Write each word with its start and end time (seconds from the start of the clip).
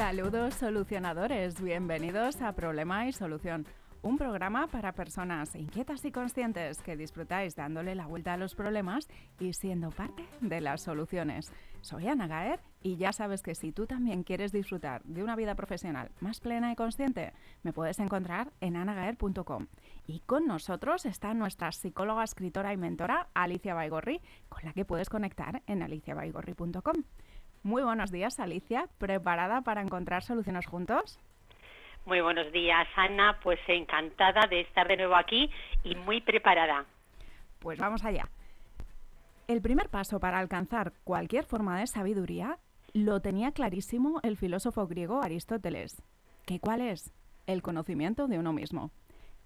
Saludos 0.00 0.54
solucionadores, 0.54 1.60
bienvenidos 1.60 2.40
a 2.40 2.52
Problema 2.52 3.06
y 3.06 3.12
Solución, 3.12 3.66
un 4.00 4.16
programa 4.16 4.66
para 4.66 4.92
personas 4.92 5.54
inquietas 5.54 6.02
y 6.06 6.10
conscientes 6.10 6.80
que 6.80 6.96
disfrutáis 6.96 7.54
dándole 7.54 7.94
la 7.94 8.06
vuelta 8.06 8.32
a 8.32 8.38
los 8.38 8.54
problemas 8.54 9.08
y 9.38 9.52
siendo 9.52 9.90
parte 9.90 10.24
de 10.40 10.62
las 10.62 10.80
soluciones. 10.80 11.52
Soy 11.82 12.08
Ana 12.08 12.28
Gaer 12.28 12.60
y 12.82 12.96
ya 12.96 13.12
sabes 13.12 13.42
que 13.42 13.54
si 13.54 13.72
tú 13.72 13.86
también 13.86 14.22
quieres 14.22 14.52
disfrutar 14.52 15.02
de 15.04 15.22
una 15.22 15.36
vida 15.36 15.54
profesional 15.54 16.10
más 16.20 16.40
plena 16.40 16.72
y 16.72 16.76
consciente, 16.76 17.34
me 17.62 17.74
puedes 17.74 17.98
encontrar 17.98 18.54
en 18.62 18.76
anagaer.com. 18.76 19.66
Y 20.06 20.20
con 20.20 20.46
nosotros 20.46 21.04
está 21.04 21.34
nuestra 21.34 21.72
psicóloga, 21.72 22.24
escritora 22.24 22.72
y 22.72 22.78
mentora 22.78 23.28
Alicia 23.34 23.74
Baigorri, 23.74 24.22
con 24.48 24.64
la 24.64 24.72
que 24.72 24.86
puedes 24.86 25.10
conectar 25.10 25.62
en 25.66 25.82
aliciabaigorri.com. 25.82 27.04
Muy 27.62 27.82
buenos 27.82 28.10
días, 28.10 28.40
Alicia. 28.40 28.88
¿Preparada 28.98 29.60
para 29.60 29.82
encontrar 29.82 30.22
soluciones 30.22 30.66
juntos? 30.66 31.18
Muy 32.06 32.22
buenos 32.22 32.50
días, 32.52 32.88
Ana. 32.96 33.38
Pues 33.42 33.58
encantada 33.68 34.46
de 34.48 34.62
estar 34.62 34.88
de 34.88 34.96
nuevo 34.96 35.14
aquí 35.14 35.50
y 35.84 35.94
muy 35.94 36.22
preparada. 36.22 36.86
Pues 37.58 37.78
vamos 37.78 38.02
allá. 38.04 38.28
El 39.46 39.60
primer 39.60 39.90
paso 39.90 40.20
para 40.20 40.38
alcanzar 40.38 40.92
cualquier 41.04 41.44
forma 41.44 41.78
de 41.78 41.86
sabiduría 41.86 42.58
lo 42.94 43.20
tenía 43.20 43.52
clarísimo 43.52 44.20
el 44.22 44.38
filósofo 44.38 44.86
griego 44.86 45.22
Aristóteles. 45.22 46.02
¿Qué 46.46 46.60
cuál 46.60 46.80
es? 46.80 47.12
El 47.46 47.60
conocimiento 47.60 48.26
de 48.26 48.38
uno 48.38 48.52
mismo. 48.54 48.90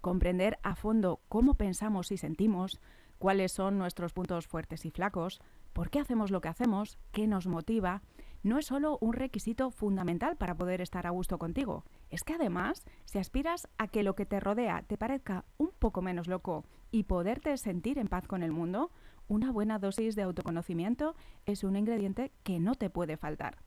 Comprender 0.00 0.58
a 0.62 0.76
fondo 0.76 1.20
cómo 1.28 1.54
pensamos 1.54 2.12
y 2.12 2.16
sentimos, 2.16 2.80
cuáles 3.18 3.52
son 3.52 3.78
nuestros 3.78 4.12
puntos 4.12 4.46
fuertes 4.46 4.84
y 4.84 4.90
flacos, 4.90 5.40
por 5.74 5.90
qué 5.90 5.98
hacemos 5.98 6.30
lo 6.30 6.40
que 6.40 6.48
hacemos, 6.48 6.98
qué 7.12 7.26
nos 7.26 7.46
motiva, 7.46 8.00
no 8.42 8.58
es 8.58 8.66
solo 8.66 8.98
un 9.00 9.12
requisito 9.12 9.70
fundamental 9.70 10.36
para 10.36 10.54
poder 10.54 10.80
estar 10.80 11.06
a 11.06 11.10
gusto 11.10 11.38
contigo, 11.38 11.84
es 12.10 12.22
que 12.22 12.34
además, 12.34 12.84
si 13.04 13.18
aspiras 13.18 13.68
a 13.76 13.88
que 13.88 14.02
lo 14.02 14.14
que 14.14 14.24
te 14.24 14.40
rodea 14.40 14.82
te 14.86 14.96
parezca 14.96 15.44
un 15.58 15.70
poco 15.78 16.00
menos 16.00 16.28
loco 16.28 16.64
y 16.90 17.04
poderte 17.04 17.56
sentir 17.56 17.98
en 17.98 18.06
paz 18.06 18.26
con 18.26 18.42
el 18.42 18.52
mundo, 18.52 18.90
una 19.28 19.50
buena 19.50 19.78
dosis 19.78 20.14
de 20.14 20.22
autoconocimiento 20.22 21.16
es 21.46 21.64
un 21.64 21.76
ingrediente 21.76 22.32
que 22.44 22.60
no 22.60 22.74
te 22.74 22.90
puede 22.90 23.16
faltar. 23.16 23.58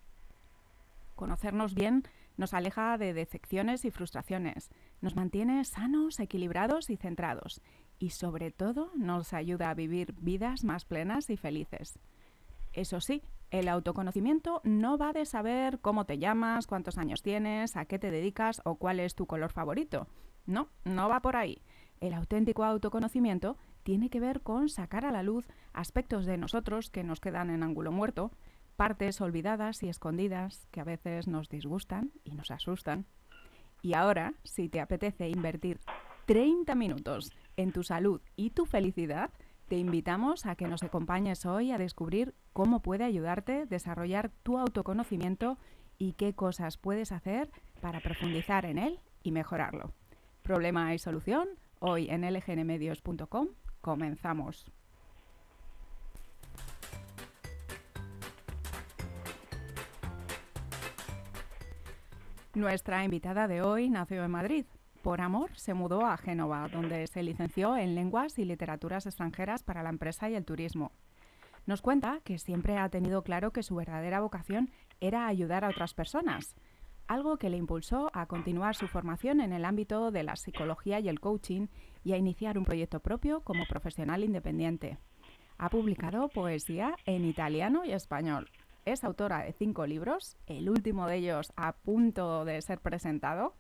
Conocernos 1.15 1.73
bien 1.73 2.03
nos 2.37 2.53
aleja 2.53 2.97
de 2.99 3.13
decepciones 3.13 3.83
y 3.83 3.89
frustraciones, 3.89 4.69
nos 5.01 5.15
mantiene 5.15 5.65
sanos, 5.65 6.19
equilibrados 6.19 6.91
y 6.91 6.95
centrados, 6.95 7.61
y 7.99 8.11
sobre 8.11 8.51
todo 8.51 8.91
nos 8.95 9.33
ayuda 9.33 9.69
a 9.69 9.73
vivir 9.73 10.13
vidas 10.19 10.63
más 10.63 10.85
plenas 10.85 11.29
y 11.29 11.37
felices. 11.37 11.99
Eso 12.73 13.01
sí, 13.01 13.23
el 13.49 13.69
autoconocimiento 13.69 14.61
no 14.63 14.97
va 14.97 15.13
de 15.13 15.25
saber 15.25 15.79
cómo 15.79 16.05
te 16.05 16.17
llamas, 16.17 16.67
cuántos 16.67 16.97
años 16.97 17.21
tienes, 17.21 17.75
a 17.75 17.85
qué 17.85 17.97
te 17.97 18.11
dedicas 18.11 18.61
o 18.65 18.75
cuál 18.75 18.99
es 18.99 19.15
tu 19.15 19.25
color 19.25 19.51
favorito. 19.51 20.07
No, 20.45 20.69
no 20.83 21.09
va 21.09 21.21
por 21.21 21.35
ahí. 21.35 21.61
El 21.99 22.13
auténtico 22.13 22.63
autoconocimiento 22.63 23.57
tiene 23.83 24.09
que 24.09 24.19
ver 24.19 24.41
con 24.41 24.69
sacar 24.69 25.05
a 25.05 25.11
la 25.11 25.23
luz 25.23 25.47
aspectos 25.73 26.25
de 26.25 26.37
nosotros 26.37 26.89
que 26.89 27.03
nos 27.03 27.19
quedan 27.19 27.49
en 27.49 27.63
ángulo 27.63 27.91
muerto, 27.91 28.31
partes 28.75 29.21
olvidadas 29.21 29.81
y 29.81 29.89
escondidas 29.89 30.67
que 30.71 30.81
a 30.81 30.83
veces 30.83 31.27
nos 31.27 31.49
disgustan 31.49 32.11
y 32.23 32.31
nos 32.35 32.51
asustan. 32.51 33.05
Y 33.81 33.93
ahora, 33.93 34.33
si 34.43 34.69
te 34.69 34.81
apetece 34.81 35.29
invertir 35.29 35.79
30 36.25 36.75
minutos 36.75 37.31
en 37.57 37.71
tu 37.71 37.83
salud 37.83 38.21
y 38.35 38.51
tu 38.51 38.65
felicidad, 38.65 39.31
te 39.67 39.75
invitamos 39.75 40.45
a 40.45 40.55
que 40.55 40.67
nos 40.67 40.83
acompañes 40.83 41.45
hoy 41.45 41.71
a 41.71 41.77
descubrir 41.77 42.33
cómo 42.53 42.81
puede 42.81 43.03
ayudarte 43.03 43.65
desarrollar 43.65 44.31
tu 44.43 44.57
autoconocimiento 44.57 45.57
y 45.97 46.13
qué 46.13 46.33
cosas 46.33 46.77
puedes 46.77 47.11
hacer 47.11 47.51
para 47.81 47.99
profundizar 47.99 48.65
en 48.65 48.77
él 48.77 48.99
y 49.23 49.31
mejorarlo. 49.31 49.91
Problema 50.43 50.93
y 50.93 50.99
solución, 50.99 51.49
hoy 51.79 52.07
en 52.09 52.21
lgnmedios.com. 52.21 53.47
Comenzamos. 53.81 54.71
Nuestra 62.53 63.03
invitada 63.03 63.47
de 63.47 63.61
hoy 63.61 63.89
nació 63.89 64.23
en 64.23 64.31
Madrid, 64.31 64.65
por 65.07 65.21
amor, 65.21 65.51
se 65.55 65.73
mudó 65.73 66.05
a 66.05 66.17
Génova, 66.17 66.67
donde 66.67 67.07
se 67.07 67.23
licenció 67.23 67.77
en 67.77 67.95
Lenguas 67.95 68.37
y 68.39 68.43
Literaturas 68.43 69.05
extranjeras 69.05 69.63
para 69.63 69.81
la 69.81 69.87
empresa 69.87 70.29
y 70.29 70.35
el 70.35 70.43
turismo. 70.43 70.91
Nos 71.65 71.81
cuenta 71.81 72.19
que 72.25 72.37
siempre 72.37 72.77
ha 72.77 72.89
tenido 72.89 73.23
claro 73.23 73.53
que 73.53 73.63
su 73.63 73.75
verdadera 73.75 74.19
vocación 74.19 74.69
era 74.99 75.27
ayudar 75.27 75.63
a 75.63 75.69
otras 75.69 75.93
personas, 75.93 76.57
algo 77.07 77.37
que 77.37 77.49
le 77.49 77.55
impulsó 77.55 78.11
a 78.13 78.25
continuar 78.25 78.75
su 78.75 78.89
formación 78.89 79.39
en 79.39 79.53
el 79.53 79.63
ámbito 79.63 80.11
de 80.11 80.23
la 80.23 80.35
psicología 80.35 80.99
y 80.99 81.07
el 81.07 81.21
coaching 81.21 81.67
y 82.03 82.11
a 82.11 82.17
iniciar 82.17 82.57
un 82.57 82.65
proyecto 82.65 82.99
propio 82.99 83.39
como 83.39 83.65
profesional 83.65 84.25
independiente. 84.25 84.97
Ha 85.57 85.69
publicado 85.69 86.27
poesía 86.27 86.97
en 87.05 87.23
italiano 87.23 87.85
y 87.85 87.93
español. 87.93 88.49
Es 88.83 89.05
autora 89.05 89.43
de 89.43 89.53
cinco 89.53 89.87
libros, 89.87 90.35
el 90.47 90.69
último 90.69 91.07
de 91.07 91.15
ellos 91.15 91.53
a 91.55 91.77
punto 91.77 92.43
de 92.43 92.61
ser 92.61 92.81
presentado, 92.81 93.53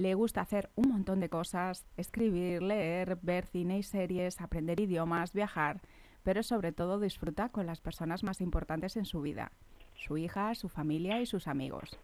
le 0.00 0.14
gusta 0.14 0.40
hacer 0.40 0.70
un 0.76 0.88
montón 0.88 1.20
de 1.20 1.28
cosas, 1.28 1.84
escribir, 1.98 2.62
leer, 2.62 3.18
ver 3.20 3.44
cine 3.44 3.76
y 3.76 3.82
series, 3.82 4.40
aprender 4.40 4.80
idiomas, 4.80 5.34
viajar, 5.34 5.82
pero 6.22 6.42
sobre 6.42 6.72
todo 6.72 6.98
disfruta 6.98 7.50
con 7.50 7.66
las 7.66 7.82
personas 7.82 8.24
más 8.24 8.40
importantes 8.40 8.96
en 8.96 9.04
su 9.04 9.20
vida, 9.20 9.52
su 9.92 10.16
hija, 10.16 10.54
su 10.54 10.70
familia 10.70 11.20
y 11.20 11.26
sus 11.26 11.46
amigos. 11.46 11.98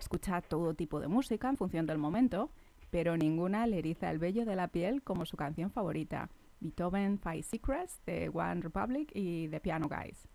Escucha 0.00 0.40
todo 0.40 0.74
tipo 0.74 0.98
de 0.98 1.06
música 1.06 1.48
en 1.48 1.56
función 1.56 1.86
del 1.86 1.98
momento, 1.98 2.50
pero 2.90 3.16
ninguna 3.16 3.68
le 3.68 3.78
eriza 3.78 4.10
el 4.10 4.18
vello 4.18 4.44
de 4.44 4.56
la 4.56 4.66
piel 4.66 5.04
como 5.04 5.24
su 5.24 5.36
canción 5.36 5.70
favorita, 5.70 6.30
Beethoven 6.58 7.20
Five 7.20 7.44
Secrets 7.44 8.00
de 8.04 8.30
One 8.34 8.62
Republic 8.62 9.12
y 9.14 9.46
The 9.46 9.60
Piano 9.60 9.86
Guys. 9.88 10.26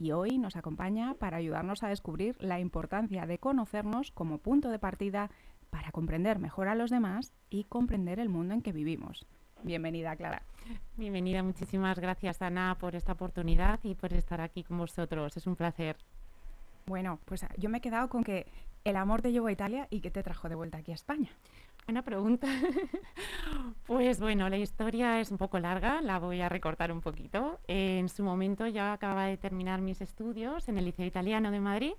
Y 0.00 0.12
hoy 0.12 0.38
nos 0.38 0.56
acompaña 0.56 1.14
para 1.14 1.38
ayudarnos 1.38 1.82
a 1.82 1.88
descubrir 1.88 2.36
la 2.40 2.60
importancia 2.60 3.26
de 3.26 3.38
conocernos 3.38 4.12
como 4.12 4.38
punto 4.38 4.70
de 4.70 4.78
partida 4.78 5.30
para 5.70 5.90
comprender 5.90 6.38
mejor 6.38 6.68
a 6.68 6.74
los 6.74 6.90
demás 6.90 7.32
y 7.50 7.64
comprender 7.64 8.20
el 8.20 8.28
mundo 8.28 8.54
en 8.54 8.62
que 8.62 8.72
vivimos. 8.72 9.26
Bienvenida, 9.62 10.14
Clara. 10.16 10.42
Bienvenida, 10.96 11.42
muchísimas 11.42 11.98
gracias, 11.98 12.40
Ana, 12.42 12.76
por 12.78 12.94
esta 12.94 13.12
oportunidad 13.12 13.80
y 13.82 13.94
por 13.94 14.12
estar 14.12 14.40
aquí 14.40 14.62
con 14.62 14.78
vosotros. 14.78 15.36
Es 15.36 15.46
un 15.46 15.56
placer. 15.56 15.96
Bueno, 16.86 17.18
pues 17.24 17.44
yo 17.56 17.68
me 17.68 17.78
he 17.78 17.80
quedado 17.80 18.08
con 18.08 18.22
que 18.22 18.46
el 18.84 18.96
amor 18.96 19.20
te 19.20 19.32
llevó 19.32 19.48
a 19.48 19.52
Italia 19.52 19.86
y 19.90 20.00
que 20.00 20.10
te 20.10 20.22
trajo 20.22 20.48
de 20.48 20.54
vuelta 20.54 20.78
aquí 20.78 20.92
a 20.92 20.94
España. 20.94 21.30
Buena 21.86 22.02
pregunta. 22.02 22.46
pues 23.86 24.20
bueno, 24.20 24.48
la 24.48 24.58
historia 24.58 25.20
es 25.20 25.30
un 25.30 25.38
poco 25.38 25.58
larga, 25.58 26.00
la 26.02 26.18
voy 26.18 26.40
a 26.40 26.48
recortar 26.48 26.92
un 26.92 27.00
poquito. 27.00 27.60
En 27.66 28.08
su 28.08 28.22
momento 28.22 28.66
ya 28.66 28.92
acababa 28.92 29.26
de 29.26 29.36
terminar 29.36 29.80
mis 29.80 30.00
estudios 30.00 30.68
en 30.68 30.78
el 30.78 30.84
Liceo 30.84 31.06
Italiano 31.06 31.50
de 31.50 31.60
Madrid 31.60 31.92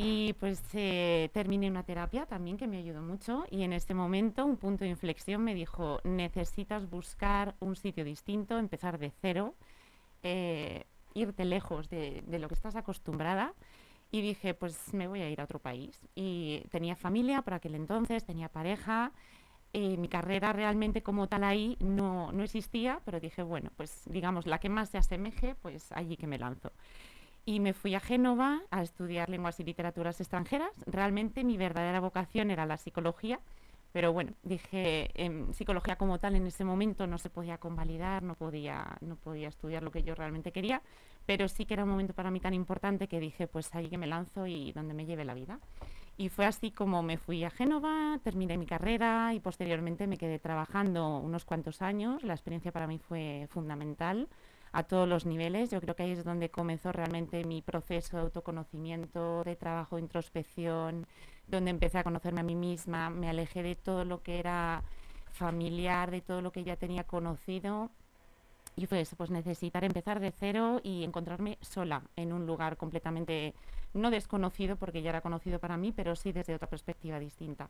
y 0.00 0.32
pues 0.34 0.62
eh, 0.74 1.28
terminé 1.32 1.68
una 1.68 1.82
terapia 1.82 2.24
también 2.24 2.56
que 2.56 2.68
me 2.68 2.78
ayudó 2.78 3.02
mucho 3.02 3.44
y 3.50 3.64
en 3.64 3.72
este 3.72 3.94
momento 3.94 4.46
un 4.46 4.56
punto 4.56 4.84
de 4.84 4.90
inflexión 4.90 5.42
me 5.42 5.56
dijo, 5.56 5.98
necesitas 6.04 6.88
buscar 6.88 7.56
un 7.58 7.74
sitio 7.74 8.04
distinto, 8.04 8.58
empezar 8.58 9.00
de 9.00 9.10
cero, 9.20 9.56
eh, 10.22 10.84
irte 11.14 11.44
lejos 11.44 11.88
de, 11.88 12.22
lo 12.28 12.46
que 12.46 12.54
estás 12.54 12.76
acostumbrada. 12.76 13.54
Y 14.12 14.22
dije, 14.22 14.54
pues 14.54 14.94
me 14.94 15.08
voy 15.08 15.20
a 15.20 15.28
ir 15.28 15.40
a 15.40 15.44
otro 15.44 15.58
país. 15.58 16.00
Y 16.14 16.62
tenía 16.70 16.94
familia 16.94 17.42
por 17.42 17.54
aquel 17.54 17.74
entonces, 17.74 18.24
tenía 18.24 18.48
pareja. 18.48 19.12
Eh, 19.72 19.96
mi 19.98 20.08
carrera 20.08 20.52
realmente 20.52 21.02
como 21.02 21.26
tal 21.26 21.42
ahí 21.42 21.76
no, 21.80 22.30
no 22.30 22.44
existía, 22.44 23.02
pero 23.04 23.18
dije, 23.18 23.42
bueno, 23.42 23.70
pues 23.76 24.04
digamos, 24.06 24.46
la 24.46 24.60
que 24.60 24.68
más 24.68 24.90
se 24.90 24.98
asemeje, 24.98 25.56
pues 25.56 25.90
allí 25.90 26.16
que 26.16 26.28
me 26.28 26.38
lanzo 26.38 26.70
y 27.48 27.60
me 27.60 27.72
fui 27.72 27.94
a 27.94 28.00
Génova 28.00 28.60
a 28.70 28.82
estudiar 28.82 29.30
lenguas 29.30 29.58
y 29.58 29.64
literaturas 29.64 30.20
extranjeras. 30.20 30.70
Realmente 30.84 31.44
mi 31.44 31.56
verdadera 31.56 31.98
vocación 31.98 32.50
era 32.50 32.66
la 32.66 32.76
psicología, 32.76 33.40
pero 33.90 34.12
bueno, 34.12 34.34
dije, 34.42 35.10
en 35.14 35.54
psicología 35.54 35.96
como 35.96 36.18
tal 36.18 36.36
en 36.36 36.46
ese 36.46 36.62
momento 36.62 37.06
no 37.06 37.16
se 37.16 37.30
podía 37.30 37.56
convalidar, 37.56 38.22
no 38.22 38.34
podía, 38.34 38.98
no 39.00 39.16
podía 39.16 39.48
estudiar 39.48 39.82
lo 39.82 39.90
que 39.90 40.02
yo 40.02 40.14
realmente 40.14 40.52
quería, 40.52 40.82
pero 41.24 41.48
sí 41.48 41.64
que 41.64 41.72
era 41.72 41.84
un 41.84 41.90
momento 41.90 42.12
para 42.12 42.30
mí 42.30 42.38
tan 42.38 42.52
importante 42.52 43.08
que 43.08 43.18
dije, 43.18 43.46
pues 43.46 43.74
ahí 43.74 43.88
que 43.88 43.96
me 43.96 44.06
lanzo 44.06 44.46
y 44.46 44.72
donde 44.72 44.92
me 44.92 45.06
lleve 45.06 45.24
la 45.24 45.32
vida. 45.32 45.58
Y 46.18 46.28
fue 46.28 46.44
así 46.44 46.70
como 46.70 47.02
me 47.02 47.16
fui 47.16 47.44
a 47.44 47.50
Génova, 47.50 48.20
terminé 48.22 48.58
mi 48.58 48.66
carrera 48.66 49.32
y 49.32 49.40
posteriormente 49.40 50.06
me 50.06 50.18
quedé 50.18 50.38
trabajando 50.38 51.16
unos 51.16 51.46
cuantos 51.46 51.80
años. 51.80 52.22
La 52.24 52.34
experiencia 52.34 52.72
para 52.72 52.86
mí 52.86 52.98
fue 52.98 53.48
fundamental 53.48 54.28
a 54.78 54.84
todos 54.84 55.08
los 55.08 55.26
niveles. 55.26 55.70
Yo 55.70 55.80
creo 55.80 55.96
que 55.96 56.04
ahí 56.04 56.12
es 56.12 56.24
donde 56.24 56.50
comenzó 56.50 56.92
realmente 56.92 57.44
mi 57.44 57.62
proceso 57.62 58.16
de 58.16 58.22
autoconocimiento, 58.24 59.42
de 59.44 59.56
trabajo, 59.56 59.96
de 59.96 60.02
introspección, 60.02 61.06
donde 61.46 61.70
empecé 61.70 61.98
a 61.98 62.04
conocerme 62.04 62.40
a 62.40 62.44
mí 62.44 62.54
misma, 62.54 63.10
me 63.10 63.28
alejé 63.28 63.62
de 63.62 63.74
todo 63.74 64.04
lo 64.04 64.22
que 64.22 64.38
era 64.38 64.82
familiar, 65.32 66.10
de 66.10 66.20
todo 66.20 66.42
lo 66.42 66.52
que 66.52 66.64
ya 66.64 66.76
tenía 66.76 67.04
conocido 67.04 67.90
y 68.78 68.86
fue 68.86 69.00
eso, 69.00 69.16
pues 69.16 69.30
necesitar 69.30 69.82
empezar 69.82 70.20
de 70.20 70.30
cero 70.30 70.80
y 70.84 71.02
encontrarme 71.02 71.58
sola 71.60 72.02
en 72.14 72.32
un 72.32 72.46
lugar 72.46 72.76
completamente 72.76 73.52
no 73.92 74.10
desconocido, 74.10 74.76
porque 74.76 75.02
ya 75.02 75.10
era 75.10 75.20
conocido 75.20 75.58
para 75.58 75.76
mí, 75.76 75.90
pero 75.90 76.14
sí 76.14 76.30
desde 76.30 76.54
otra 76.54 76.68
perspectiva 76.68 77.18
distinta. 77.18 77.68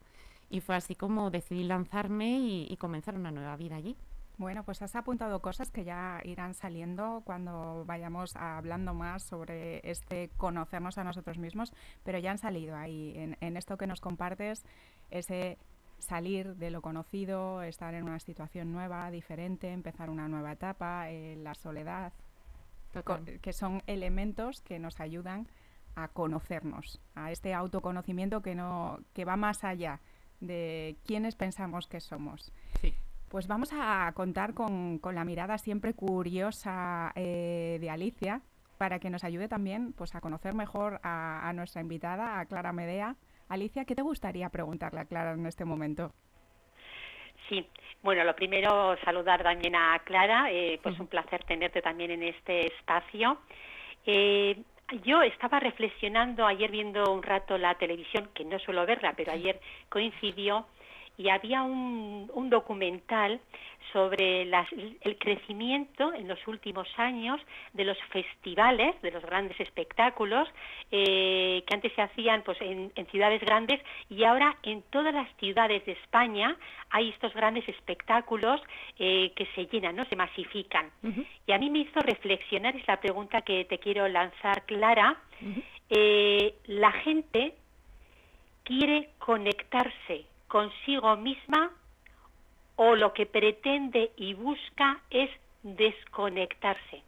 Y 0.50 0.60
fue 0.60 0.76
así 0.76 0.94
como 0.94 1.31
decidí 1.31 1.64
lanzarme 1.64 2.38
y, 2.69 2.76
comenzar 2.76 3.14
una 3.14 3.31
nueva 3.31 3.56
vida 3.56 3.76
allí. 3.76 3.96
Bueno, 4.38 4.62
pues 4.62 4.81
has 4.82 4.94
apuntado 4.94 5.43
cosas 5.43 5.73
que 5.73 5.82
ya 5.82 6.20
irán 6.23 6.55
saliendo 6.55 7.23
cuando 7.25 7.85
vayamos 7.85 8.37
hablando 8.37 8.94
más 8.94 9.25
sobre 9.25 9.81
este 9.82 10.31
conocernos 10.37 10.96
a 10.96 11.02
nosotros 11.02 11.38
mismos, 11.38 11.73
pero 12.05 12.20
ya 12.20 12.31
han 12.31 12.38
salido 12.38 12.76
ahí 12.76 13.14
en, 13.17 13.37
en 13.40 13.56
esto 13.56 13.76
que 13.76 13.88
nos 13.88 14.00
compartes, 14.00 14.64
ese 15.11 15.58
salir 15.99 16.55
de 16.55 16.70
lo 16.70 16.82
conocido, 16.82 17.62
estar 17.62 17.94
en 17.94 18.05
una 18.05 18.20
situación 18.20 18.73
nueva, 18.73 19.11
diferente, 19.11 19.73
empezar 19.73 20.08
una 20.08 20.29
nueva 20.29 20.52
etapa, 20.52 21.11
eh, 21.11 21.37
la 21.37 21.55
soledad, 21.55 22.12
que 23.43 23.52
son 23.52 23.82
elementos 23.87 24.61
que 24.62 24.79
nos 24.79 25.00
ayudan 25.00 25.49
a 25.96 26.08
conocernos, 26.08 27.00
a 27.17 27.32
este 27.32 27.55
autoconocimiento 27.55 28.41
que 28.41 28.55
no 28.55 29.00
que 29.14 29.25
va 29.25 29.37
más 29.37 29.64
allá 29.64 30.00
de 30.41 30.96
quienes 31.05 31.34
pensamos 31.34 31.88
que 31.88 32.00
somos. 32.00 32.52
Pues 33.30 33.46
vamos 33.46 33.70
a 33.72 34.10
contar 34.14 34.54
con, 34.54 35.00
la 35.12 35.25
mirada 35.25 35.58
siempre 35.58 35.94
curiosa 35.94 37.12
eh, 37.14 37.78
de 37.80 37.90
Alicia 37.90 38.40
para 38.78 38.98
que 38.98 39.10
nos 39.10 39.25
ayude 39.25 39.48
también 39.48 39.92
pues, 39.92 40.14
a 40.14 40.20
conocer 40.20 40.54
mejor 40.54 41.00
a, 41.02 41.48
a 41.48 41.52
nuestra 41.52 41.82
invitada, 41.82 42.40
a 42.40 42.46
Clara 42.46 42.72
Medea, 42.72 43.16
Alicia, 43.48 43.84
¿qué 43.84 43.94
te 43.94 44.02
gustaría 44.02 44.48
preguntarle 44.50 45.00
a 45.00 45.04
Clara 45.06 45.32
en 45.32 45.46
este 45.46 45.64
momento? 45.64 46.12
Sí, 47.48 47.66
bueno, 48.02 48.25
lo 48.25 48.34
primero 48.36 48.96
saludar 49.04 49.42
también 49.42 49.74
a 49.74 49.98
Clara, 50.00 50.50
eh, 50.50 50.78
pues 50.82 50.98
un 51.00 51.06
placer 51.06 51.44
tenerte 51.44 51.81
también 51.81 52.10
en 52.10 52.22
este 52.22 52.66
espacio. 52.66 53.38
Eh, 54.04 54.60
yo 55.02 55.22
estaba 55.22 55.60
reflexionando 55.60 56.46
ayer 56.46 56.70
viendo 56.70 57.12
un 57.12 57.22
rato 57.22 57.56
la 57.56 57.74
televisión, 57.76 58.28
que 58.34 58.44
no 58.44 58.58
suelo 58.58 58.84
verla, 58.86 59.14
pero 59.16 59.32
ayer 59.32 59.60
coincidió 59.88 60.66
y 61.19 61.29
había 61.29 61.62
un, 61.62 62.31
un 62.32 62.49
documental 62.49 63.41
sobre 63.93 64.43
el 64.43 65.19
crecimiento 65.19 66.12
en 66.12 66.29
los 66.29 66.38
últimos 66.47 66.88
años 66.97 67.41
de 67.73 67.85
los 67.85 67.99
festivales, 68.11 69.00
de 69.03 69.11
los 69.11 69.23
grandes 69.23 69.59
espectáculos 69.61 70.49
eh, 70.91 71.62
que 71.67 71.75
antes 71.75 71.93
se 71.94 72.03
hacían 72.03 72.43
pues, 72.43 72.59
en, 72.61 72.93
ciudades 73.11 73.41
grandes 73.41 73.81
y 74.11 74.25
ahora 74.25 74.56
en 74.62 74.82
todas 74.91 75.15
las 75.15 75.29
ciudades 75.37 75.85
de 75.87 75.93
España 75.93 76.56
hay 76.91 77.11
estos 77.11 77.32
grandes 77.35 77.69
espectáculos 77.69 78.61
eh, 78.99 79.32
que 79.35 79.47
se 79.55 79.67
llenan, 79.67 79.97
no 79.97 80.05
se 80.06 80.17
masifican. 80.17 80.91
Y 81.47 81.53
a 81.53 81.59
mí 81.59 81.70
me 81.70 81.81
hizo 81.81 82.00
reflexionar, 82.00 82.76
es 82.76 82.87
la 82.87 83.00
pregunta 83.00 83.43
que 83.43 83.65
te 83.65 83.79
quiero 83.79 84.06
lanzar, 84.09 84.65
Clara. 84.67 85.17
Eh, 85.91 86.55
la 86.67 86.93
gente 86.93 87.55
quiere 88.65 89.11
conectarse 89.19 90.26
consigo 90.48 91.16
misma 91.16 91.70
o 92.76 92.94
lo 92.94 93.12
que 93.12 93.26
pretende 93.26 94.12
y 94.16 94.34
busca 94.34 95.00
es 95.10 95.30
desconectarse? 95.62 97.02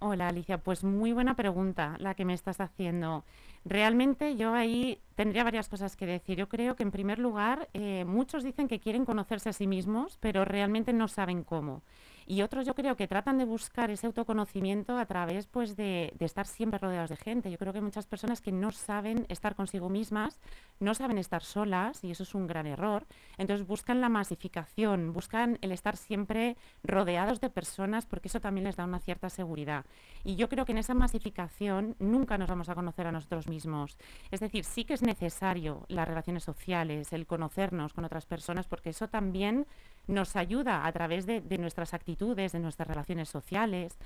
Hola 0.00 0.28
Alicia, 0.28 0.58
pues 0.58 0.84
muy 0.84 1.12
buena 1.12 1.34
pregunta 1.34 1.96
la 1.98 2.14
que 2.14 2.24
me 2.24 2.32
estás 2.32 2.60
haciendo. 2.60 3.24
Realmente 3.64 4.36
yo 4.36 4.54
ahí 4.54 5.00
tendría 5.16 5.42
varias 5.42 5.68
cosas 5.68 5.96
que 5.96 6.06
decir. 6.06 6.38
Yo 6.38 6.48
creo 6.48 6.76
que 6.76 6.84
en 6.84 6.92
primer 6.92 7.18
lugar 7.18 7.68
eh, 7.74 8.04
muchos 8.04 8.44
dicen 8.44 8.68
que 8.68 8.78
quieren 8.78 9.04
conocerse 9.04 9.48
a 9.48 9.52
sí 9.52 9.66
mismos, 9.66 10.16
pero 10.20 10.44
realmente 10.44 10.92
no 10.92 11.08
saben 11.08 11.42
cómo. 11.42 11.82
Y 12.30 12.42
otros 12.42 12.66
yo 12.66 12.74
creo 12.74 12.94
que 12.94 13.08
tratan 13.08 13.38
de 13.38 13.46
buscar 13.46 13.90
ese 13.90 14.06
autoconocimiento 14.06 14.98
a 14.98 15.06
través 15.06 15.46
pues, 15.46 15.76
de, 15.76 16.12
estar 16.20 16.46
siempre 16.46 16.78
rodeados 16.78 17.08
de 17.08 17.16
gente. 17.16 17.50
Yo 17.50 17.56
creo 17.56 17.72
que 17.72 17.78
hay 17.78 17.84
muchas 17.84 18.04
personas 18.04 18.42
que 18.42 18.52
no 18.52 18.70
saben 18.70 19.24
estar 19.30 19.54
consigo 19.54 19.88
mismas, 19.88 20.38
no 20.78 20.92
saben 20.94 21.16
estar 21.16 21.42
solas, 21.42 22.04
y 22.04 22.10
eso 22.10 22.24
es 22.24 22.34
un 22.34 22.46
gran 22.46 22.66
error. 22.66 23.06
Entonces 23.38 23.66
buscan 23.66 24.02
la 24.02 24.10
masificación, 24.10 25.14
buscan 25.14 25.56
el 25.62 25.72
estar 25.72 25.96
siempre 25.96 26.58
rodeados 26.84 27.40
de 27.40 27.48
personas, 27.48 28.04
porque 28.04 28.28
eso 28.28 28.40
también 28.40 28.66
les 28.66 28.76
da 28.76 28.84
una 28.84 29.00
cierta 29.00 29.30
seguridad. 29.30 29.86
Y 30.22 30.36
yo 30.36 30.50
creo 30.50 30.66
que 30.66 30.72
en 30.72 30.78
esa 30.78 30.92
masificación 30.92 31.96
nunca 31.98 32.36
nos 32.36 32.50
vamos 32.50 32.68
a 32.68 32.74
conocer 32.74 33.06
a 33.06 33.12
nosotros 33.12 33.48
mismos. 33.48 33.96
Es 34.30 34.40
decir, 34.40 34.64
sí 34.64 34.84
que 34.84 34.92
es 34.92 35.00
necesario 35.00 35.86
las 35.88 36.06
relaciones 36.06 36.44
sociales, 36.44 37.10
el 37.14 37.26
conocernos 37.26 37.94
con 37.94 38.04
otras 38.04 38.26
personas, 38.26 38.66
porque 38.66 38.90
eso 38.90 39.08
también 39.08 39.66
nos 40.08 40.36
ayuda 40.36 40.86
a 40.86 40.92
través 40.92 41.26
de, 41.26 41.58
nuestras 41.58 41.94
actitudes, 41.94 42.52
de 42.52 42.58
nuestras 42.58 42.88
relaciones 42.88 43.28
sociales, 43.28 43.96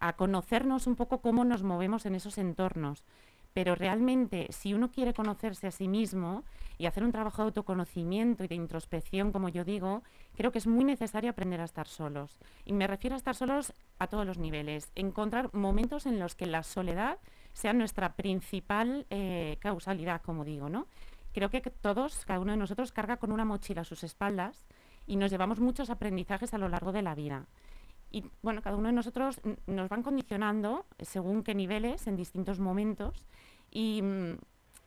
a 0.00 0.14
conocernos 0.14 0.86
un 0.86 0.96
poco 0.96 1.20
cómo 1.20 1.44
nos 1.44 1.62
movemos 1.62 2.04
en 2.04 2.16
esos 2.16 2.36
entornos. 2.36 3.04
Pero 3.54 3.76
realmente, 3.76 4.48
si 4.50 4.74
uno 4.74 4.90
quiere 4.90 5.14
conocerse 5.14 5.68
a 5.68 5.70
sí 5.70 5.86
mismo 5.86 6.42
y 6.76 6.86
hacer 6.86 7.04
un 7.04 7.12
trabajo 7.12 7.42
de 7.42 7.46
autoconocimiento 7.46 8.42
y 8.42 8.48
de 8.48 8.56
introspección, 8.56 9.30
como 9.30 9.48
yo 9.48 9.64
digo, 9.64 10.02
creo 10.36 10.50
que 10.50 10.58
es 10.58 10.66
muy 10.66 10.82
necesario 10.82 11.30
aprender 11.30 11.60
a 11.60 11.64
estar 11.64 11.86
solos. 11.86 12.40
Y 12.64 12.72
me 12.72 12.88
refiero 12.88 13.14
a 13.14 13.16
estar 13.16 13.36
solos 13.36 13.72
a 14.00 14.08
todos 14.08 14.26
los 14.26 14.38
niveles. 14.38 14.90
Encontrar 14.96 15.54
momentos 15.54 16.04
en 16.06 16.18
los 16.18 16.34
que 16.34 16.46
la 16.46 16.64
soledad 16.64 17.18
sea 17.52 17.72
nuestra 17.72 18.16
principal 18.16 19.06
eh, 19.10 19.56
causalidad, 19.60 20.20
como 20.22 20.44
digo, 20.44 20.68
¿no? 20.68 20.88
Creo 21.32 21.50
que 21.50 21.60
todos, 21.60 22.24
cada 22.26 22.40
uno 22.40 22.52
de 22.52 22.58
nosotros, 22.58 22.90
carga 22.90 23.18
con 23.18 23.30
una 23.30 23.44
mochila 23.44 23.82
a 23.82 23.84
sus 23.84 24.02
espaldas 24.02 24.66
y 25.06 25.16
nos 25.16 25.30
llevamos 25.30 25.60
muchos 25.60 25.90
aprendizajes 25.90 26.54
a 26.54 26.58
lo 26.58 26.68
largo 26.68 26.92
de 26.92 27.02
la 27.02 27.14
vida. 27.14 27.46
Y 28.10 28.24
bueno, 28.42 28.62
cada 28.62 28.76
uno 28.76 28.88
de 28.88 28.94
nosotros 28.94 29.40
nos 29.66 29.88
van 29.88 30.02
condicionando 30.02 30.86
según 31.00 31.42
qué 31.42 31.54
niveles 31.54 32.06
en 32.06 32.16
distintos 32.16 32.60
momentos 32.60 33.26
y 33.70 34.02
mm, 34.02 34.38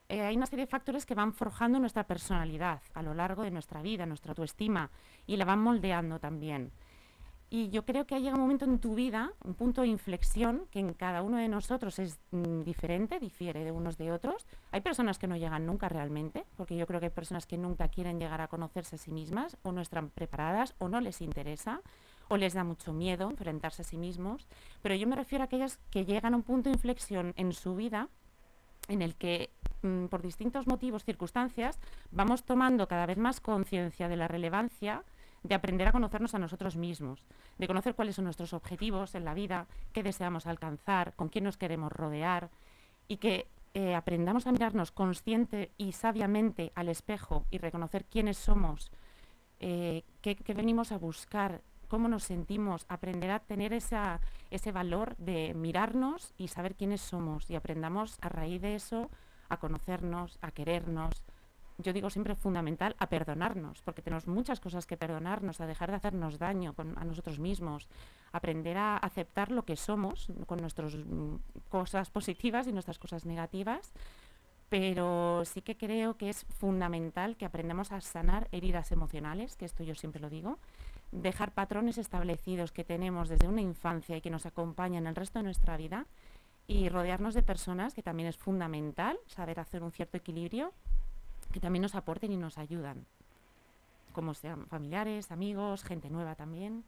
eh, 0.10 0.22
hay 0.22 0.38
una 0.38 0.46
serie 0.46 0.66
de 0.66 0.72
factores 0.72 1.06
que 1.06 1.16
van 1.16 1.34
forjando 1.34 1.80
nuestra 1.80 2.06
personalidad 2.06 2.82
a 2.94 3.02
lo 3.04 3.14
largo 3.14 3.44
de 3.44 3.52
nuestra 3.52 3.82
vida, 3.82 4.06
nuestra 4.06 4.32
autoestima 4.32 4.90
y 5.26 5.36
la 5.36 5.44
van 5.44 5.60
moldeando 5.60 6.20
también. 6.20 6.72
Y 7.50 7.70
yo 7.70 7.86
creo 7.86 8.06
que 8.06 8.16
ha 8.16 8.20
llegado 8.20 8.36
un 8.36 8.42
momento 8.42 8.66
en 8.66 8.80
tu 8.80 8.94
vida, 8.94 9.32
un 9.46 9.54
punto 9.54 9.82
de 9.82 9.88
inflexión, 9.88 10.64
que 10.70 10.80
en 10.80 10.94
cada 10.94 11.22
uno 11.22 11.38
de 11.38 11.48
nosotros 11.48 11.98
es 11.98 12.20
mm, 12.32 12.64
diferente, 12.64 13.20
difiere 13.20 13.64
de 13.64 13.72
unos 13.72 13.98
de 13.98 14.12
otros. 14.12 14.46
Hay 14.72 14.82
personas 14.82 15.18
que 15.18 15.28
no 15.28 15.38
llegan 15.38 15.66
nunca 15.66 15.88
realmente, 15.88 16.46
porque 16.58 16.76
yo 16.76 16.86
creo 16.86 17.00
que 17.00 17.06
hay 17.06 17.12
personas 17.12 17.46
que 17.46 17.58
nunca 17.58 17.88
quieren 17.88 18.20
llegar 18.20 18.42
a 18.42 18.50
conocerse 18.50 18.98
a 18.98 19.00
sí 19.00 19.12
mismas, 19.12 19.56
o 19.64 19.72
no 19.72 19.80
están 19.80 20.10
preparadas, 20.10 20.76
o 20.78 20.90
no 20.90 21.00
les 21.00 21.22
interesa, 21.22 21.82
o 22.28 22.36
les 22.36 22.54
da 22.54 22.66
mucho 22.66 22.92
miedo 22.92 23.30
enfrentarse 23.30 23.84
a 23.84 23.86
sí 23.86 23.98
mismos. 23.98 24.46
Pero 24.82 24.96
yo 24.96 25.08
me 25.08 25.16
refiero 25.16 25.44
a 25.44 25.46
aquellas 25.46 25.80
que 25.90 26.04
llegan 26.04 26.34
a 26.34 26.38
un 26.38 26.44
punto 26.44 26.70
de 26.70 26.76
inflexión 26.76 27.34
en 27.38 27.54
su 27.54 27.76
vida 27.76 28.10
en 28.90 29.02
el 29.02 29.16
que 29.16 29.52
mm, 29.84 30.08
por 30.08 30.22
distintos 30.22 30.68
motivos, 30.68 31.06
circunstancias, 31.06 31.80
vamos 32.12 32.44
tomando 32.44 32.90
cada 32.90 33.06
vez 33.06 33.18
más 33.18 33.40
conciencia 33.40 34.10
de 34.10 34.18
la 34.18 34.28
relevancia 34.28 35.04
de 35.48 35.56
aprender 35.56 35.88
a 35.88 35.92
conocernos 35.94 36.36
a 36.36 36.40
nosotros 36.40 36.76
mismos, 36.76 37.24
de 37.58 37.68
conocer 37.68 37.96
cuáles 37.96 38.16
son 38.16 38.26
nuestros 38.26 38.54
objetivos 38.54 39.16
en 39.16 39.24
la 39.24 39.34
vida, 39.34 39.68
qué 39.94 40.04
deseamos 40.04 40.46
alcanzar, 40.46 41.14
con 41.16 41.30
quién 41.30 41.46
nos 41.46 41.58
queremos 41.58 41.92
rodear 41.92 42.50
y 43.08 43.18
que 43.18 43.48
eh, 43.74 43.96
aprendamos 43.96 44.46
a 44.46 44.52
mirarnos 44.52 44.92
consciente 44.92 45.72
y 45.78 45.94
sabiamente 45.94 46.72
al 46.76 46.90
espejo 46.90 47.46
y 47.50 47.60
reconocer 47.60 48.06
quiénes 48.06 48.38
somos, 48.38 48.92
eh, 49.60 50.04
qué, 50.22 50.36
venimos 50.54 50.92
a 50.92 50.98
buscar, 50.98 51.62
cómo 51.88 52.10
nos 52.10 52.24
sentimos, 52.24 52.86
aprender 52.90 53.32
a 53.32 53.40
tener 53.40 53.72
ese 53.72 54.72
valor 54.74 55.16
de 55.18 55.54
mirarnos 55.54 56.34
y 56.38 56.50
saber 56.50 56.76
quiénes 56.76 57.00
somos 57.00 57.50
y 57.50 57.56
aprendamos 57.56 58.18
a 58.22 58.28
raíz 58.28 58.62
de 58.62 58.76
eso 58.76 59.10
a 59.48 59.58
conocernos, 59.58 60.38
a 60.42 60.52
querernos, 60.52 61.24
yo 61.78 61.94
digo 61.94 62.10
siempre 62.10 62.36
fundamental, 62.36 62.96
a 62.98 63.08
perdonarnos, 63.08 63.82
porque 63.84 64.02
tenemos 64.02 64.28
muchas 64.28 64.60
cosas 64.60 64.86
que 64.88 64.98
perdonarnos, 64.98 65.62
a 65.62 65.68
dejar 65.68 65.92
de 65.92 65.98
hacernos 65.98 66.40
daño 66.40 66.74
a 66.96 67.06
nosotros 67.06 67.40
mismos, 67.40 67.88
aprender 68.32 68.78
a 68.78 68.98
aceptar 68.98 69.52
lo 69.52 69.64
que 69.64 69.76
somos 69.76 70.32
con 70.48 70.60
nuestras 70.60 70.96
mm, 70.96 71.36
cosas 71.70 72.10
positivas 72.10 72.68
y 72.68 72.74
nuestras 72.74 72.98
cosas 72.98 73.26
negativas, 73.26 73.94
pero 74.70 75.44
sí 75.46 75.62
que 75.62 75.78
creo 75.78 76.18
que 76.18 76.30
es 76.30 76.46
fundamental 76.46 77.38
que 77.38 77.46
aprendamos 77.46 77.92
a 77.92 78.02
sanar 78.02 78.48
heridas 78.52 78.92
emocionales, 78.92 79.56
que 79.56 79.66
esto 79.66 79.84
yo 79.84 79.96
siempre 79.96 80.20
lo 80.20 80.30
digo, 80.30 80.58
dejar 81.12 81.54
patrones 81.54 81.98
establecidos 81.98 82.72
que 82.72 82.84
tenemos 82.84 83.30
desde 83.30 83.48
una 83.48 83.62
infancia 83.62 84.18
y 84.18 84.22
que 84.22 84.30
nos 84.30 84.46
acompañan 84.46 85.08
el 85.08 85.16
resto 85.16 85.40
de 85.40 85.44
nuestra 85.44 85.78
vida 85.78 86.06
y 86.68 86.90
rodearnos 86.90 87.34
de 87.34 87.44
personas, 87.44 87.94
que 87.94 88.04
también 88.04 88.28
es 88.28 88.36
fundamental, 88.36 89.18
saber 89.26 89.60
hacer 89.60 89.84
un 89.84 89.94
cierto 89.94 90.18
equilibrio 90.18 90.74
que 91.58 91.62
también 91.62 91.82
nos 91.82 91.96
aporten 91.96 92.32
y 92.32 92.38
nos 92.38 92.60
ayudan, 92.60 93.08
como 94.14 94.36
sean 94.36 94.68
familiares, 94.68 95.32
amigos, 95.32 95.84
gente 95.84 96.08
nueva 96.08 96.36
también. 96.36 96.84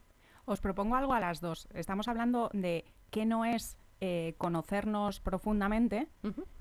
Os 0.45 0.61
propongo 0.61 0.95
algo 0.95 1.13
a 1.13 1.19
las 1.19 1.41
dos. 1.41 1.67
Estamos 1.73 2.07
hablando 2.07 2.51
de 2.53 2.85
qué 3.09 3.25
no 3.25 3.45
es 3.45 3.79
eh, 3.99 4.35
conocernos 4.37 5.21
profundamente, 5.21 6.07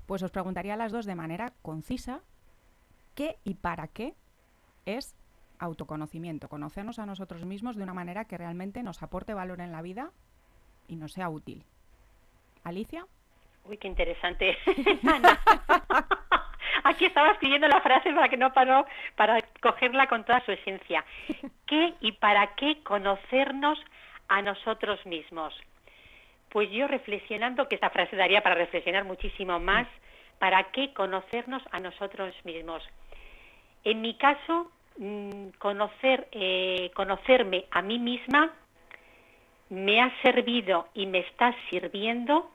pues 0.07 0.23
os 0.23 0.31
preguntaría 0.31 0.73
a 0.73 0.77
las 0.77 0.91
dos 0.91 1.05
de 1.05 1.13
manera 1.13 1.53
concisa 1.61 2.21
qué 3.13 3.37
y 3.43 3.53
para 3.53 3.87
qué 3.87 4.15
es 4.87 5.15
autoconocimiento, 5.59 6.49
conocernos 6.49 6.97
a 6.97 7.05
nosotros 7.05 7.45
mismos 7.45 7.75
de 7.75 7.83
una 7.83 7.93
manera 7.93 8.25
que 8.25 8.39
realmente 8.39 8.81
nos 8.81 9.03
aporte 9.03 9.35
valor 9.35 9.61
en 9.61 9.71
la 9.71 9.83
vida 9.83 10.09
y 10.87 10.95
nos 10.95 11.13
sea 11.13 11.29
útil. 11.29 11.63
Alicia. 12.63 13.05
Uy, 13.65 13.77
qué 13.77 13.87
interesante. 13.87 14.57
Aquí 16.89 17.05
estaba 17.05 17.33
escribiendo 17.33 17.67
la 17.67 17.81
frase 17.81 18.11
para 18.11 18.29
que 18.29 18.37
no 18.37 18.51
paró, 18.51 18.83
para 19.15 19.39
cogerla 19.61 20.07
con 20.07 20.23
toda 20.23 20.43
su 20.43 20.51
esencia. 20.51 21.05
¿Qué 21.67 21.93
y 22.01 22.13
para 22.13 22.55
qué 22.55 22.81
conocernos 22.81 23.77
a 24.27 24.41
nosotros 24.41 25.05
mismos? 25.05 25.53
Pues 26.49 26.71
yo 26.71 26.87
reflexionando, 26.87 27.67
que 27.67 27.75
esta 27.75 27.91
frase 27.91 28.15
daría 28.15 28.41
para 28.41 28.55
reflexionar 28.55 29.05
muchísimo 29.05 29.59
más, 29.59 29.87
¿para 30.39 30.63
qué 30.71 30.91
conocernos 30.95 31.61
a 31.69 31.79
nosotros 31.79 32.33
mismos? 32.43 32.81
En 33.83 34.01
mi 34.01 34.15
caso, 34.15 34.71
mm, 34.97 35.49
conocer, 35.59 36.27
eh, 36.31 36.89
conocerme 36.95 37.65
a 37.69 37.83
mí 37.83 37.99
misma 37.99 38.51
me 39.69 40.01
ha 40.01 40.11
servido 40.23 40.87
y 40.95 41.05
me 41.05 41.19
está 41.19 41.53
sirviendo 41.69 42.49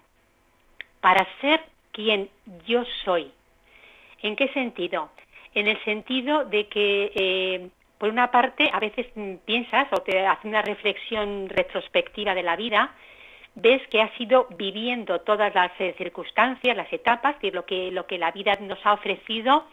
para 1.00 1.24
ser 1.40 1.64
quien 1.92 2.28
yo 2.66 2.84
soy. 3.04 3.32
¿En 4.24 4.36
qué 4.36 4.48
sentido? 4.54 5.10
En 5.54 5.68
el 5.68 5.78
sentido 5.84 6.46
de 6.46 6.66
que, 6.68 7.12
eh, 7.14 7.68
por 7.98 8.08
una 8.08 8.30
parte, 8.30 8.70
a 8.72 8.80
veces 8.80 9.06
piensas 9.44 9.86
o 9.92 9.96
te 9.96 10.26
haces 10.26 10.46
una 10.46 10.62
reflexión 10.62 11.50
retrospectiva 11.50 12.34
de 12.34 12.42
la 12.42 12.56
vida, 12.56 12.94
ves 13.54 13.86
que 13.88 14.00
has 14.00 14.18
ido 14.18 14.46
viviendo 14.56 15.20
todas 15.20 15.54
las 15.54 15.72
eh, 15.78 15.94
circunstancias, 15.98 16.74
las 16.74 16.90
etapas, 16.90 17.38
de 17.40 17.52
lo 17.52 17.66
que, 17.66 17.90
lo 17.92 18.06
que 18.06 18.16
la 18.16 18.30
vida 18.30 18.54
nos 18.62 18.78
ha 18.86 18.94
ofrecido, 18.94 19.66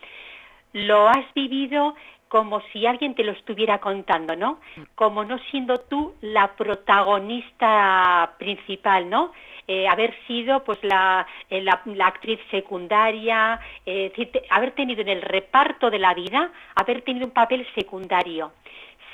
lo 0.73 1.07
has 1.07 1.33
vivido 1.33 1.95
como 2.31 2.61
si 2.71 2.85
alguien 2.85 3.13
te 3.13 3.25
lo 3.25 3.33
estuviera 3.33 3.79
contando, 3.79 4.37
¿no? 4.37 4.61
Como 4.95 5.25
no 5.25 5.37
siendo 5.51 5.81
tú 5.81 6.13
la 6.21 6.55
protagonista 6.55 8.35
principal, 8.39 9.09
¿no? 9.09 9.33
Eh, 9.67 9.85
haber 9.85 10.15
sido 10.27 10.63
pues 10.63 10.79
la, 10.81 11.27
eh, 11.49 11.61
la, 11.61 11.81
actriz 12.07 12.39
secundaria, 12.49 13.59
eh, 13.85 14.13
haber 14.49 14.71
tenido 14.71 15.01
en 15.01 15.09
el 15.09 15.21
reparto 15.21 15.89
de 15.89 15.99
la 15.99 16.13
vida, 16.13 16.53
haber 16.75 17.01
tenido 17.01 17.25
un 17.25 17.33
papel 17.33 17.67
secundario. 17.75 18.53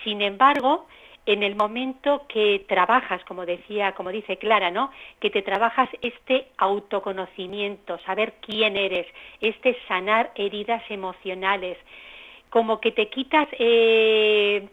Sin 0.03 0.21
embargo, 0.21 0.85
en 1.25 1.41
el 1.41 1.55
momento 1.55 2.27
que 2.29 2.65
trabajas, 2.67 3.23
como 3.23 3.47
decía, 3.47 3.93
como 3.93 4.11
dice 4.11 4.37
Clara, 4.37 4.69
¿no? 4.69 4.91
Que 5.19 5.31
te 5.31 5.41
trabajas 5.41 5.89
este 6.03 6.49
autoconocimiento, 6.57 7.97
saber 8.05 8.35
quién 8.41 8.77
eres, 8.77 9.07
este 9.41 9.75
sanar 9.87 10.31
heridas 10.35 10.83
emocionales, 10.89 11.79
como 12.49 12.79
que 12.79 12.91
te 12.91 13.09
quitas, 13.09 13.47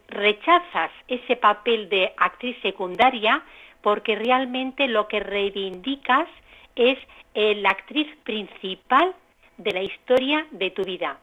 rechazas 0.08 0.90
ese 1.08 1.36
papel 1.36 1.88
de 1.88 2.12
actriz 2.16 2.56
secundaria 2.62 3.42
porque 3.84 4.16
realmente 4.16 4.88
lo 4.88 5.06
que 5.08 5.20
reivindicas 5.20 6.26
es 6.74 6.98
eh, 7.34 7.54
la 7.56 7.70
actriz 7.70 8.08
principal 8.24 9.14
de 9.58 9.72
la 9.72 9.82
historia 9.82 10.46
de 10.52 10.70
tu 10.70 10.82
vida. 10.84 11.18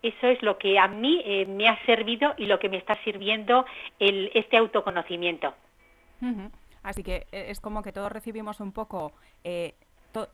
Eso 0.00 0.28
es 0.28 0.40
lo 0.42 0.56
que 0.56 0.78
a 0.78 0.86
mí 0.86 1.22
eh, 1.24 1.44
me 1.46 1.68
ha 1.68 1.84
servido 1.86 2.34
y 2.36 2.46
lo 2.46 2.58
que 2.58 2.68
me 2.68 2.76
está 2.76 2.94
sirviendo 3.02 3.66
el, 3.98 4.30
este 4.34 4.56
autoconocimiento. 4.56 5.54
Así 6.82 7.02
que 7.02 7.26
eh, 7.32 7.46
es 7.48 7.60
como 7.60 7.82
que 7.82 7.92
todos 7.92 8.12
recibimos 8.12 8.60
un 8.60 8.72
poco 8.72 9.12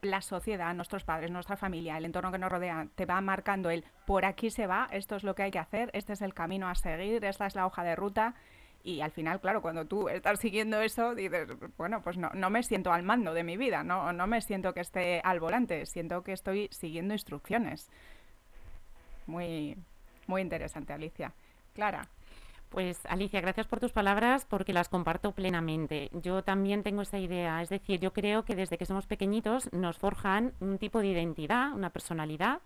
la 0.02 0.20
sociedad, 0.20 0.74
nuestros 0.74 1.04
padres, 1.04 1.30
nuestra 1.30 1.56
familia, 1.56 1.96
el 1.96 2.04
entorno 2.04 2.32
que 2.32 2.38
nos 2.38 2.50
rodea, 2.50 2.88
te 2.94 3.06
va 3.06 3.20
marcando 3.20 3.70
el 3.70 3.84
por 4.06 4.24
aquí 4.24 4.50
se 4.50 4.66
va, 4.66 4.88
esto 4.90 5.16
es 5.16 5.24
lo 5.24 5.34
que 5.34 5.44
hay 5.44 5.50
que 5.50 5.58
hacer, 5.58 5.90
este 5.92 6.12
es 6.12 6.22
el 6.22 6.34
camino 6.34 6.68
a 6.68 6.74
seguir, 6.74 7.24
esta 7.24 7.46
es 7.46 7.54
la 7.54 7.66
hoja 7.66 7.82
de 7.82 7.96
ruta 7.96 8.34
y 8.82 9.02
al 9.02 9.10
final, 9.10 9.40
claro, 9.40 9.60
cuando 9.60 9.84
tú 9.84 10.08
estás 10.08 10.40
siguiendo 10.40 10.80
eso, 10.80 11.14
dices, 11.14 11.48
bueno, 11.76 12.00
pues 12.02 12.16
no, 12.16 12.30
no 12.32 12.48
me 12.48 12.62
siento 12.62 12.92
al 12.92 13.02
mando 13.02 13.34
de 13.34 13.44
mi 13.44 13.56
vida, 13.56 13.82
no, 13.82 14.12
no 14.12 14.26
me 14.26 14.40
siento 14.40 14.72
que 14.72 14.80
esté 14.80 15.20
al 15.22 15.38
volante, 15.38 15.84
siento 15.84 16.22
que 16.22 16.32
estoy 16.32 16.68
siguiendo 16.70 17.12
instrucciones. 17.12 17.90
Muy, 19.26 19.76
muy 20.26 20.40
interesante, 20.40 20.92
Alicia. 20.92 21.32
Clara. 21.74 22.08
Pues 22.70 23.00
Alicia, 23.06 23.40
gracias 23.40 23.66
por 23.66 23.80
tus 23.80 23.90
palabras 23.90 24.46
porque 24.48 24.72
las 24.72 24.88
comparto 24.88 25.32
plenamente. 25.32 26.08
Yo 26.12 26.44
también 26.44 26.84
tengo 26.84 27.02
esa 27.02 27.18
idea, 27.18 27.60
es 27.62 27.68
decir, 27.68 27.98
yo 27.98 28.12
creo 28.12 28.44
que 28.44 28.54
desde 28.54 28.78
que 28.78 28.86
somos 28.86 29.06
pequeñitos 29.06 29.72
nos 29.72 29.98
forjan 29.98 30.52
un 30.60 30.78
tipo 30.78 31.00
de 31.00 31.08
identidad, 31.08 31.72
una 31.74 31.90
personalidad 31.90 32.60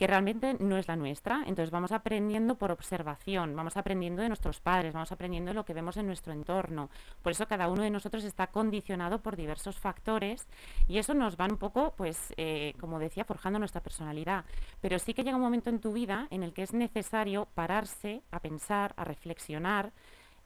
que 0.00 0.06
realmente 0.06 0.56
no 0.60 0.78
es 0.78 0.88
la 0.88 0.96
nuestra. 0.96 1.42
Entonces 1.46 1.70
vamos 1.70 1.92
aprendiendo 1.92 2.54
por 2.54 2.72
observación, 2.72 3.54
vamos 3.54 3.76
aprendiendo 3.76 4.22
de 4.22 4.28
nuestros 4.28 4.58
padres, 4.58 4.94
vamos 4.94 5.12
aprendiendo 5.12 5.50
de 5.50 5.54
lo 5.54 5.66
que 5.66 5.74
vemos 5.74 5.98
en 5.98 6.06
nuestro 6.06 6.32
entorno. 6.32 6.88
Por 7.20 7.32
eso 7.32 7.46
cada 7.46 7.68
uno 7.68 7.82
de 7.82 7.90
nosotros 7.90 8.24
está 8.24 8.46
condicionado 8.46 9.20
por 9.20 9.36
diversos 9.36 9.78
factores 9.78 10.48
y 10.88 10.96
eso 10.96 11.12
nos 11.12 11.36
va 11.36 11.44
un 11.44 11.58
poco, 11.58 11.92
pues, 11.98 12.32
eh, 12.38 12.72
como 12.80 12.98
decía, 12.98 13.26
forjando 13.26 13.58
nuestra 13.58 13.82
personalidad. 13.82 14.46
Pero 14.80 14.98
sí 14.98 15.12
que 15.12 15.22
llega 15.22 15.36
un 15.36 15.42
momento 15.42 15.68
en 15.68 15.80
tu 15.80 15.92
vida 15.92 16.28
en 16.30 16.44
el 16.44 16.54
que 16.54 16.62
es 16.62 16.72
necesario 16.72 17.48
pararse 17.54 18.22
a 18.30 18.40
pensar, 18.40 18.94
a 18.96 19.04
reflexionar 19.04 19.92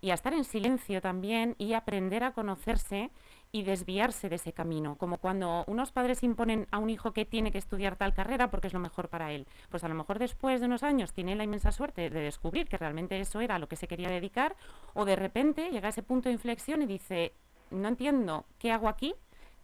y 0.00 0.10
a 0.10 0.14
estar 0.14 0.34
en 0.34 0.42
silencio 0.42 1.00
también 1.00 1.54
y 1.58 1.74
aprender 1.74 2.24
a 2.24 2.32
conocerse 2.32 3.12
y 3.54 3.62
desviarse 3.62 4.28
de 4.28 4.34
ese 4.34 4.52
camino, 4.52 4.96
como 4.96 5.18
cuando 5.18 5.62
unos 5.68 5.92
padres 5.92 6.24
imponen 6.24 6.66
a 6.72 6.78
un 6.78 6.90
hijo 6.90 7.12
que 7.12 7.24
tiene 7.24 7.52
que 7.52 7.58
estudiar 7.58 7.94
tal 7.94 8.12
carrera 8.12 8.50
porque 8.50 8.66
es 8.66 8.72
lo 8.72 8.80
mejor 8.80 9.08
para 9.08 9.30
él. 9.30 9.46
Pues 9.70 9.84
a 9.84 9.88
lo 9.88 9.94
mejor 9.94 10.18
después 10.18 10.58
de 10.58 10.66
unos 10.66 10.82
años 10.82 11.12
tiene 11.12 11.36
la 11.36 11.44
inmensa 11.44 11.70
suerte 11.70 12.10
de 12.10 12.20
descubrir 12.20 12.66
que 12.66 12.78
realmente 12.78 13.20
eso 13.20 13.40
era 13.40 13.60
lo 13.60 13.68
que 13.68 13.76
se 13.76 13.86
quería 13.86 14.08
dedicar, 14.08 14.56
o 14.92 15.04
de 15.04 15.14
repente 15.14 15.70
llega 15.70 15.86
a 15.86 15.90
ese 15.90 16.02
punto 16.02 16.28
de 16.28 16.32
inflexión 16.32 16.82
y 16.82 16.86
dice, 16.86 17.32
no 17.70 17.86
entiendo 17.86 18.44
qué 18.58 18.72
hago 18.72 18.88
aquí, 18.88 19.14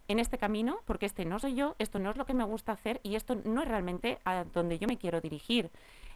en 0.07 0.19
este 0.19 0.37
camino, 0.37 0.79
porque 0.85 1.05
este 1.05 1.25
no 1.25 1.39
soy 1.39 1.55
yo, 1.55 1.75
esto 1.77 1.99
no 1.99 2.11
es 2.11 2.17
lo 2.17 2.25
que 2.25 2.33
me 2.33 2.45
gusta 2.45 2.71
hacer 2.71 3.01
y 3.03 3.15
esto 3.15 3.35
no 3.43 3.61
es 3.61 3.67
realmente 3.67 4.19
a 4.23 4.45
donde 4.45 4.79
yo 4.79 4.87
me 4.87 4.97
quiero 4.97 5.19
dirigir. 5.19 5.69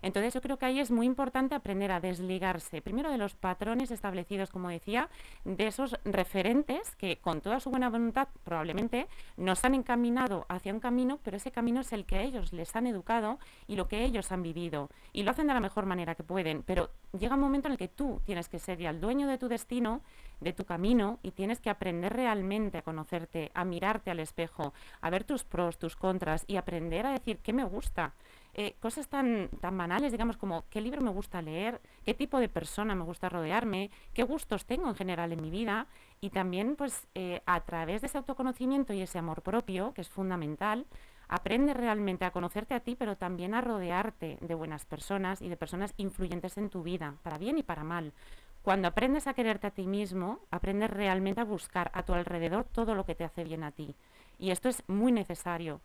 Entonces 0.05 0.35
yo 0.35 0.41
creo 0.41 0.57
que 0.57 0.67
ahí 0.67 0.79
es 0.79 0.91
muy 0.91 1.07
importante 1.07 1.55
aprender 1.55 1.91
a 1.91 1.99
desligarse, 1.99 2.79
primero 2.79 3.09
de 3.09 3.17
los 3.17 3.33
patrones 3.33 3.89
establecidos, 3.89 4.51
como 4.51 4.69
decía, 4.69 5.09
de 5.45 5.65
esos 5.65 5.97
referentes 6.05 6.95
que 6.95 7.17
con 7.17 7.41
toda 7.41 7.59
su 7.59 7.71
buena 7.71 7.89
voluntad 7.89 8.27
probablemente 8.43 9.07
nos 9.35 9.65
han 9.65 9.73
encaminado 9.73 10.45
hacia 10.47 10.75
un 10.75 10.79
camino, 10.79 11.17
pero 11.23 11.37
ese 11.37 11.49
camino 11.49 11.81
es 11.81 11.91
el 11.91 12.05
que 12.05 12.21
ellos 12.21 12.53
les 12.53 12.75
han 12.75 12.85
educado 12.85 13.39
y 13.65 13.77
lo 13.77 13.87
que 13.87 14.03
ellos 14.03 14.31
han 14.31 14.43
vivido. 14.43 14.91
Y 15.11 15.23
lo 15.23 15.31
hacen 15.31 15.47
de 15.47 15.55
la 15.55 15.59
mejor 15.59 15.87
manera 15.87 16.13
que 16.13 16.21
pueden, 16.21 16.61
pero 16.61 16.91
llega 17.17 17.33
un 17.33 17.41
momento 17.41 17.67
en 17.67 17.71
el 17.71 17.79
que 17.79 17.87
tú 17.87 18.21
tienes 18.25 18.47
que 18.47 18.59
ser 18.59 18.77
ya 18.77 18.91
el 18.91 19.01
dueño 19.01 19.27
de 19.27 19.39
tu 19.39 19.47
destino, 19.47 20.01
de 20.39 20.53
tu 20.53 20.65
camino, 20.65 21.17
y 21.23 21.31
tienes 21.31 21.59
que 21.59 21.71
aprender 21.71 22.13
realmente 22.13 22.77
a 22.77 22.83
conocerte, 22.83 23.49
a 23.55 23.65
mirarte 23.65 24.11
al 24.11 24.19
espejo, 24.19 24.71
a 25.01 25.09
ver 25.09 25.23
tus 25.23 25.43
pros, 25.43 25.79
tus 25.79 25.95
contras 25.95 26.43
y 26.45 26.57
aprender 26.57 27.07
a 27.07 27.11
decir 27.11 27.39
qué 27.39 27.53
me 27.53 27.63
gusta 27.63 28.13
eh, 28.57 28.77
cosas 28.79 29.09
tan, 29.09 29.49
tan 29.59 29.77
banales, 29.77 30.13
digamos, 30.13 30.37
como 30.37 30.63
qué 30.69 30.79
libro 30.79 31.01
me 31.01 31.11
gusta 31.11 31.41
leer, 31.41 31.81
qué 32.05 32.13
tipo 32.13 32.39
de 32.39 32.47
persona 32.47 32.95
me 32.95 33.03
gusta 33.03 33.27
rodearme, 33.27 33.91
qué 34.13 34.23
gustos 34.23 34.65
tengo 34.65 34.87
en 34.87 34.95
general 34.95 35.33
en 35.33 35.41
mi 35.41 35.49
vida 35.49 35.87
y 36.21 36.29
también 36.29 36.77
pues 36.77 37.05
eh, 37.15 37.41
a 37.45 37.59
través 37.65 37.99
de 37.99 38.07
ese 38.07 38.17
autoconocimiento 38.17 38.93
y 38.93 39.01
ese 39.01 39.19
amor 39.19 39.41
propio, 39.41 39.93
que 39.93 39.99
es 39.99 40.07
fundamental, 40.07 40.85
aprende 41.27 41.73
realmente 41.73 42.23
a 42.23 42.31
conocerte 42.31 42.75
a 42.75 42.79
ti, 42.79 42.95
pero 42.95 43.17
también 43.17 43.53
a 43.55 43.59
rodearte 43.59 44.37
de 44.39 44.55
buenas 44.55 44.85
personas 44.85 45.41
y 45.41 45.49
de 45.49 45.57
personas 45.57 45.93
influyentes 45.97 46.57
en 46.57 46.69
tu 46.69 46.81
vida, 46.81 47.15
para 47.23 47.37
bien 47.37 47.57
y 47.57 47.63
para 47.63 47.83
mal. 47.83 48.13
Cuando 48.61 48.87
aprendes 48.87 49.27
a 49.27 49.33
quererte 49.33 49.67
a 49.67 49.71
ti 49.71 49.85
mismo, 49.85 50.39
aprendes 50.49 50.89
realmente 50.91 51.41
a 51.41 51.45
buscar 51.45 51.91
a 51.93 52.03
tu 52.03 52.13
alrededor 52.13 52.63
todo 52.63 52.95
lo 52.95 53.05
que 53.05 53.15
te 53.15 53.25
hace 53.25 53.43
bien 53.43 53.63
a 53.63 53.71
ti. 53.71 53.95
Y 54.39 54.51
esto 54.51 54.69
es 54.69 54.81
muy 54.87 55.11
necesario, 55.11 55.81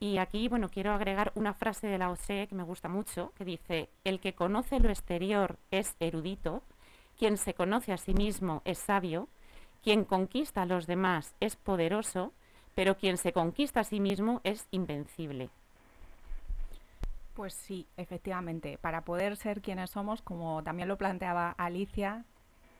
y 0.00 0.18
aquí, 0.18 0.48
bueno, 0.48 0.68
quiero 0.68 0.92
agregar 0.92 1.32
una 1.34 1.54
frase 1.54 1.86
de 1.86 1.98
la 1.98 2.10
OCE 2.10 2.46
que 2.48 2.54
me 2.54 2.62
gusta 2.62 2.88
mucho, 2.88 3.32
que 3.36 3.44
dice, 3.44 3.90
el 4.04 4.20
que 4.20 4.34
conoce 4.34 4.80
lo 4.80 4.90
exterior 4.90 5.58
es 5.70 5.96
erudito, 6.00 6.62
quien 7.18 7.36
se 7.36 7.54
conoce 7.54 7.92
a 7.92 7.96
sí 7.96 8.12
mismo 8.12 8.62
es 8.64 8.78
sabio, 8.78 9.28
quien 9.82 10.04
conquista 10.04 10.62
a 10.62 10.66
los 10.66 10.86
demás 10.86 11.34
es 11.40 11.56
poderoso, 11.56 12.32
pero 12.74 12.96
quien 12.96 13.16
se 13.16 13.32
conquista 13.32 13.80
a 13.80 13.84
sí 13.84 14.00
mismo 14.00 14.40
es 14.44 14.66
invencible. 14.70 15.50
Pues 17.34 17.54
sí, 17.54 17.86
efectivamente, 17.96 18.78
para 18.78 19.02
poder 19.02 19.36
ser 19.36 19.60
quienes 19.60 19.90
somos, 19.90 20.22
como 20.22 20.62
también 20.62 20.88
lo 20.88 20.98
planteaba 20.98 21.50
Alicia, 21.50 22.24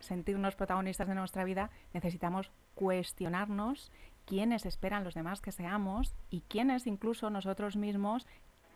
sentirnos 0.01 0.55
protagonistas 0.55 1.09
de 1.09 1.15
nuestra 1.15 1.45
vida, 1.45 1.71
necesitamos 1.93 2.51
cuestionarnos 2.75 3.91
quiénes 4.27 4.67
esperan 4.67 5.05
los 5.05 5.15
demás 5.15 5.41
que 5.41 5.53
seamos 5.53 6.15
y 6.31 6.43
quiénes 6.43 6.87
incluso 6.87 7.31
nosotros 7.31 7.77
mismos 7.77 8.27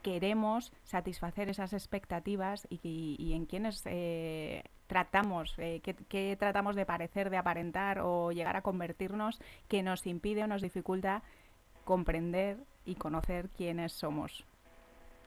queremos 0.03 0.73
satisfacer 0.85 1.49
esas 1.49 1.73
expectativas 1.73 2.67
y, 2.71 3.33
en 3.35 3.47
quiénes 3.47 3.83
eh, 3.87 4.63
tratamos, 4.87 5.55
eh, 5.59 5.81
qué, 5.83 6.37
tratamos 6.39 6.77
de 6.77 6.87
parecer, 6.87 7.31
de 7.31 7.37
aparentar 7.37 8.01
o 8.01 8.33
llegar 8.33 8.57
a 8.57 8.63
convertirnos 8.63 9.41
que 9.69 9.83
nos 9.83 10.07
impide 10.07 10.45
o 10.45 10.47
nos 10.47 10.63
dificulta 10.63 11.23
comprender 11.85 12.59
y 12.85 12.95
conocer 12.95 13.49
quiénes 13.51 13.93
somos. 13.93 14.45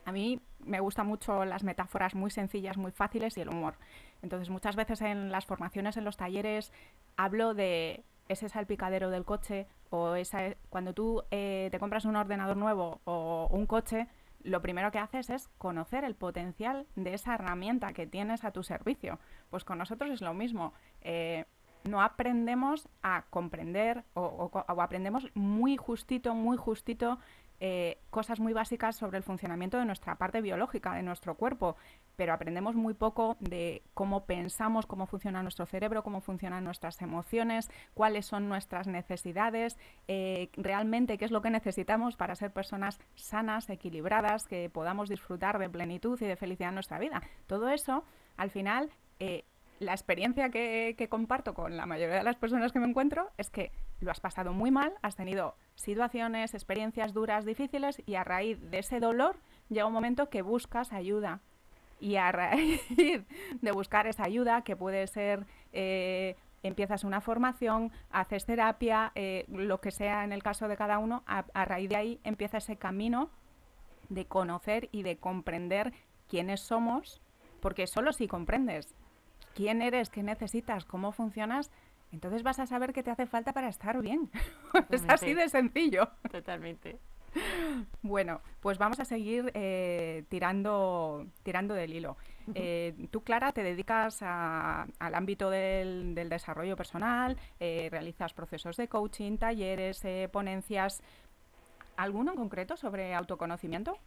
A 0.05 0.11
mí 0.11 0.39
me 0.59 0.79
gustan 0.79 1.05
mucho 1.05 1.45
las 1.45 1.63
metáforas 1.63 2.15
muy 2.15 2.31
sencillas, 2.31 2.77
muy 2.77 2.91
fáciles 2.91 3.37
y 3.37 3.41
el 3.41 3.49
humor. 3.49 3.75
Entonces, 4.23 4.49
muchas 4.49 4.75
veces 4.75 5.01
en 5.01 5.31
las 5.31 5.45
formaciones, 5.45 5.97
en 5.97 6.05
los 6.05 6.17
talleres, 6.17 6.71
hablo 7.17 7.53
de 7.53 8.03
ese 8.27 8.49
salpicadero 8.49 9.09
del 9.09 9.25
coche 9.25 9.67
o 9.89 10.15
esa, 10.15 10.55
cuando 10.69 10.93
tú 10.93 11.23
eh, 11.31 11.69
te 11.71 11.79
compras 11.79 12.05
un 12.05 12.15
ordenador 12.15 12.57
nuevo 12.57 13.01
o 13.05 13.47
un 13.51 13.65
coche, 13.65 14.07
lo 14.43 14.61
primero 14.61 14.91
que 14.91 14.99
haces 14.99 15.29
es 15.29 15.47
conocer 15.57 16.03
el 16.03 16.15
potencial 16.15 16.87
de 16.95 17.13
esa 17.13 17.35
herramienta 17.35 17.93
que 17.93 18.07
tienes 18.07 18.43
a 18.43 18.51
tu 18.51 18.63
servicio. 18.63 19.19
Pues 19.49 19.63
con 19.63 19.77
nosotros 19.77 20.09
es 20.09 20.21
lo 20.21 20.33
mismo. 20.33 20.73
Eh, 21.01 21.45
no 21.83 22.01
aprendemos 22.01 22.87
a 23.01 23.23
comprender 23.29 24.03
o, 24.13 24.51
aprendemos 24.65 25.27
muy 25.33 25.77
justito, 25.77 26.35
muy 26.35 26.57
justito 26.57 27.19
eh, 27.63 27.99
cosas 28.09 28.39
muy 28.39 28.53
básicas 28.53 28.95
sobre 28.95 29.17
el 29.17 29.23
funcionamiento 29.23 29.77
de 29.77 29.85
nuestra 29.85 30.15
parte 30.15 30.41
biológica, 30.41 30.95
de 30.95 31.03
nuestro 31.03 31.35
cuerpo, 31.35 31.75
pero 32.15 32.33
aprendemos 32.33 32.75
muy 32.75 32.95
poco 32.95 33.37
de 33.39 33.83
cómo 33.93 34.25
pensamos, 34.25 34.87
cómo 34.87 35.05
funciona 35.05 35.43
nuestro 35.43 35.67
cerebro, 35.67 36.01
cómo 36.01 36.21
funcionan 36.21 36.63
nuestras 36.63 36.99
emociones, 37.03 37.69
cuáles 37.93 38.25
son 38.25 38.49
nuestras 38.49 38.87
necesidades, 38.87 39.77
eh, 40.07 40.49
realmente 40.57 41.19
qué 41.19 41.25
es 41.25 41.31
lo 41.31 41.43
que 41.43 41.51
necesitamos 41.51 42.15
para 42.15 42.33
ser 42.33 42.51
personas 42.51 42.99
sanas, 43.13 43.69
equilibradas, 43.69 44.47
que 44.47 44.71
podamos 44.71 45.07
disfrutar 45.07 45.59
de 45.59 45.69
plenitud 45.69 46.19
y 46.19 46.25
de 46.25 46.35
felicidad 46.35 46.69
en 46.69 46.75
nuestra 46.75 46.97
vida. 46.97 47.21
Todo 47.45 47.69
eso, 47.69 48.03
al 48.37 48.49
final, 48.49 48.89
eh, 49.19 49.45
la 49.81 49.93
experiencia 49.93 50.49
que, 50.49 51.07
comparto 51.09 51.53
con 51.53 51.75
la 51.75 51.85
mayoría 51.85 52.17
de 52.17 52.23
las 52.23 52.37
personas 52.37 52.71
que 52.71 52.79
me 52.79 52.87
encuentro 52.87 53.29
es 53.37 53.49
que 53.49 53.71
lo 54.01 54.12
has 54.12 54.20
pasado 54.20 54.53
muy 54.53 54.72
mal, 54.72 54.93
has 55.01 55.15
tenido 55.15 55.55
situaciones, 55.75 56.53
experiencias 56.53 57.13
duras, 57.13 57.46
difíciles 57.46 58.01
y 58.05 58.15
a 58.15 58.24
raíz 58.24 58.60
de 58.70 58.79
ese 58.79 59.00
dolor 59.00 59.38
llega 59.70 59.86
un 59.86 59.93
momento 59.93 60.29
que 60.29 60.41
buscas 60.41 60.91
ayuda. 60.91 61.39
Y 62.00 62.15
a 62.15 62.31
raíz 62.31 62.81
de 63.62 63.72
buscar 63.72 64.08
esa 64.08 64.24
ayuda, 64.24 64.63
que 64.63 64.75
puede 64.75 65.05
ser, 65.08 65.46
eh, 65.72 66.36
empiezas 66.63 67.03
una 67.03 67.22
formación, 67.22 67.91
haces 68.10 68.46
terapia, 68.46 69.12
eh, 69.15 69.46
lo 69.48 69.79
que 69.79 69.91
sea 69.91 70.24
en 70.24 70.31
el 70.31 70.41
caso 70.41 70.67
de 70.67 70.77
cada 70.77 70.98
uno, 70.98 71.24
a, 71.27 71.46
a 71.53 71.65
raíz 71.65 71.89
de 71.89 71.96
ahí 71.96 72.20
empieza 72.24 72.58
ese 72.58 72.75
camino 72.75 73.29
de 74.10 74.25
conocer 74.25 74.89
y 74.91 75.03
de 75.03 75.17
comprender 75.17 75.93
quiénes 76.27 76.62
somos, 76.62 77.22
porque 77.62 77.86
solo 77.86 78.13
si 78.13 78.27
comprendes 78.27 78.96
quién 79.53 79.81
eres, 79.81 80.10
qué 80.10 80.24
necesitas, 80.24 80.86
cómo 80.86 81.12
funcionas, 81.12 81.72
entonces 82.11 82.43
vas 82.43 82.59
a 82.59 82.65
saber 82.65 82.93
qué 82.93 83.03
te 83.03 83.11
hace 83.11 83.25
falta 83.25 83.53
para 83.53 83.69
estar 83.69 83.99
bien. 84.01 84.29
es 84.89 85.03
así 85.07 85.33
de 85.33 85.49
sencillo. 85.49 86.09
Totalmente. 86.31 86.99
Bueno, 88.01 88.41
pues 88.59 88.77
vamos 88.77 88.99
a 88.99 89.05
seguir 89.05 89.51
eh, 89.53 90.25
tirando, 90.29 91.27
tirando 91.43 91.73
del 91.73 91.93
hilo. 91.93 92.17
Eh, 92.55 93.07
tú, 93.11 93.23
Clara, 93.23 93.53
te 93.53 93.63
dedicas 93.63 94.21
al 94.21 95.15
ámbito 95.15 95.49
del, 95.49 96.13
desarrollo 96.29 96.75
personal, 96.75 97.37
eh, 97.59 97.87
realizas 97.89 98.33
procesos 98.33 98.75
de 98.75 98.87
coaching, 98.87 99.37
talleres, 99.37 100.03
ponencias. 100.31 101.01
¿Alguno 101.95 102.31
en 102.31 102.37
concreto 102.37 102.75
sobre 102.75 103.13
autoconocimiento? 103.13 103.97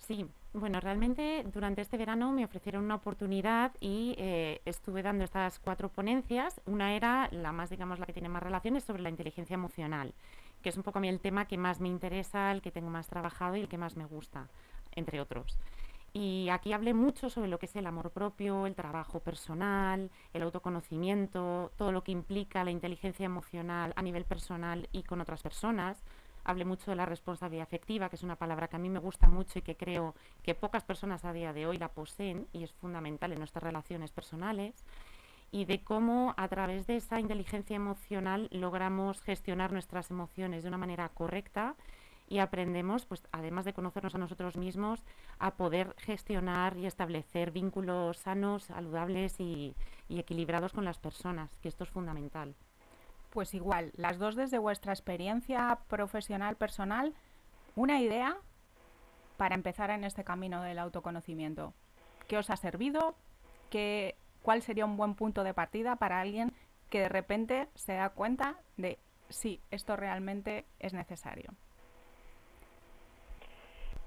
Sí, 0.00 0.26
bueno, 0.54 0.80
realmente 0.80 1.44
durante 1.52 1.82
este 1.82 1.96
verano 1.96 2.32
me 2.32 2.44
ofrecieron 2.44 2.84
una 2.84 2.96
oportunidad 2.96 3.72
y 3.80 4.14
eh, 4.18 4.60
estuve 4.64 5.02
dando 5.02 5.24
estas 5.24 5.60
cuatro 5.60 5.88
ponencias. 5.88 6.60
Una 6.66 6.94
era 6.96 7.28
la 7.30 7.52
más, 7.52 7.70
digamos, 7.70 7.98
la 8.00 8.06
que 8.06 8.12
tiene 8.12 8.28
más 8.28 8.42
relaciones 8.42 8.82
sobre 8.82 9.02
la 9.02 9.10
inteligencia 9.10 9.54
emocional, 9.54 10.12
que 10.62 10.70
es 10.70 10.76
un 10.76 10.82
poco 10.82 10.98
a 10.98 11.02
mí 11.02 11.08
el 11.08 11.20
tema 11.20 11.46
que 11.46 11.58
más 11.58 11.80
me 11.80 11.88
interesa, 11.88 12.50
el 12.50 12.62
que 12.62 12.72
tengo 12.72 12.90
más 12.90 13.06
trabajado 13.08 13.56
y 13.56 13.60
el 13.60 13.68
que 13.68 13.78
más 13.78 13.96
me 13.96 14.06
gusta, 14.06 14.48
entre 14.92 15.20
otros. 15.20 15.58
Y 16.12 16.48
aquí 16.48 16.72
hablé 16.72 16.92
mucho 16.92 17.30
sobre 17.30 17.48
lo 17.48 17.58
que 17.60 17.66
es 17.66 17.76
el 17.76 17.86
amor 17.86 18.10
propio, 18.10 18.66
el 18.66 18.74
trabajo 18.74 19.20
personal, 19.20 20.10
el 20.32 20.42
autoconocimiento, 20.42 21.70
todo 21.76 21.92
lo 21.92 22.02
que 22.02 22.10
implica 22.10 22.64
la 22.64 22.72
inteligencia 22.72 23.26
emocional 23.26 23.92
a 23.94 24.02
nivel 24.02 24.24
personal 24.24 24.88
y 24.90 25.04
con 25.04 25.20
otras 25.20 25.42
personas 25.42 26.02
hablé 26.44 26.64
mucho 26.64 26.90
de 26.90 26.96
la 26.96 27.06
responsabilidad 27.06 27.64
afectiva, 27.64 28.08
que 28.08 28.16
es 28.16 28.22
una 28.22 28.36
palabra 28.36 28.68
que 28.68 28.76
a 28.76 28.78
mí 28.78 28.88
me 28.88 28.98
gusta 28.98 29.28
mucho 29.28 29.58
y 29.58 29.62
que 29.62 29.76
creo 29.76 30.14
que 30.42 30.54
pocas 30.54 30.84
personas 30.84 31.24
a 31.24 31.32
día 31.32 31.52
de 31.52 31.66
hoy 31.66 31.78
la 31.78 31.88
poseen 31.88 32.46
y 32.52 32.64
es 32.64 32.72
fundamental 32.72 33.32
en 33.32 33.38
nuestras 33.38 33.62
relaciones 33.62 34.12
personales, 34.12 34.84
y 35.52 35.64
de 35.64 35.82
cómo 35.82 36.34
a 36.36 36.48
través 36.48 36.86
de 36.86 36.96
esa 36.96 37.18
inteligencia 37.18 37.74
emocional 37.74 38.48
logramos 38.52 39.20
gestionar 39.22 39.72
nuestras 39.72 40.10
emociones 40.10 40.62
de 40.62 40.68
una 40.68 40.78
manera 40.78 41.08
correcta 41.08 41.74
y 42.28 42.38
aprendemos, 42.38 43.04
pues 43.06 43.26
además 43.32 43.64
de 43.64 43.72
conocernos 43.72 44.14
a 44.14 44.18
nosotros 44.18 44.56
mismos, 44.56 45.04
a 45.40 45.56
poder 45.56 45.96
gestionar 45.98 46.76
y 46.76 46.86
establecer 46.86 47.50
vínculos 47.50 48.18
sanos, 48.18 48.64
saludables 48.64 49.40
y 49.40 49.74
equilibrados 50.08 50.72
con 50.72 50.84
las 50.84 50.98
personas, 50.98 51.58
que 51.58 51.68
esto 51.68 51.82
es 51.82 51.90
fundamental. 51.90 52.54
Pues 53.30 53.54
igual, 53.54 53.92
las 53.96 54.18
dos 54.18 54.34
desde 54.34 54.58
vuestra 54.58 54.92
experiencia 54.92 55.78
profesional 55.88 56.56
personal, 56.56 57.14
una 57.76 58.00
idea 58.00 58.36
para 59.36 59.54
empezar 59.54 59.90
en 59.90 60.04
este 60.04 60.24
camino 60.24 60.62
del 60.62 60.78
autoconocimiento. 60.78 61.72
¿Qué 62.28 62.36
os 62.36 62.50
ha 62.50 62.56
servido? 62.56 63.14
¿Qué, 63.70 64.16
¿Cuál 64.42 64.62
sería 64.62 64.84
un 64.84 64.96
buen 64.96 65.14
punto 65.14 65.44
de 65.44 65.54
partida 65.54 65.96
para 65.96 66.20
alguien 66.20 66.52
que 66.90 67.00
de 67.00 67.08
repente 67.08 67.68
se 67.74 67.94
da 67.94 68.10
cuenta 68.10 68.56
de 68.76 68.98
sí, 69.28 69.60
esto 69.70 69.96
realmente 69.96 70.64
es 70.80 70.92
necesario? 70.92 71.52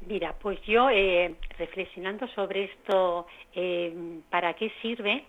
Mira, 0.02 0.36
pues 0.42 0.62
yo 0.64 0.90
eh, 0.90 1.36
reflexionando 1.58 2.28
sobre 2.30 2.66
esto, 2.66 3.26
eh, 3.54 4.20
¿para 4.30 4.54
qué 4.54 4.70
sirve? 4.82 5.24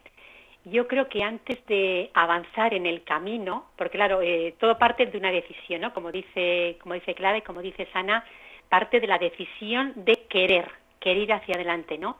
Yo 0.65 0.89
creo 0.89 1.09
que 1.09 1.23
antes 1.23 1.65
de 1.67 2.11
avanzar 2.15 2.73
en 2.73 2.87
el 2.87 3.05
camino, 3.05 3.67
porque 3.77 3.99
claro, 3.99 4.23
eh, 4.23 4.55
todo 4.59 4.79
parte 4.79 5.07
de 5.07 5.19
una 5.19 5.31
decisión, 5.31 5.83
¿no? 5.83 5.93
Como 5.93 6.11
dice, 6.11 6.79
como 6.81 6.95
dice 6.95 7.15
Clara 7.15 7.39
y 7.39 7.43
como 7.43 7.61
dice 7.61 7.87
Sana, 7.93 8.25
parte 8.69 9.01
de 9.01 9.07
la 9.07 9.19
decisión 9.19 9.93
de 9.97 10.25
querer, 10.29 10.71
querer 11.01 11.23
ir 11.23 11.33
hacia 11.33 11.57
adelante, 11.57 11.99
¿no? 11.99 12.17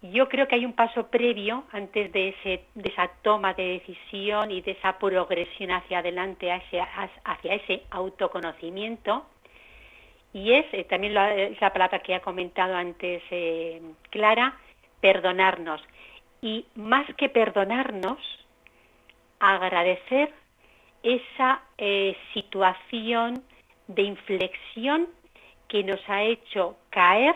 Yo 0.00 0.28
creo 0.28 0.46
que 0.46 0.54
hay 0.54 0.64
un 0.64 0.74
paso 0.74 1.08
previo 1.08 1.64
antes 1.72 2.12
de, 2.12 2.28
esa 2.84 3.08
toma 3.22 3.54
de 3.54 3.80
decisión 3.80 4.52
y 4.52 4.60
de 4.60 4.72
esa 4.72 4.96
progresión 4.96 5.72
hacia 5.72 5.98
adelante, 5.98 6.52
hacia, 6.52 6.86
ese 7.42 7.82
autoconocimiento, 7.90 9.26
y 10.32 10.52
es, 10.52 10.66
eh, 10.72 10.84
también 10.84 11.14
la, 11.14 11.34
la 11.60 11.72
palabra 11.72 11.98
que 11.98 12.14
ha 12.14 12.20
comentado 12.20 12.76
antes 12.76 13.22
eh, 13.32 13.82
Clara, 14.10 14.56
perdonarnos 15.00 15.82
y 16.42 16.66
más 16.74 17.06
que 17.16 17.28
perdonarnos, 17.28 18.18
agradecer 19.40 20.32
esa 21.02 21.62
eh, 21.76 22.16
situación 22.34 23.42
de 23.86 24.02
inflexión 24.02 25.08
que 25.68 25.84
nos 25.84 26.00
ha 26.08 26.22
hecho 26.22 26.76
caer, 26.90 27.34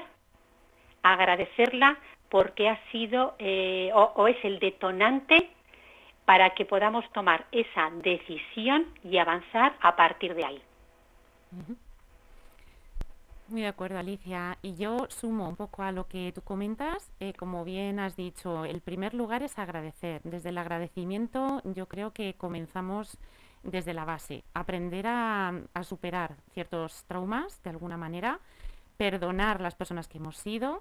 agradecerla 1.03 1.99
porque 2.29 2.69
ha 2.69 2.79
sido 2.91 3.35
eh, 3.39 3.91
o, 3.95 4.27
es 4.27 4.43
el 4.45 4.59
detonante 4.59 5.51
para 6.25 6.51
que 6.51 6.65
podamos 6.65 7.05
tomar 7.13 7.47
esa 7.53 7.91
decisión 8.03 8.87
y 9.05 9.19
avanzar 9.19 9.75
a 9.81 9.97
partir 9.97 10.35
de 10.35 10.45
ahí. 10.45 10.63
Muy 13.53 13.61
de 13.61 13.69
acuerdo, 13.69 13.99
Alicia. 13.99 14.57
Y 14.63 14.77
yo 14.77 15.09
sumo 15.11 15.47
un 15.47 15.57
poco 15.57 15.83
a 15.83 15.93
lo 15.93 16.09
que 16.09 16.33
tú 16.35 16.41
comentas. 16.41 17.13
Eh, 17.21 17.35
como 17.35 17.65
bien 17.65 18.01
has 18.01 18.17
dicho, 18.17 18.65
el 18.65 18.81
primer 18.81 19.13
lugar 19.13 19.43
es 19.43 19.59
agradecer. 19.59 20.23
Desde 20.25 20.49
el 20.49 20.57
agradecimiento 20.57 21.61
yo 21.65 21.87
creo 21.87 22.15
que 22.15 22.33
comenzamos 22.33 23.19
desde 23.63 23.93
la 23.93 24.07
base. 24.07 24.43
Aprender 24.55 25.07
a, 25.07 25.53
superar 25.83 26.35
ciertos 26.55 27.05
traumas 27.05 27.63
de 27.63 27.69
alguna 27.69 27.99
manera, 27.99 28.41
perdonar 28.97 29.61
las 29.61 29.75
personas 29.75 30.09
que 30.09 30.17
hemos 30.17 30.39
sido, 30.39 30.81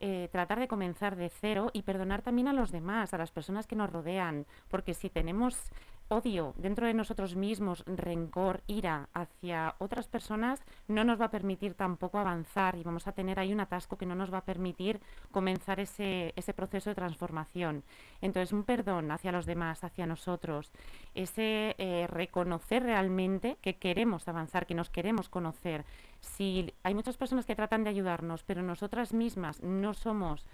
eh, 0.00 0.28
tratar 0.32 0.58
de 0.58 0.66
comenzar 0.66 1.14
de 1.14 1.28
cero 1.28 1.70
y 1.72 1.82
perdonar 1.82 2.22
también 2.22 2.48
a 2.48 2.52
los 2.52 2.72
demás, 2.72 3.14
a 3.14 3.18
las 3.18 3.30
personas 3.30 3.68
que 3.68 3.76
nos 3.76 3.92
rodean. 3.92 4.44
Porque 4.66 4.92
si 4.92 5.08
tenemos 5.08 5.70
odio 6.08 6.54
dentro 6.56 6.86
de 6.86 6.94
nosotros 6.94 7.36
mismos, 7.36 7.84
rencor, 7.86 8.62
ira 8.66 9.08
hacia 9.12 9.74
otras 9.78 10.08
personas, 10.08 10.62
no 10.86 11.04
nos 11.04 11.20
va 11.20 11.26
a 11.26 11.30
permitir 11.30 11.74
tampoco 11.74 12.18
avanzar 12.18 12.76
y 12.76 12.82
vamos 12.82 13.06
a 13.06 13.12
tener 13.12 13.38
ahí 13.38 13.52
un 13.52 13.60
atasco 13.60 13.98
que 13.98 14.06
no 14.06 14.14
nos 14.14 14.32
va 14.32 14.38
a 14.38 14.44
permitir 14.44 15.00
comenzar 15.30 15.80
ese, 15.80 16.32
ese 16.36 16.54
proceso 16.54 16.90
de 16.90 16.94
transformación. 16.94 17.84
Entonces, 18.20 18.52
un 18.52 18.64
perdón 18.64 19.10
hacia 19.10 19.32
los 19.32 19.46
demás, 19.46 19.84
hacia 19.84 20.06
nosotros, 20.06 20.72
ese 21.14 21.74
eh, 21.78 22.06
reconocer 22.08 22.82
realmente 22.82 23.56
que 23.60 23.76
queremos 23.76 24.26
avanzar, 24.28 24.66
que 24.66 24.74
nos 24.74 24.90
queremos 24.90 25.28
conocer. 25.28 25.84
Si 26.20 26.72
hay 26.82 26.94
muchas 26.94 27.16
personas 27.16 27.46
que 27.46 27.56
tratan 27.56 27.84
de 27.84 27.90
ayudarnos, 27.90 28.42
pero 28.44 28.62
nosotras 28.62 29.12
mismas 29.12 29.62
no 29.62 29.94
somos 29.94 30.46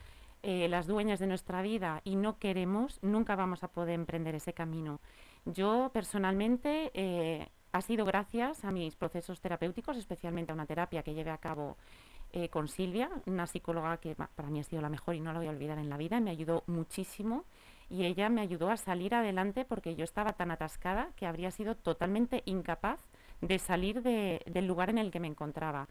eh, 0.46 0.68
las 0.68 0.86
dueñas 0.86 1.20
de 1.20 1.26
nuestra 1.26 1.62
vida 1.62 2.02
y 2.04 2.16
no 2.16 2.38
queremos, 2.38 2.98
nunca 3.00 3.34
vamos 3.34 3.64
a 3.64 3.68
poder 3.68 3.94
emprender 3.94 4.34
ese 4.34 4.52
camino. 4.52 5.00
Yo 5.44 5.90
personalmente 5.92 6.90
eh, 6.94 7.48
ha 7.72 7.82
sido 7.82 8.04
gracias 8.04 8.64
a 8.64 8.70
mis 8.70 8.96
procesos 8.96 9.40
terapéuticos, 9.40 9.96
especialmente 9.96 10.52
a 10.52 10.54
una 10.54 10.66
terapia 10.66 11.02
que 11.02 11.14
llevé 11.14 11.30
a 11.30 11.38
cabo 11.38 11.76
eh, 12.32 12.48
con 12.48 12.68
Silvia, 12.68 13.10
una 13.26 13.46
psicóloga 13.46 13.98
que 13.98 14.14
para 14.14 14.48
mí 14.48 14.60
ha 14.60 14.64
sido 14.64 14.80
la 14.80 14.88
mejor 14.88 15.14
y 15.14 15.20
no 15.20 15.32
la 15.32 15.38
voy 15.38 15.48
a 15.48 15.50
olvidar 15.50 15.78
en 15.78 15.90
la 15.90 15.96
vida, 15.96 16.18
me 16.20 16.30
ayudó 16.30 16.64
muchísimo 16.66 17.44
y 17.90 18.04
ella 18.04 18.28
me 18.28 18.40
ayudó 18.40 18.70
a 18.70 18.76
salir 18.76 19.14
adelante 19.14 19.64
porque 19.64 19.94
yo 19.94 20.04
estaba 20.04 20.32
tan 20.32 20.50
atascada 20.50 21.10
que 21.16 21.26
habría 21.26 21.50
sido 21.50 21.76
totalmente 21.76 22.42
incapaz 22.46 23.00
de 23.40 23.58
salir 23.58 24.02
del 24.02 24.66
lugar 24.66 24.88
en 24.90 24.98
el 24.98 25.10
que 25.10 25.20
me 25.20 25.28
encontraba 25.28 25.88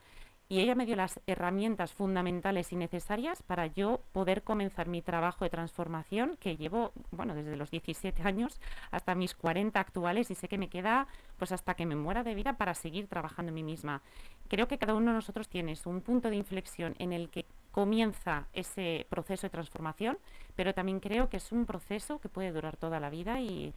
y 0.54 0.60
ella 0.60 0.76
me 0.76 0.86
dio 0.86 0.96
las 0.96 1.20
herramientas 1.26 1.94
fundamentales 1.94 2.72
y 2.72 2.76
necesarias 2.76 3.42
para 3.42 3.66
yo 3.66 4.02
poder 4.12 4.44
comenzar 4.44 4.88
mi 4.88 5.02
trabajo 5.02 5.44
de 5.44 5.50
transformación 5.50 6.38
que 6.40 6.58
llevo, 6.58 6.92
bueno, 7.10 7.34
desde 7.34 7.56
los 7.56 7.72
17 7.72 8.22
años 8.22 8.62
hasta 8.92 9.16
mis 9.16 9.34
40 9.34 9.80
actuales 9.80 10.30
y 10.30 10.36
sé 10.36 10.48
que 10.48 10.60
me 10.60 10.70
queda 10.70 11.08
pues 11.40 11.52
hasta 11.52 11.74
que 11.74 11.88
me 11.88 11.96
muera 11.96 12.22
de 12.22 12.36
vida 12.36 12.54
para 12.54 12.76
seguir 12.76 13.08
trabajando 13.08 13.50
en 13.50 13.56
mí 13.56 13.64
misma. 13.64 14.04
Creo 14.48 14.68
que 14.68 14.78
cada 14.78 14.94
uno 14.94 15.08
de 15.08 15.16
nosotros 15.16 15.50
tiene 15.50 15.74
un 15.86 16.02
punto 16.02 16.30
de 16.30 16.36
inflexión 16.36 16.94
en 17.00 17.14
el 17.14 17.32
que 17.32 17.48
comienza 17.72 18.46
ese 18.54 19.08
proceso 19.10 19.48
de 19.48 19.50
transformación, 19.50 20.20
pero 20.56 20.76
también 20.76 21.00
creo 21.00 21.30
que 21.30 21.38
es 21.38 21.52
un 21.52 21.66
proceso 21.66 22.20
que 22.20 22.30
puede 22.30 22.52
durar 22.52 22.78
toda 22.78 23.00
la 23.00 23.10
vida 23.10 23.42
y 23.42 23.74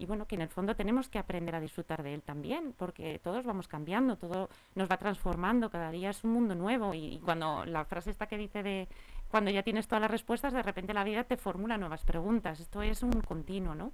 y 0.00 0.06
bueno, 0.06 0.26
que 0.26 0.34
en 0.34 0.40
el 0.40 0.48
fondo 0.48 0.74
tenemos 0.74 1.10
que 1.10 1.18
aprender 1.18 1.54
a 1.54 1.60
disfrutar 1.60 2.02
de 2.02 2.14
él 2.14 2.22
también, 2.22 2.72
porque 2.78 3.18
todos 3.18 3.44
vamos 3.44 3.68
cambiando, 3.68 4.16
todo 4.16 4.48
nos 4.74 4.90
va 4.90 4.96
transformando, 4.96 5.68
cada 5.68 5.90
día 5.90 6.08
es 6.08 6.24
un 6.24 6.32
mundo 6.32 6.54
nuevo 6.54 6.94
y, 6.94 7.20
cuando 7.22 7.66
la 7.66 7.84
frase 7.84 8.08
esta 8.10 8.26
que 8.26 8.38
dice 8.38 8.62
de 8.62 8.88
cuando 9.28 9.50
ya 9.50 9.62
tienes 9.62 9.86
todas 9.86 10.00
las 10.00 10.10
respuestas, 10.10 10.54
de 10.54 10.62
repente 10.62 10.94
la 10.94 11.04
vida 11.04 11.24
te 11.24 11.36
formula 11.36 11.76
nuevas 11.76 12.02
preguntas, 12.06 12.60
esto 12.60 12.80
es 12.80 13.02
un 13.02 13.12
continuo, 13.20 13.74
¿no? 13.74 13.92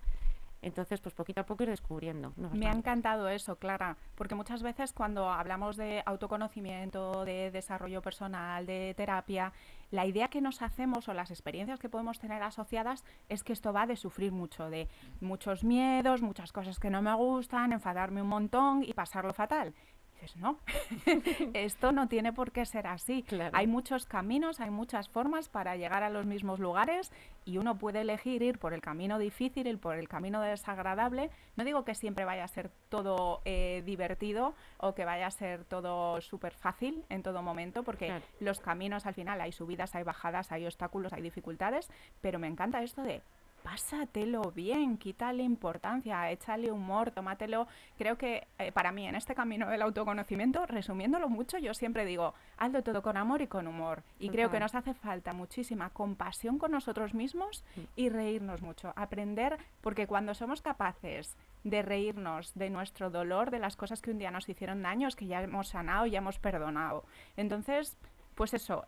Entonces, 0.62 1.00
pues 1.00 1.14
poquito 1.14 1.40
a 1.40 1.46
poco 1.46 1.64
ir 1.64 1.70
descubriendo. 1.70 2.32
Me 2.52 2.66
ha 2.66 2.72
encantado 2.72 3.28
eso, 3.28 3.56
Clara, 3.56 3.96
porque 4.14 4.34
muchas 4.34 4.62
veces 4.62 4.92
cuando 4.92 5.28
hablamos 5.28 5.76
de 5.76 6.02
autoconocimiento, 6.06 7.24
de 7.24 7.50
desarrollo 7.50 8.00
personal, 8.00 8.64
de 8.64 8.94
terapia, 8.96 9.52
la 9.90 10.06
idea 10.06 10.28
que 10.28 10.40
nos 10.40 10.62
hacemos 10.62 11.08
o 11.08 11.14
las 11.14 11.30
experiencias 11.30 11.78
que 11.78 11.88
podemos 11.88 12.18
tener 12.18 12.42
asociadas 12.42 13.04
es 13.28 13.44
que 13.44 13.52
esto 13.52 13.72
va 13.72 13.86
de 13.86 13.96
sufrir 13.96 14.32
mucho, 14.32 14.70
de 14.70 14.88
muchos 15.20 15.64
miedos, 15.64 16.22
muchas 16.22 16.52
cosas 16.52 16.78
que 16.78 16.90
no 16.90 17.02
me 17.02 17.14
gustan, 17.14 17.72
enfadarme 17.72 18.22
un 18.22 18.28
montón 18.28 18.82
y 18.82 18.92
pasarlo 18.92 19.32
fatal 19.32 19.74
dices, 20.20 20.36
no, 20.36 20.58
esto 21.54 21.92
no 21.92 22.08
tiene 22.08 22.32
por 22.32 22.52
qué 22.52 22.64
ser 22.66 22.86
así. 22.86 23.24
Hay 23.52 23.66
muchos 23.66 24.06
caminos, 24.06 24.60
hay 24.60 24.70
muchas 24.70 25.08
formas 25.08 25.48
para 25.48 25.76
llegar 25.76 26.02
a 26.02 26.10
los 26.10 26.26
mismos 26.26 26.58
lugares 26.58 27.12
y 27.44 27.58
uno 27.58 27.78
puede 27.78 28.00
elegir 28.00 28.42
ir 28.42 28.58
por 28.58 28.74
el 28.74 28.80
camino 28.80 29.18
difícil, 29.18 29.66
ir 29.66 29.78
por 29.78 29.96
el 29.96 30.08
camino 30.08 30.40
desagradable. 30.40 31.30
No 31.56 31.64
digo 31.64 31.84
que 31.84 31.94
siempre 31.94 32.24
vaya 32.24 32.44
a 32.44 32.48
ser 32.48 32.70
todo 32.88 33.40
eh, 33.44 33.82
divertido 33.84 34.54
o 34.78 34.94
que 34.94 35.04
vaya 35.04 35.26
a 35.26 35.30
ser 35.30 35.64
todo 35.64 36.20
súper 36.20 36.54
fácil 36.54 37.04
en 37.08 37.22
todo 37.22 37.42
momento, 37.42 37.82
porque 37.82 38.20
los 38.40 38.60
caminos 38.60 39.06
al 39.06 39.14
final 39.14 39.40
hay 39.40 39.52
subidas, 39.52 39.94
hay 39.94 40.02
bajadas, 40.02 40.52
hay 40.52 40.64
obstáculos, 40.64 41.12
hay 41.12 41.22
dificultades, 41.22 41.88
pero 42.20 42.38
me 42.38 42.48
encanta 42.48 42.82
esto 42.82 43.02
de 43.02 43.22
pásatelo 43.66 44.52
bien, 44.52 44.96
quítale 44.96 45.42
importancia, 45.42 46.30
échale 46.30 46.70
humor, 46.70 47.10
tómatelo. 47.10 47.66
Creo 47.98 48.16
que 48.16 48.46
eh, 48.60 48.70
para 48.70 48.92
mí 48.92 49.08
en 49.08 49.16
este 49.16 49.34
camino 49.34 49.68
del 49.68 49.82
autoconocimiento, 49.82 50.64
resumiéndolo 50.66 51.28
mucho, 51.28 51.58
yo 51.58 51.74
siempre 51.74 52.04
digo, 52.04 52.32
hazlo 52.58 52.84
todo 52.84 53.02
con 53.02 53.16
amor 53.16 53.42
y 53.42 53.48
con 53.48 53.66
humor. 53.66 54.04
Y 54.20 54.28
creo 54.28 54.52
que 54.52 54.60
nos 54.60 54.76
hace 54.76 54.94
falta 54.94 55.32
muchísima 55.32 55.90
compasión 55.90 56.58
con 56.58 56.70
nosotros 56.70 57.12
mismos 57.12 57.64
mm. 57.74 57.80
y 57.96 58.08
reírnos 58.08 58.62
mucho, 58.62 58.92
aprender, 58.94 59.58
porque 59.80 60.06
cuando 60.06 60.34
somos 60.34 60.62
capaces 60.62 61.36
de 61.64 61.82
reírnos 61.82 62.54
de 62.54 62.70
nuestro 62.70 63.10
dolor, 63.10 63.50
de 63.50 63.58
las 63.58 63.74
cosas 63.74 64.00
que 64.00 64.12
un 64.12 64.18
día 64.18 64.30
nos 64.30 64.48
hicieron 64.48 64.80
daños, 64.80 65.16
que 65.16 65.26
ya 65.26 65.42
hemos 65.42 65.70
sanado, 65.70 66.06
ya 66.06 66.18
hemos 66.18 66.38
perdonado. 66.38 67.04
Entonces, 67.36 67.98
pues 68.36 68.54
eso. 68.54 68.84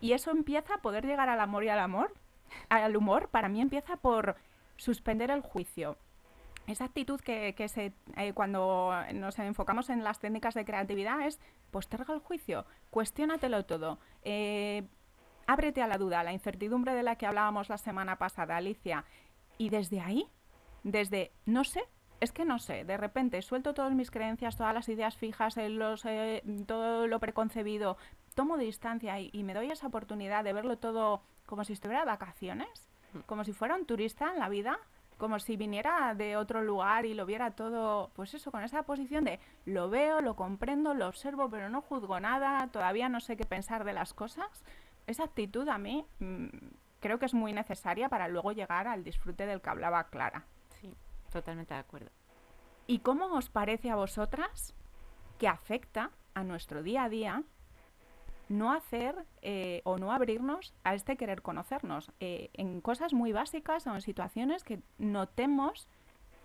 Y 0.00 0.12
eso 0.12 0.30
empieza 0.30 0.76
a 0.76 0.78
poder 0.78 1.04
llegar 1.04 1.28
al 1.28 1.40
amor 1.40 1.64
y 1.64 1.68
al 1.68 1.78
amor 1.78 2.10
al 2.68 2.96
humor 2.96 3.28
para 3.28 3.48
mí 3.48 3.60
empieza 3.60 3.96
por 3.96 4.36
suspender 4.76 5.30
el 5.30 5.40
juicio. 5.40 5.96
Esa 6.66 6.84
actitud 6.84 7.20
que, 7.20 7.54
se, 7.68 7.92
eh, 8.16 8.32
cuando 8.32 8.92
nos 9.12 9.38
enfocamos 9.38 9.90
en 9.90 10.02
las 10.02 10.18
técnicas 10.18 10.54
de 10.54 10.64
creatividad 10.64 11.26
es 11.26 11.38
posterga 11.70 12.14
el 12.14 12.20
juicio, 12.20 12.64
cuestiónatelo 12.90 13.66
todo, 13.66 13.98
eh, 14.22 14.84
ábrete 15.46 15.82
a 15.82 15.86
la 15.86 15.98
duda, 15.98 16.20
a 16.20 16.24
la 16.24 16.32
incertidumbre 16.32 16.94
de 16.94 17.02
la 17.02 17.16
que 17.16 17.26
hablábamos 17.26 17.68
la 17.68 17.78
semana 17.78 18.16
pasada, 18.16 18.56
Alicia. 18.56 19.04
Y 19.58 19.68
desde 19.68 20.00
ahí, 20.00 20.26
desde 20.84 21.32
no 21.44 21.64
sé, 21.64 21.84
es 22.20 22.32
que 22.32 22.44
no 22.44 22.58
sé, 22.58 22.84
de 22.84 22.96
repente 22.96 23.42
suelto 23.42 23.74
todas 23.74 23.92
mis 23.92 24.10
creencias, 24.10 24.56
todas 24.56 24.72
las 24.72 24.88
ideas 24.88 25.16
fijas, 25.16 25.56
los, 25.56 26.04
eh, 26.06 26.42
todo 26.66 27.06
lo 27.06 27.20
preconcebido, 27.20 27.98
tomo 28.34 28.56
distancia 28.56 29.20
y, 29.20 29.42
me 29.44 29.54
doy 29.54 29.70
esa 29.70 29.86
oportunidad 29.86 30.44
de 30.44 30.52
verlo 30.52 30.78
todo 30.78 31.22
como 31.46 31.64
si 31.64 31.72
estuviera 31.72 32.00
de 32.00 32.06
vacaciones, 32.06 32.88
mm. 33.12 33.20
como 33.20 33.44
si 33.44 33.52
fuera 33.52 33.74
un 33.74 33.86
turista 33.86 34.30
en 34.32 34.38
la 34.38 34.48
vida, 34.48 34.78
como 35.18 35.38
si 35.38 35.56
viniera 35.56 36.14
de 36.14 36.36
otro 36.36 36.62
lugar 36.62 37.06
y 37.06 37.14
lo 37.14 37.26
viera 37.26 37.52
todo, 37.52 38.10
pues 38.14 38.34
eso, 38.34 38.50
con 38.50 38.62
esa 38.62 38.82
posición 38.82 39.24
de 39.24 39.38
lo 39.64 39.88
veo, 39.88 40.20
lo 40.20 40.34
comprendo, 40.34 40.94
lo 40.94 41.06
observo, 41.06 41.48
pero 41.48 41.68
no 41.68 41.82
juzgo 41.82 42.18
nada, 42.20 42.66
todavía 42.68 43.08
no 43.08 43.20
sé 43.20 43.36
qué 43.36 43.44
pensar 43.44 43.84
de 43.84 43.92
las 43.92 44.12
cosas. 44.12 44.64
Esa 45.06 45.24
actitud 45.24 45.68
a 45.68 45.78
mí 45.78 46.04
mm, 46.18 46.46
creo 47.00 47.18
que 47.18 47.26
es 47.26 47.34
muy 47.34 47.52
necesaria 47.52 48.08
para 48.08 48.28
luego 48.28 48.52
llegar 48.52 48.88
al 48.88 49.04
disfrute 49.04 49.46
del 49.46 49.60
que 49.60 49.70
hablaba 49.70 50.08
Clara. 50.08 50.44
Sí, 50.80 50.94
totalmente 51.30 51.74
de 51.74 51.80
acuerdo. 51.80 52.10
¿Y 52.86 52.98
cómo 52.98 53.26
os 53.26 53.48
parece 53.48 53.90
a 53.90 53.96
vosotras 53.96 54.74
que 55.38 55.48
afecta 55.48 56.10
a 56.34 56.42
nuestro 56.42 56.82
día 56.82 57.04
a 57.04 57.08
día 57.08 57.42
no 58.48 58.72
hacer 58.72 59.14
eh, 59.42 59.80
o 59.84 59.98
no 59.98 60.12
abrirnos 60.12 60.74
a 60.84 60.94
este 60.94 61.16
querer 61.16 61.42
conocernos 61.42 62.10
eh, 62.20 62.50
en 62.54 62.80
cosas 62.80 63.12
muy 63.12 63.32
básicas 63.32 63.86
o 63.86 63.94
en 63.94 64.02
situaciones 64.02 64.64
que 64.64 64.80
notemos 64.98 65.88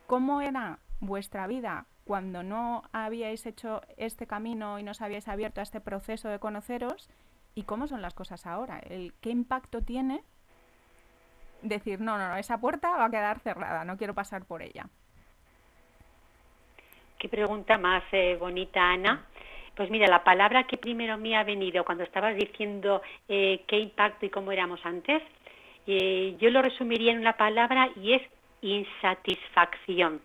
cómo 0.07 0.41
era 0.41 0.79
vuestra 0.99 1.47
vida 1.47 1.85
cuando 2.05 2.41
no 2.41 2.83
habíais 2.91 3.45
hecho 3.45 3.81
este 3.97 4.25
camino 4.25 4.79
y 4.79 4.83
no 4.83 4.91
os 4.91 5.01
habíais 5.01 5.27
abierto 5.27 5.59
a 5.59 5.63
este 5.63 5.81
proceso 5.81 6.29
de 6.29 6.39
conoceros 6.39 7.09
y 7.53 7.63
cómo 7.63 7.87
son 7.87 8.01
las 8.01 8.13
cosas 8.13 8.45
ahora, 8.45 8.79
el 8.79 9.13
qué 9.21 9.29
impacto 9.29 9.81
tiene 9.81 10.23
decir, 11.61 11.99
no, 11.99 12.17
no, 12.17 12.29
no, 12.29 12.35
esa 12.37 12.59
puerta 12.59 12.89
va 12.91 13.05
a 13.05 13.11
quedar 13.11 13.39
cerrada, 13.39 13.83
no 13.83 13.97
quiero 13.97 14.13
pasar 14.13 14.45
por 14.45 14.61
ella. 14.61 14.87
Qué 17.17 17.27
pregunta 17.27 17.77
más 17.77 18.03
eh, 18.13 18.37
bonita, 18.39 18.81
Ana. 18.81 19.25
Pues 19.79 19.89
mira, 19.89 20.07
la 20.07 20.25
palabra 20.25 20.67
que 20.67 20.75
primero 20.75 21.17
me 21.17 21.37
ha 21.37 21.45
venido 21.45 21.85
cuando 21.85 22.03
estabas 22.03 22.35
diciendo 22.35 23.01
eh, 23.29 23.61
qué 23.65 23.79
impacto 23.79 24.25
y 24.25 24.29
cómo 24.29 24.51
éramos 24.51 24.85
antes, 24.85 25.23
eh, 25.87 26.35
yo 26.37 26.49
lo 26.49 26.61
resumiría 26.61 27.13
en 27.13 27.19
una 27.19 27.37
palabra 27.37 27.89
y 27.95 28.11
es 28.11 28.21
insatisfacción. 28.61 30.19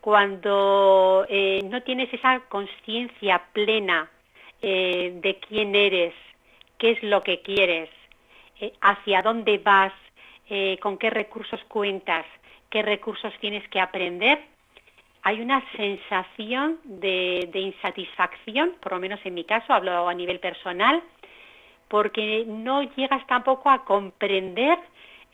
Cuando 0.00 1.24
eh, 1.28 1.60
no 1.70 1.84
tienes 1.84 2.12
esa 2.12 2.40
conciencia 2.48 3.44
plena 3.52 4.10
de 4.60 5.38
quién 5.48 5.76
eres, 5.76 6.12
qué 6.78 6.90
es 6.90 7.02
lo 7.04 7.22
que 7.22 7.42
quieres, 7.42 7.90
hacia 8.80 9.22
dónde 9.22 9.58
vas, 9.58 9.92
con 10.80 10.98
qué 10.98 11.10
recursos 11.10 11.62
cuentas, 11.68 12.26
qué 12.70 12.82
recursos 12.82 13.32
tienes 13.38 13.66
que 13.68 13.80
aprender, 13.80 14.40
hay 15.22 15.40
una 15.40 15.62
sensación 15.76 16.78
de, 16.84 17.50
insatisfacción, 17.52 18.72
por 18.80 18.92
lo 18.92 19.00
menos 19.00 19.20
en 19.24 19.34
mi 19.34 19.44
caso, 19.44 19.72
hablo 19.72 20.08
a 20.08 20.14
nivel 20.14 20.40
personal, 20.40 21.02
porque 21.88 22.44
no 22.46 22.82
llegas 22.82 23.26
tampoco 23.26 23.68
a 23.68 23.84
comprender 23.84 24.78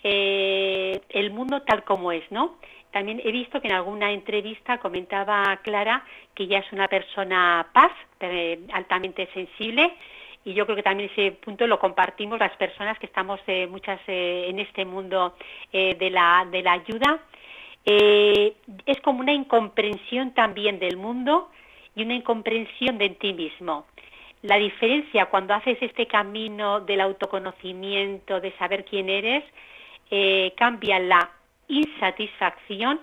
eh, 0.02 1.00
el 1.10 1.30
mundo 1.30 1.62
tal 1.62 1.84
como 1.84 2.10
es, 2.10 2.24
¿no? 2.30 2.56
También 2.90 3.20
he 3.22 3.30
visto 3.30 3.60
que 3.60 3.68
en 3.68 3.74
alguna 3.74 4.10
entrevista 4.10 4.78
comentaba 4.78 5.58
Clara 5.62 6.02
que 6.34 6.44
ella 6.44 6.60
es 6.60 6.72
una 6.72 6.88
persona 6.88 7.66
paz, 7.72 7.92
eh, 8.20 8.60
altamente 8.72 9.28
sensible, 9.34 9.92
y 10.44 10.54
yo 10.54 10.64
creo 10.64 10.76
que 10.76 10.82
también 10.82 11.10
ese 11.10 11.32
punto 11.32 11.66
lo 11.66 11.78
compartimos 11.78 12.38
las 12.38 12.56
personas 12.56 12.98
que 12.98 13.06
estamos 13.06 13.40
eh, 13.46 13.66
muchas 13.66 14.00
en 14.06 14.58
este 14.60 14.84
mundo 14.84 15.34
de, 15.72 16.10
la, 16.10 16.46
de 16.50 16.62
la 16.62 16.72
ayuda 16.72 17.20
eh, 17.86 18.56
es 18.84 19.00
como 19.00 19.20
una 19.20 19.32
incomprensión 19.32 20.32
también 20.32 20.78
del 20.80 20.96
mundo 20.96 21.50
y 21.94 22.02
una 22.02 22.14
incomprensión 22.14 22.98
de 22.98 23.10
ti 23.10 23.32
mismo. 23.32 23.86
La 24.42 24.56
diferencia 24.56 25.26
cuando 25.26 25.54
haces 25.54 25.78
este 25.80 26.06
camino 26.06 26.80
del 26.80 27.00
autoconocimiento, 27.00 28.40
de 28.40 28.52
saber 28.58 28.84
quién 28.84 29.08
eres, 29.08 29.44
eh, 30.10 30.52
cambia 30.56 30.98
la 30.98 31.30
insatisfacción 31.68 33.00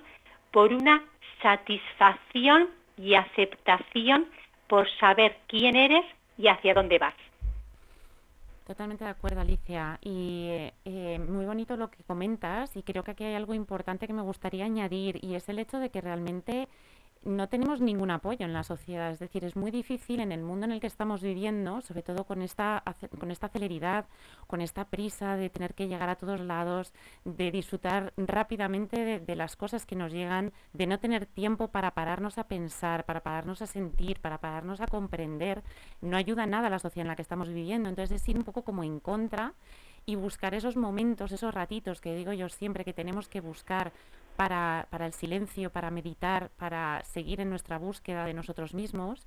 por 0.50 0.72
una 0.72 1.02
satisfacción 1.42 2.68
y 2.96 3.14
aceptación 3.14 4.26
por 4.68 4.88
saber 4.98 5.36
quién 5.48 5.76
eres 5.76 6.04
y 6.38 6.48
hacia 6.48 6.74
dónde 6.74 6.98
vas. 6.98 7.14
Totalmente 8.64 9.04
de 9.04 9.10
acuerdo, 9.10 9.40
Alicia. 9.40 9.98
Y 10.02 10.48
eh, 10.84 11.18
muy 11.28 11.44
bonito 11.44 11.76
lo 11.76 11.90
que 11.90 12.02
comentas 12.04 12.74
y 12.76 12.82
creo 12.82 13.04
que 13.04 13.10
aquí 13.10 13.24
hay 13.24 13.34
algo 13.34 13.52
importante 13.52 14.06
que 14.06 14.14
me 14.14 14.22
gustaría 14.22 14.64
añadir 14.64 15.22
y 15.22 15.34
es 15.34 15.48
el 15.50 15.58
hecho 15.58 15.78
de 15.78 15.90
que 15.90 16.00
realmente 16.00 16.68
no 17.24 17.48
tenemos 17.48 17.80
ningún 17.80 18.10
apoyo 18.10 18.44
en 18.44 18.52
la 18.52 18.64
sociedad. 18.64 19.10
Es 19.10 19.18
decir, 19.18 19.44
es 19.44 19.56
muy 19.56 19.70
difícil 19.70 20.20
en 20.20 20.32
el 20.32 20.42
mundo 20.42 20.66
en 20.66 20.72
el 20.72 20.80
que 20.80 20.86
estamos 20.86 21.22
viviendo, 21.22 21.80
sobre 21.80 22.02
todo 22.02 22.24
con 22.24 22.42
esta, 22.42 22.82
con 23.18 23.30
esta 23.30 23.48
celeridad, 23.48 24.06
con 24.46 24.60
esta 24.60 24.84
prisa 24.84 25.36
de 25.36 25.50
tener 25.50 25.74
que 25.74 25.88
llegar 25.88 26.08
a 26.08 26.16
todos 26.16 26.40
lados, 26.40 26.92
de 27.24 27.50
disfrutar 27.50 28.12
rápidamente 28.16 29.20
de, 29.20 29.36
las 29.36 29.56
cosas 29.56 29.86
que 29.86 29.96
nos 29.96 30.12
llegan, 30.12 30.52
de 30.72 30.86
no 30.86 30.98
tener 30.98 31.26
tiempo 31.26 31.68
para 31.68 31.92
pararnos 31.92 32.38
a 32.38 32.44
pensar, 32.44 33.04
para 33.04 33.22
pararnos 33.22 33.62
a 33.62 33.66
sentir, 33.66 34.20
para 34.20 34.38
pararnos 34.38 34.80
a 34.80 34.86
comprender. 34.86 35.62
No 36.00 36.16
ayuda 36.16 36.46
nada 36.46 36.68
a 36.68 36.70
la 36.70 36.78
sociedad 36.78 37.04
en 37.04 37.08
la 37.08 37.16
que 37.16 37.22
estamos 37.22 37.48
viviendo. 37.48 37.88
Entonces 37.88 38.20
es 38.22 38.28
ir 38.28 38.36
un 38.36 38.44
poco 38.44 38.62
como 38.62 38.84
en 38.84 39.00
contra 39.00 39.54
y 40.06 40.16
buscar 40.16 40.54
esos 40.54 40.76
momentos, 40.76 41.32
esos 41.32 41.54
ratitos 41.54 42.00
que 42.00 42.14
digo 42.14 42.32
yo 42.32 42.48
siempre 42.48 42.84
que 42.84 42.92
tenemos 42.92 43.28
que 43.28 43.40
buscar 43.40 43.92
para, 44.36 44.88
el 45.00 45.12
silencio, 45.12 45.70
para 45.70 45.90
meditar, 45.90 46.50
para 46.50 47.02
seguir 47.04 47.40
en 47.40 47.50
nuestra 47.50 47.78
búsqueda 47.78 48.24
de 48.24 48.34
nosotros 48.34 48.74
mismos 48.74 49.26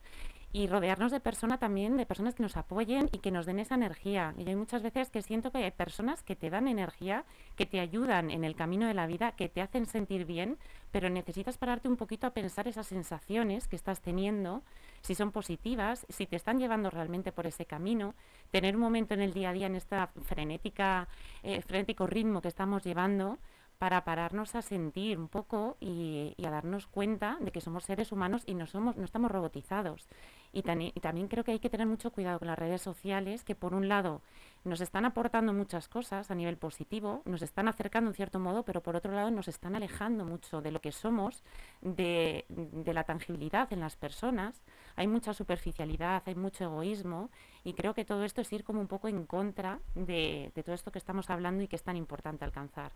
y 0.54 0.68
rodearnos 0.68 1.12
de 1.12 1.20
personas 1.20 1.60
también, 1.60 1.98
de 1.98 2.06
personas 2.06 2.34
que 2.34 2.42
nos 2.42 2.56
apoyen 2.56 3.10
y 3.12 3.20
que 3.20 3.32
nos 3.32 3.46
den 3.46 3.60
esa 3.60 3.76
energía. 3.76 4.34
Y 4.38 4.48
hay 4.48 4.56
muchas 4.56 4.82
veces 4.82 5.10
que 5.10 5.22
siento 5.22 5.52
que 5.52 5.60
hay 5.60 5.72
personas 5.72 6.24
que 6.24 6.36
te 6.38 6.50
dan 6.50 6.68
energía, 6.68 7.26
que 7.56 7.66
te 7.66 7.82
ayudan 7.82 8.32
en 8.32 8.44
el 8.44 8.56
camino 8.56 8.88
de 8.88 8.94
la 8.94 9.08
vida, 9.08 9.34
que 9.34 9.50
te 9.50 9.62
hacen 9.62 9.86
sentir 9.86 10.26
bien, 10.26 10.58
pero 10.92 11.10
necesitas 11.10 11.58
pararte 11.58 11.90
un 11.90 11.98
poquito 11.98 12.28
a 12.28 12.34
pensar 12.34 12.68
esas 12.68 12.88
sensaciones 12.88 13.68
que 13.68 13.76
estás 13.76 14.02
teniendo, 14.02 14.64
si 15.02 15.16
son 15.16 15.32
positivas, 15.32 16.06
si 16.10 16.26
te 16.26 16.38
están 16.38 16.60
llevando 16.60 16.90
realmente 16.90 17.34
por 17.34 17.46
ese 17.46 17.66
camino, 17.66 18.16
tener 18.50 18.76
un 18.76 18.82
momento 18.82 19.14
en 19.14 19.22
el 19.22 19.34
día 19.34 19.50
a 19.50 19.54
día 19.54 19.68
en 19.68 19.76
eh, 19.76 21.62
frenético 21.62 22.08
ritmo 22.08 22.42
que 22.42 22.48
estamos 22.48 22.84
llevando 22.84 23.38
para 23.78 24.04
pararnos 24.04 24.56
a 24.56 24.62
sentir 24.62 25.20
un 25.20 25.28
poco 25.28 25.78
y, 25.80 26.36
a 26.44 26.50
darnos 26.50 26.88
cuenta 26.88 27.38
de 27.42 27.52
que 27.52 27.62
somos 27.62 27.84
seres 27.84 28.12
humanos 28.12 28.44
y 28.46 28.56
no, 28.56 28.66
somos, 28.66 28.98
no 28.98 29.06
estamos 29.06 29.32
robotizados. 29.32 30.08
Y, 30.54 30.60
y, 30.60 31.00
también 31.00 31.28
creo 31.28 31.44
que 31.44 31.52
hay 31.52 31.60
que 31.60 31.70
tener 31.70 31.86
mucho 31.86 32.12
cuidado 32.12 32.40
con 32.40 32.48
las 32.48 32.58
redes 32.58 32.82
sociales, 32.82 33.44
que 33.44 33.54
por 33.54 33.76
un 33.76 33.88
lado 33.88 34.22
nos 34.64 34.82
están 34.82 35.06
aportando 35.06 35.54
muchas 35.54 35.88
cosas 35.88 36.32
a 36.32 36.36
nivel 36.36 36.58
positivo, 36.58 37.22
nos 37.26 37.42
están 37.42 37.68
acercando 37.68 38.10
en 38.10 38.16
cierto 38.16 38.40
modo, 38.40 38.64
pero 38.64 38.82
por 38.82 38.96
otro 38.96 39.12
lado 39.14 39.30
nos 39.30 39.48
están 39.48 39.76
alejando 39.76 40.26
mucho 40.26 40.62
de 40.62 40.72
lo 40.72 40.82
que 40.82 40.92
somos, 40.92 41.44
de, 41.82 42.46
la 42.86 43.04
tangibilidad 43.04 43.72
en 43.72 43.82
las 43.82 43.96
personas. 43.96 44.64
Hay 44.96 45.08
mucha 45.08 45.34
superficialidad, 45.34 46.24
hay 46.26 46.36
mucho 46.36 46.64
egoísmo 46.64 47.30
y 47.64 47.74
creo 47.74 47.94
que 47.94 48.06
todo 48.06 48.24
esto 48.24 48.42
es 48.42 48.52
ir 48.52 48.64
como 48.64 48.82
un 48.82 48.88
poco 48.88 49.08
en 49.08 49.26
contra 49.26 49.80
de 49.94 50.52
todo 50.66 50.74
esto 50.74 50.92
que 50.92 51.00
estamos 51.00 51.30
hablando 51.30 51.62
y 51.64 51.68
que 51.68 51.76
es 51.76 51.84
tan 51.84 51.96
importante 51.96 52.44
alcanzar. 52.44 52.92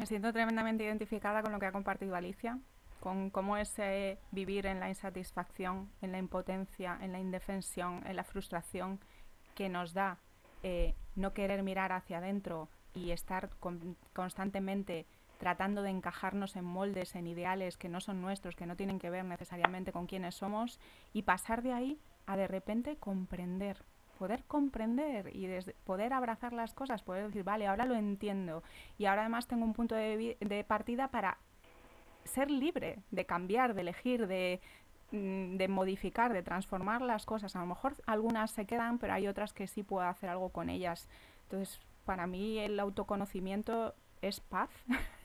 Me 0.00 0.06
siento 0.06 0.32
tremendamente 0.32 0.82
identificada 0.82 1.42
con 1.42 1.52
lo 1.52 1.58
que 1.58 1.66
ha 1.66 1.72
compartido 1.72 2.16
Alicia, 2.16 2.58
con 3.00 3.28
cómo 3.28 3.58
es 3.58 3.78
vivir 4.30 4.64
en 4.64 4.80
la 4.80 4.88
insatisfacción, 4.88 5.90
en 6.00 6.10
la 6.10 6.16
impotencia, 6.16 6.96
en 7.02 7.12
la 7.12 7.18
indefensión, 7.18 8.02
en 8.06 8.16
la 8.16 8.24
frustración 8.24 8.98
que 9.54 9.68
nos 9.68 9.92
da 9.92 10.16
eh, 10.62 10.94
no 11.16 11.34
querer 11.34 11.62
mirar 11.62 11.92
hacia 11.92 12.16
adentro 12.16 12.70
y 12.94 13.10
estar 13.10 13.50
constantemente 14.14 15.04
tratando 15.38 15.82
de 15.82 15.90
encajarnos 15.90 16.56
en 16.56 16.64
moldes, 16.64 17.14
en 17.14 17.26
ideales 17.26 17.76
que 17.76 17.90
no 17.90 18.00
son 18.00 18.22
nuestros, 18.22 18.56
que 18.56 18.64
no 18.64 18.76
tienen 18.76 18.98
que 18.98 19.10
ver 19.10 19.26
necesariamente 19.26 19.92
con 19.92 20.06
quiénes 20.06 20.34
somos, 20.34 20.80
y 21.12 21.24
pasar 21.24 21.60
de 21.60 21.74
ahí 21.74 22.00
a 22.24 22.38
de 22.38 22.48
repente 22.48 22.96
comprender 22.96 23.84
poder 24.20 24.44
comprender 24.44 25.34
y 25.34 25.46
desde 25.46 25.74
poder 25.84 26.12
abrazar 26.12 26.52
las 26.52 26.74
cosas, 26.74 27.02
poder 27.02 27.28
decir, 27.28 27.42
vale, 27.42 27.66
ahora 27.66 27.86
lo 27.86 27.94
entiendo 27.94 28.62
y 28.98 29.06
ahora 29.06 29.22
además 29.22 29.46
tengo 29.46 29.64
un 29.64 29.72
punto 29.72 29.94
de, 29.94 30.36
de 30.38 30.62
partida 30.62 31.08
para 31.08 31.38
ser 32.24 32.50
libre 32.50 32.98
de 33.10 33.24
cambiar, 33.24 33.72
de 33.72 33.80
elegir, 33.80 34.26
de, 34.26 34.60
mm, 35.12 35.56
de 35.56 35.68
modificar, 35.68 36.34
de 36.34 36.42
transformar 36.42 37.00
las 37.00 37.24
cosas. 37.24 37.56
A 37.56 37.60
lo 37.60 37.66
mejor 37.66 37.94
algunas 38.04 38.50
se 38.50 38.66
quedan, 38.66 38.98
pero 38.98 39.14
hay 39.14 39.26
otras 39.26 39.54
que 39.54 39.66
sí 39.66 39.82
puedo 39.82 40.06
hacer 40.06 40.28
algo 40.28 40.50
con 40.50 40.68
ellas. 40.68 41.08
Entonces, 41.44 41.80
para 42.04 42.26
mí 42.26 42.58
el 42.58 42.78
autoconocimiento 42.78 43.94
es 44.20 44.40
paz, 44.40 44.68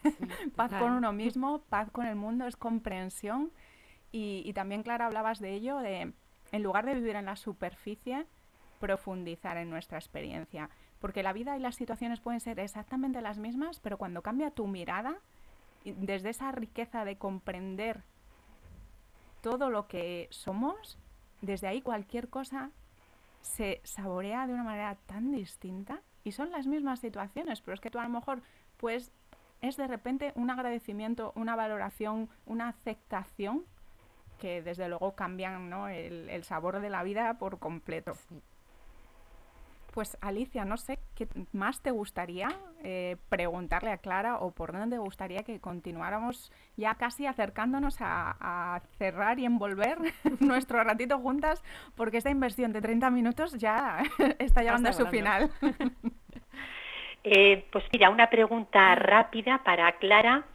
paz 0.55 0.71
con 0.71 0.93
uno 0.93 1.12
mismo, 1.12 1.60
paz 1.67 1.91
con 1.91 2.05
el 2.05 2.15
mundo, 2.15 2.47
es 2.47 2.55
comprensión. 2.55 3.51
Y, 4.13 4.41
y 4.45 4.53
también, 4.53 4.84
Clara, 4.84 5.08
hablabas 5.08 5.39
de 5.39 5.51
ello, 5.51 5.79
de 5.79 6.13
en 6.53 6.63
lugar 6.63 6.86
de 6.86 6.93
vivir 6.93 7.17
en 7.17 7.25
la 7.25 7.36
superficie, 7.36 8.25
profundizar 8.79 9.57
en 9.57 9.69
nuestra 9.69 9.97
experiencia. 9.97 10.69
Porque 10.99 11.23
la 11.23 11.33
vida 11.33 11.57
y 11.57 11.59
las 11.59 11.75
situaciones 11.75 12.19
pueden 12.19 12.39
ser 12.39 12.59
exactamente 12.59 13.21
las 13.21 13.38
mismas, 13.38 13.79
pero 13.79 13.97
cuando 13.97 14.21
cambia 14.21 14.51
tu 14.51 14.67
mirada, 14.67 15.17
desde 15.83 16.29
esa 16.29 16.51
riqueza 16.51 17.05
de 17.05 17.17
comprender 17.17 18.01
todo 19.41 19.69
lo 19.69 19.88
que 19.88 20.27
somos, 20.31 20.97
desde 21.41 21.67
ahí 21.67 21.81
cualquier 21.81 22.29
cosa 22.29 22.71
se 23.41 23.81
saborea 23.83 24.47
de 24.47 24.53
una 24.53 24.63
manera 24.63 24.97
tan 25.05 25.31
distinta 25.31 26.01
y 26.23 26.31
son 26.31 26.49
las 26.49 26.65
mismas 26.65 26.99
situaciones, 26.99 27.61
pero 27.61 27.75
es 27.75 27.79
que 27.79 27.91
tú 27.91 27.99
a 27.99 28.03
lo 28.03 28.09
mejor 28.09 28.41
pues 28.77 29.11
es 29.61 29.77
de 29.77 29.88
repente 29.88 30.31
un 30.35 30.49
agradecimiento, 30.49 31.31
una 31.35 31.55
valoración, 31.55 32.29
una 32.45 32.69
aceptación 32.69 33.63
que 34.39 34.61
desde 34.61 34.89
luego 34.89 35.15
cambian 35.15 35.69
¿no? 35.69 35.88
el, 35.88 36.43
sabor 36.43 36.79
de 36.79 36.89
la 36.89 37.03
vida 37.03 37.38
por 37.38 37.59
completo. 37.59 38.13
Pues 39.95 40.17
Alicia, 40.19 40.65
no 40.65 40.75
sé 40.75 40.99
qué 41.15 41.25
más 41.53 41.81
te 41.81 41.89
gustaría 41.89 42.49
eh, 42.84 43.15
preguntarle 43.29 43.91
a 43.91 43.97
Clara 43.97 44.39
o 44.39 44.51
por 44.51 44.73
dónde 44.73 44.97
te 44.97 44.99
gustaría 45.01 45.43
que 45.43 45.62
continuáramos 45.62 46.51
ya 46.75 46.95
casi 46.95 47.25
acercándonos 47.25 47.95
a, 48.01 48.81
cerrar 48.97 49.39
y 49.39 49.45
envolver 49.45 49.97
nuestro 50.41 50.84
ratito 50.84 51.17
juntas, 51.19 51.63
porque 51.95 52.17
esta 52.17 52.29
inversión 52.29 52.73
de 52.73 52.81
30 52.81 53.10
minutos 53.10 53.53
ya 53.53 54.03
está 54.39 54.63
llegando 54.63 54.89
a 54.89 54.93
su 54.93 55.08
final. 55.08 55.49
Eh, 57.27 57.65
pues 57.71 57.84
mira, 57.91 58.12
una 58.12 58.29
pregunta 58.29 58.93
rápida 58.93 59.63
para 59.63 59.93
Clara. 59.93 60.45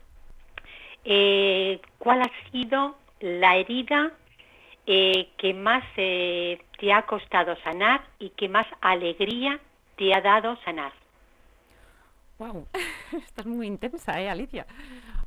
Eh, 1.04 1.80
¿Cuál 1.98 2.22
ha 2.22 2.30
sido 2.52 2.96
la 3.18 3.56
herida 3.56 4.12
que 5.36 5.54
más 5.54 5.84
te 5.94 6.92
ha 6.92 7.02
costado 7.06 7.56
sanar 7.62 8.02
y 8.18 8.30
qué 8.30 8.48
más 8.48 8.66
alegría 8.80 9.60
te 9.96 10.14
ha 10.14 10.20
dado 10.20 10.56
sanar. 10.64 10.92
Wow, 12.38 12.66
estás 13.26 13.46
muy 13.46 13.66
intensa, 13.66 14.20
¿eh, 14.20 14.30
Alicia? 14.30 14.66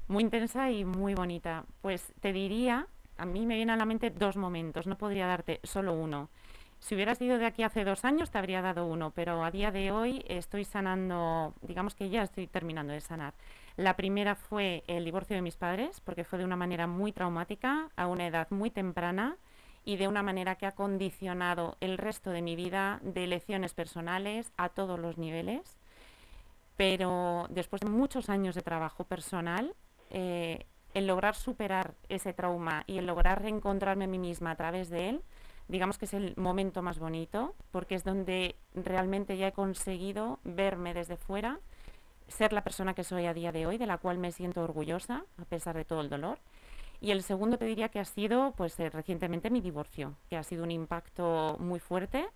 Muy 0.07 0.23
intensa 0.23 0.71
y 0.71 0.83
muy 0.83 1.13
bonita. 1.13 1.63
Pues 1.81 2.11
te 2.21 2.33
diría, 2.33 2.87
a 3.17 3.25
mí 3.25 3.45
me 3.45 3.55
vienen 3.55 3.75
a 3.75 3.77
la 3.77 3.85
mente 3.85 4.09
dos 4.09 4.35
momentos, 4.35 4.87
no 4.87 4.97
podría 4.97 5.27
darte 5.27 5.59
solo 5.63 5.93
uno. 5.93 6.29
Si 6.79 6.95
hubieras 6.95 7.21
ido 7.21 7.37
de 7.37 7.45
aquí 7.45 7.63
hace 7.63 7.85
dos 7.85 8.03
años, 8.03 8.31
te 8.31 8.39
habría 8.39 8.61
dado 8.61 8.85
uno, 8.87 9.11
pero 9.15 9.45
a 9.45 9.51
día 9.51 9.71
de 9.71 9.91
hoy 9.91 10.25
estoy 10.27 10.65
sanando, 10.65 11.53
digamos 11.61 11.95
que 11.95 12.09
ya 12.09 12.23
estoy 12.23 12.47
terminando 12.47 12.91
de 12.91 12.99
sanar. 12.99 13.33
La 13.77 13.95
primera 13.95 14.35
fue 14.35 14.83
el 14.87 15.05
divorcio 15.05 15.35
de 15.35 15.41
mis 15.41 15.55
padres, 15.55 16.01
porque 16.01 16.25
fue 16.25 16.39
de 16.39 16.45
una 16.45 16.57
manera 16.57 16.85
muy 16.87 17.11
traumática, 17.11 17.89
a 17.95 18.07
una 18.07 18.27
edad 18.27 18.47
muy 18.49 18.69
temprana, 18.69 19.37
y 19.85 19.97
de 19.97 20.07
una 20.07 20.23
manera 20.23 20.55
que 20.55 20.65
ha 20.65 20.71
condicionado 20.71 21.77
el 21.81 21.97
resto 21.97 22.31
de 22.31 22.41
mi 22.41 22.55
vida 22.55 22.99
de 23.03 23.27
lecciones 23.27 23.73
personales 23.73 24.51
a 24.57 24.69
todos 24.69 24.99
los 24.99 25.17
niveles. 25.17 25.77
Pero 26.77 27.47
después 27.49 27.81
de 27.81 27.89
muchos 27.89 28.29
años 28.29 28.55
de 28.55 28.61
trabajo 28.61 29.03
personal, 29.03 29.75
eh, 30.09 30.65
el 30.93 31.07
lograr 31.07 31.35
superar 31.35 31.95
ese 32.09 32.33
trauma 32.33 32.83
y 32.87 32.97
el 32.97 33.05
lograr 33.05 33.41
reencontrarme 33.41 34.05
a 34.05 34.07
mí 34.07 34.19
misma 34.19 34.51
a 34.51 34.55
través 34.55 34.89
de 34.89 35.09
él, 35.09 35.23
digamos 35.67 35.97
que 35.97 36.05
es 36.05 36.13
el 36.13 36.33
momento 36.37 36.81
más 36.81 36.99
bonito, 36.99 37.55
porque 37.71 37.95
es 37.95 38.03
donde 38.03 38.55
realmente 38.73 39.37
ya 39.37 39.47
he 39.47 39.51
conseguido 39.51 40.39
verme 40.43 40.93
desde 40.93 41.17
fuera, 41.17 41.59
ser 42.27 42.53
la 42.53 42.63
persona 42.63 42.93
que 42.93 43.03
soy 43.03 43.25
a 43.25 43.33
día 43.33 43.51
de 43.51 43.65
hoy, 43.65 43.77
de 43.77 43.87
la 43.87 43.97
cual 43.97 44.17
me 44.17 44.31
siento 44.31 44.63
orgullosa, 44.63 45.25
a 45.37 45.45
pesar 45.45 45.75
de 45.75 45.85
todo 45.85 46.01
el 46.01 46.09
dolor, 46.09 46.39
y 47.03 47.11
el 47.11 47.21
segundo 47.21 47.57
te 47.57 47.65
diría 47.65 47.89
que 47.89 47.99
ha 47.99 48.05
sido 48.05 48.53
pues 48.55 48.79
eh, 48.79 48.89
recientemente 48.89 49.49
mi 49.49 49.59
divorcio, 49.59 50.15
que 50.29 50.37
ha 50.37 50.43
sido 50.43 50.63
un 50.63 50.71
impacto 50.71 51.57
muy 51.59 51.81
fuerte, 51.81 52.29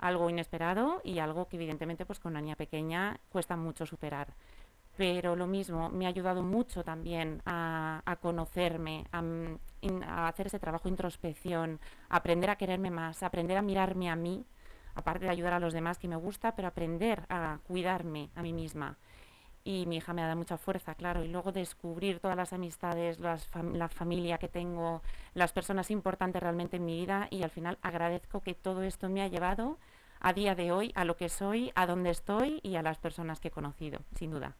algo 0.00 0.28
inesperado 0.28 1.00
y 1.04 1.20
algo 1.20 1.46
que 1.46 1.54
evidentemente 1.54 2.04
pues 2.04 2.18
con 2.18 2.32
una 2.32 2.40
niña 2.40 2.56
pequeña 2.56 3.20
cuesta 3.28 3.56
mucho 3.56 3.86
superar. 3.86 4.34
Pero 4.96 5.36
lo 5.36 5.46
mismo, 5.46 5.88
me 5.90 6.06
ha 6.06 6.08
ayudado 6.08 6.42
mucho 6.42 6.82
también 6.82 7.40
a, 7.46 8.18
conocerme, 8.20 9.04
a, 9.12 9.22
a, 10.04 10.26
hacer 10.26 10.48
ese 10.48 10.58
trabajo 10.58 10.84
de 10.88 10.90
introspección, 10.90 11.78
a 12.08 12.16
aprender 12.16 12.50
a 12.50 12.56
quererme 12.56 12.90
más, 12.90 13.22
aprender 13.22 13.56
a 13.56 13.62
mirarme 13.62 14.10
a 14.10 14.16
mí, 14.16 14.44
aparte 14.96 15.26
de 15.26 15.30
ayudar 15.30 15.52
a 15.52 15.60
los 15.60 15.72
demás 15.72 15.96
que 16.00 16.08
me 16.08 16.16
gusta, 16.16 16.56
pero 16.56 16.66
aprender 16.66 17.24
a 17.28 17.60
cuidarme 17.68 18.30
a 18.34 18.42
mí 18.42 18.52
misma 18.52 18.98
y 19.68 19.84
mi 19.84 19.96
hija 19.96 20.14
me 20.14 20.22
ha 20.22 20.24
dado 20.24 20.38
mucha 20.38 20.56
fuerza, 20.56 20.94
claro, 20.94 21.22
y 21.22 21.28
luego 21.28 21.52
descubrir 21.52 22.20
todas 22.20 22.38
las 22.38 22.54
amistades, 22.54 23.18
la 23.20 23.88
familia 23.90 24.38
que 24.38 24.48
tengo, 24.48 25.02
las 25.34 25.52
personas 25.52 25.90
importantes 25.90 26.42
realmente 26.42 26.78
en 26.78 26.86
mi 26.86 26.98
vida 26.98 27.28
y 27.30 27.42
al 27.42 27.50
final 27.50 27.76
agradezco 27.82 28.40
que 28.40 28.54
todo 28.54 28.82
esto 28.82 29.10
me 29.10 29.20
ha 29.20 29.28
llevado 29.28 29.76
a 30.20 30.32
día 30.32 30.54
de 30.54 30.72
hoy 30.72 30.90
a 30.94 31.04
lo 31.04 31.18
que 31.18 31.28
soy, 31.28 31.70
a 31.74 31.84
donde 31.84 32.08
estoy 32.08 32.60
y 32.62 32.76
a 32.76 32.82
las 32.82 32.96
personas 32.96 33.40
que 33.40 33.48
he 33.48 33.50
conocido, 33.50 34.00
sin 34.14 34.30
duda. 34.30 34.56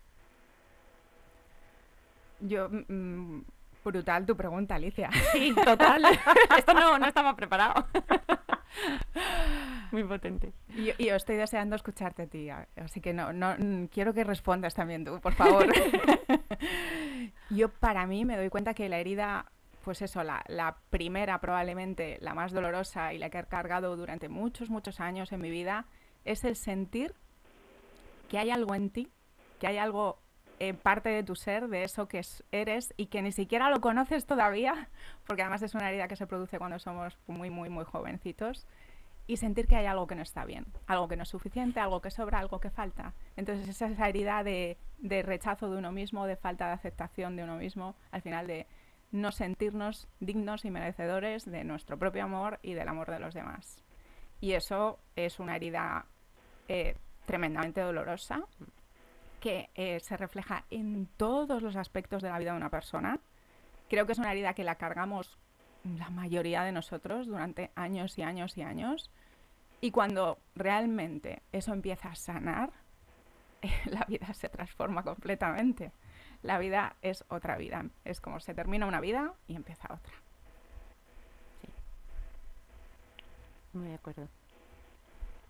Yo 2.40 2.68
mm, 2.68 3.40
Brutal 3.82 4.26
tu 4.26 4.36
pregunta, 4.36 4.74
Alicia. 4.74 5.08
Sí, 5.32 5.54
total. 5.64 6.04
Esto 6.58 6.74
no, 6.74 6.98
no 6.98 7.06
estaba 7.06 7.34
preparado. 7.34 7.86
Muy 9.92 10.05
potente. 10.05 10.53
Y, 10.74 10.92
y, 11.03 11.09
estoy 11.09 11.37
deseando 11.37 11.77
escucharte, 11.77 12.27
tía. 12.27 12.68
Así 12.77 13.01
que 13.01 13.12
no, 13.12 13.33
no 13.33 13.57
quiero 13.90 14.14
que 14.14 14.24
respondas 14.24 14.74
también 14.74 15.05
tú, 15.05 15.20
por 15.20 15.35
favor. 15.35 15.66
yo 17.51 17.68
para 17.68 18.07
mí 18.07 18.24
me 18.24 18.37
doy 18.37 18.48
cuenta 18.48 18.74
que 18.74 18.88
la 18.88 18.98
herida, 18.98 19.51
pues 19.85 20.03
eso, 20.03 20.22
la, 20.22 20.44
la, 20.48 20.77
primera 20.90 21.40
probablemente, 21.40 22.18
la 22.20 22.35
más 22.35 22.53
dolorosa 22.53 23.12
y 23.12 23.18
la 23.18 23.31
que 23.31 23.38
he 23.38 23.44
cargado 23.44 23.96
durante 23.96 24.29
muchos, 24.29 24.70
muchos 24.70 25.01
años 25.01 25.33
en 25.33 25.40
mi 25.40 25.51
vida, 25.51 25.87
es 26.24 26.44
el 26.44 26.57
sentir 26.57 27.14
que 28.29 28.38
hay 28.38 28.51
algo 28.51 28.74
en 28.74 28.90
ti, 28.90 29.11
que 29.59 29.66
hay 29.66 29.79
algo 29.79 30.20
en 30.59 30.77
parte 30.77 31.09
de 31.09 31.22
tu 31.22 31.37
ser, 31.37 31.68
de 31.68 31.85
eso 31.85 32.09
que 32.09 32.20
eres 32.53 32.92
y 32.96 33.07
que 33.07 33.22
ni 33.22 33.33
siquiera 33.33 33.70
lo 33.70 33.81
conoces 33.81 34.27
todavía, 34.27 34.88
porque 35.27 35.42
además 35.42 35.62
es 35.62 35.74
una 35.74 35.88
herida 35.88 36.09
que 36.09 36.16
se 36.16 36.27
produce 36.27 36.59
cuando 36.59 36.79
somos 36.79 37.18
muy, 37.27 37.51
muy, 37.51 37.68
muy 37.68 37.85
jovencitos, 37.85 38.66
y 39.28 39.36
sentir 39.36 39.68
que 39.68 39.76
hay 39.76 39.84
algo 39.84 40.06
que 40.06 40.14
no 40.14 40.22
está 40.22 40.46
bien, 40.46 40.66
algo 40.86 41.06
que 41.06 41.14
no 41.14 41.22
es 41.22 41.28
suficiente, 41.28 41.80
algo 41.80 42.00
que 42.00 42.10
sobra, 42.10 42.38
algo 42.38 42.60
que 42.60 42.70
falta. 42.70 43.12
Entonces 43.36 43.68
esa, 43.68 43.86
esa 43.86 44.08
herida 44.08 44.42
de, 44.42 44.78
rechazo 45.02 45.70
de 45.70 45.76
uno 45.76 45.92
mismo, 45.92 46.26
de 46.26 46.34
falta 46.34 46.66
de 46.66 46.72
aceptación 46.72 47.36
de 47.36 47.44
uno 47.44 47.56
mismo, 47.56 47.94
al 48.10 48.22
final 48.22 48.46
de 48.46 48.66
no 49.12 49.30
sentirnos 49.30 50.08
dignos 50.18 50.64
y 50.64 50.70
merecedores 50.70 51.44
de 51.44 51.62
nuestro 51.62 51.98
propio 51.98 52.24
amor 52.24 52.58
y 52.62 52.72
del 52.72 52.88
amor 52.88 53.10
de 53.10 53.20
los 53.20 53.34
demás. 53.34 53.84
Y 54.40 54.52
eso 54.52 54.98
es 55.14 55.38
una 55.38 55.56
herida 55.56 56.06
eh, 56.66 56.96
tremendamente 57.26 57.82
dolorosa 57.82 58.46
que 59.40 59.68
eh, 59.74 60.00
se 60.00 60.16
refleja 60.16 60.64
en 60.70 61.06
todos 61.18 61.62
los 61.62 61.76
aspectos 61.76 62.22
de 62.22 62.30
la 62.30 62.38
vida 62.38 62.52
de 62.52 62.56
una 62.56 62.70
persona. 62.70 63.20
Creo 63.90 64.06
que 64.06 64.12
es 64.12 64.18
una 64.18 64.32
herida 64.32 64.54
que 64.54 64.64
la 64.64 64.76
cargamos 64.76 65.38
la 65.96 66.11
mayoría 66.11 66.62
de 66.62 66.72
nosotros 66.72 67.27
durante 67.27 67.70
años 67.74 68.18
y 68.18 68.22
años 68.22 68.57
y 68.59 68.62
años. 68.62 69.11
Y 69.81 69.90
cuando 69.90 70.38
realmente 70.55 71.42
eso 71.53 71.72
empieza 71.72 72.11
a 72.11 72.14
sanar, 72.16 72.70
la 73.87 74.05
vida 74.09 74.33
se 74.35 74.48
transforma 74.48 75.03
completamente. 75.03 75.92
La 76.42 76.59
vida 76.59 76.96
es 77.03 77.24
otra 77.29 77.57
vida. 77.57 77.85
Es 78.05 78.20
como 78.20 78.40
se 78.40 78.55
termina 78.55 78.87
una 78.87 79.01
vida 79.01 79.35
y 79.46 79.57
empieza 79.57 79.88
otra. 79.92 80.12
Sí. 81.62 81.68
Muy 83.72 83.88
de 83.88 83.94
acuerdo. 83.94 84.29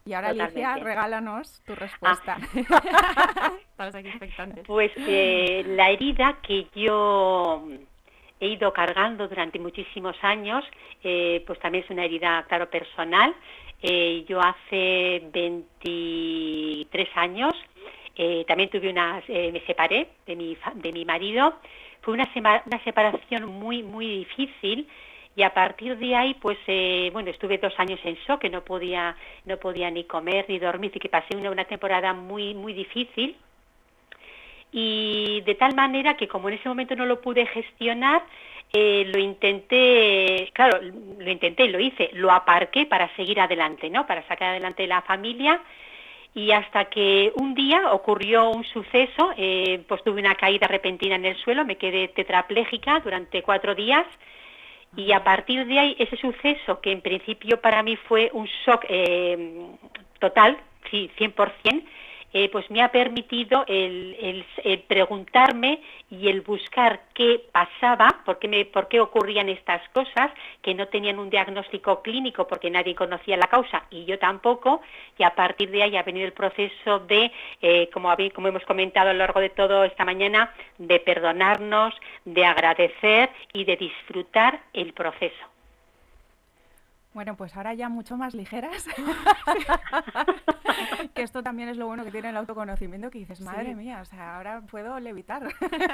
Y 0.05 0.15
ahora, 0.15 0.31
Totalmente. 0.31 0.65
Alicia, 0.65 0.85
regálanos 0.85 1.61
tu 1.67 1.75
respuesta. 1.75 2.39
Ah. 2.41 3.53
Estamos 3.71 3.95
aquí 3.95 4.09
expectantes. 4.09 4.67
Pues 4.67 4.91
eh, 4.97 5.65
la 5.67 5.91
herida 5.91 6.39
que 6.43 6.69
yo 6.75 7.67
he 8.41 8.49
ido 8.49 8.73
cargando 8.73 9.29
durante 9.29 9.59
muchísimos 9.59 10.17
años, 10.23 10.65
eh, 11.03 11.43
pues 11.47 11.59
también 11.61 11.85
es 11.85 11.91
una 11.91 12.05
herida, 12.05 12.45
claro, 12.49 12.71
personal. 12.71 13.35
Eh, 13.83 14.25
yo 14.29 14.41
hace 14.41 15.23
23 15.33 17.09
años 17.15 17.53
eh, 18.17 18.45
también 18.49 18.69
tuve 18.71 18.91
una, 18.91 19.23
me 19.29 19.61
separé 19.67 20.09
de 20.27 20.37
mi, 20.37 20.57
de 20.75 20.93
mi 20.93 21.05
marido. 21.05 21.55
Fue 22.03 22.15
una, 22.15 22.29
una 22.35 22.85
separación 22.85 23.47
muy, 23.47 23.83
muy 23.83 24.19
difícil 24.19 24.89
y 25.39 25.45
a 25.45 25.55
partir 25.55 25.97
de 25.97 26.17
ahí 26.17 26.35
pues 26.35 26.59
eh, 26.67 27.11
bueno 27.13 27.31
estuve 27.31 27.59
dos 27.59 27.73
años 27.79 28.01
en 28.03 28.17
shock 28.27 28.43
no 28.51 28.65
podía 28.65 29.17
no 29.45 29.57
podía 29.57 29.89
ni 29.89 30.03
comer 30.03 30.47
ni 30.49 30.59
dormir 30.59 30.91
y 30.93 30.99
que 30.99 31.09
pasé 31.09 31.37
una, 31.37 31.53
una 31.53 31.65
temporada 31.65 32.13
muy 32.13 32.55
muy 32.55 32.73
difícil 32.73 33.37
y 34.73 35.43
de 35.47 35.55
tal 35.55 35.75
manera 35.75 36.17
que 36.17 36.29
como 36.29 36.49
en 36.49 36.57
ese 36.57 36.69
momento 36.69 36.95
no 36.95 37.07
lo 37.07 37.21
pude 37.21 37.47
gestionar 37.47 38.23
eh, 38.73 39.11
lo 39.13 39.19
intenté 39.19 40.51
claro 40.53 40.81
lo 40.83 41.31
intenté 41.31 41.69
lo 41.69 41.81
hice 41.81 42.11
lo 42.13 42.31
aparqué 42.31 42.85
para 42.85 43.15
seguir 43.17 43.41
adelante 43.41 43.89
no 43.89 44.07
para 44.07 44.27
sacar 44.29 44.51
adelante 44.51 44.87
la 44.87 45.03
familia. 45.03 45.61
Y 46.35 46.53
hasta 46.53 46.85
que 46.85 47.33
un 47.35 47.55
día 47.55 47.91
ocurrió 47.93 48.51
un 48.51 48.63
suceso, 48.65 49.33
eh, 49.37 49.83
pues 49.89 50.05
tuve 50.05 50.21
una 50.21 50.35
caída 50.35 50.69
repentina 50.69 51.17
en 51.17 51.25
el 51.25 51.37
suelo, 51.39 51.65
me 51.65 51.77
quedé 51.77 52.09
tetraplégica 52.09 53.01
durante 53.01 53.43
cuatro 53.43 53.75
días. 53.75 54.07
Y 54.97 55.13
a 55.13 55.25
partir 55.25 55.67
de 55.67 55.79
ahí 55.79 55.97
ese 55.99 56.17
suceso 56.17 56.81
que 56.81 56.93
en 56.93 57.01
principio 57.01 57.61
para 57.61 57.83
mí 57.83 57.97
fue 57.97 58.31
un 58.33 58.47
shock 58.65 58.85
eh, 58.89 59.67
total, 60.19 60.59
sí, 60.91 61.11
100%, 61.19 61.83
eh, 62.33 62.49
pues 62.51 62.71
me 62.71 62.83
ha 62.83 62.93
permitido 62.93 63.65
el, 63.67 64.45
preguntarme 64.87 65.81
y 66.11 66.29
el 66.29 66.43
buscar 66.43 67.01
qué 67.15 67.43
pasaba, 67.53 68.21
por 68.25 68.39
qué, 68.39 68.65
por 68.67 68.89
qué 68.89 69.01
ocurrían 69.01 69.49
estas 69.49 69.87
cosas, 69.91 70.31
que 70.63 70.75
no 70.75 70.89
tenían 70.89 71.19
un 71.19 71.31
diagnóstico 71.31 72.03
clínico 72.03 72.47
porque 72.47 72.71
nadie 72.71 72.95
conocía 72.95 73.37
la 73.37 73.47
causa 73.47 73.85
y 73.91 74.05
yo 74.05 74.19
tampoco, 74.19 74.83
y 75.17 75.23
a 75.23 75.35
partir 75.35 75.71
de 75.71 75.83
ahí 75.83 75.97
ha 75.97 76.03
venido 76.03 76.27
el 76.27 76.33
proceso 76.33 77.01
de, 77.01 77.31
eh, 77.63 77.89
como, 77.93 78.15
como 78.35 78.49
hemos 78.49 78.65
comentado 78.65 79.11
a 79.11 79.13
lo 79.13 79.21
largo 79.21 79.41
de 79.41 79.51
todo 79.51 79.85
esta 79.85 80.05
mañana, 80.05 80.53
de 80.79 81.01
perdonarnos, 81.01 81.95
de 82.25 82.45
agradecer 82.45 83.31
y 83.53 83.65
de 83.65 83.77
disfrutar 83.77 84.61
el 84.73 84.93
proceso. 84.93 85.58
Bueno, 87.19 87.37
pues 87.37 87.57
ahora 87.57 87.75
ya 87.75 87.89
mucho 87.89 88.17
más 88.17 88.33
ligeras. 88.33 88.87
que 91.15 91.25
esto 91.25 91.43
también 91.43 91.69
es 91.69 91.77
lo 91.77 91.89
bueno 91.89 92.05
que 92.05 92.13
tiene 92.13 92.29
el 92.29 92.37
autoconocimiento, 92.37 93.11
que 93.11 93.19
dices, 93.19 93.41
madre 93.41 93.75
mía, 93.75 93.99
o 94.01 94.05
sea, 94.05 94.37
ahora 94.37 94.61
puedo 94.61 95.01
levitar. 95.01 95.49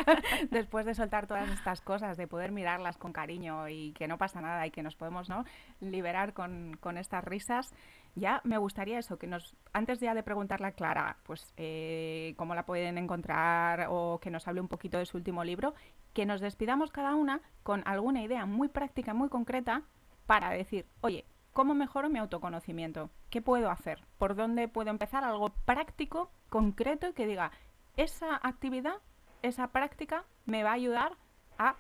Después 0.50 0.84
de 0.84 0.94
soltar 0.94 1.26
todas 1.26 1.48
estas 1.48 1.80
cosas, 1.80 2.18
de 2.18 2.26
poder 2.26 2.52
mirarlas 2.52 2.98
con 2.98 3.14
cariño 3.14 3.70
y 3.70 3.92
que 3.92 4.06
no 4.06 4.18
pasa 4.18 4.42
nada 4.42 4.66
y 4.66 4.70
que 4.70 4.82
nos 4.82 4.96
podemos 4.96 5.30
¿no? 5.30 5.46
liberar 5.80 6.34
con, 6.34 6.76
con 6.78 6.98
estas 6.98 7.24
risas. 7.24 7.74
Ya 8.14 8.42
me 8.44 8.58
gustaría 8.58 8.98
eso, 8.98 9.16
que 9.16 9.26
nos, 9.26 9.56
antes 9.72 10.00
ya 10.00 10.12
de 10.12 10.22
preguntarle 10.22 10.66
a 10.66 10.72
Clara, 10.72 11.16
pues 11.22 11.54
eh, 11.56 12.34
cómo 12.36 12.54
la 12.54 12.66
pueden 12.66 12.98
encontrar 12.98 13.86
o 13.88 14.20
que 14.20 14.30
nos 14.30 14.46
hable 14.46 14.60
un 14.60 14.68
poquito 14.68 14.98
de 14.98 15.06
su 15.06 15.16
último 15.16 15.42
libro, 15.42 15.72
que 16.12 16.26
nos 16.26 16.42
despidamos 16.42 16.92
cada 16.92 17.14
una 17.14 17.40
con 17.62 17.82
alguna 17.86 18.22
idea 18.22 18.44
muy 18.44 18.68
práctica, 18.68 19.14
muy 19.14 19.30
concreta 19.30 19.84
para 20.26 20.50
decir, 20.50 20.86
oye, 21.00 21.24
¿cómo 21.52 21.74
mejoro 21.74 22.08
mi 22.08 22.18
autoconocimiento? 22.18 23.10
¿Qué 23.30 23.42
puedo 23.42 23.70
hacer? 23.70 24.04
¿Por 24.18 24.34
dónde 24.34 24.68
puedo 24.68 24.90
empezar? 24.90 25.24
Algo 25.24 25.50
práctico, 25.64 26.30
concreto 26.48 27.08
y 27.08 27.12
que 27.12 27.26
diga, 27.26 27.52
esa 27.96 28.40
actividad, 28.42 28.96
esa 29.42 29.68
práctica 29.68 30.24
me 30.46 30.62
va 30.62 30.70
a 30.70 30.74
ayudar 30.74 31.16
a 31.58 31.76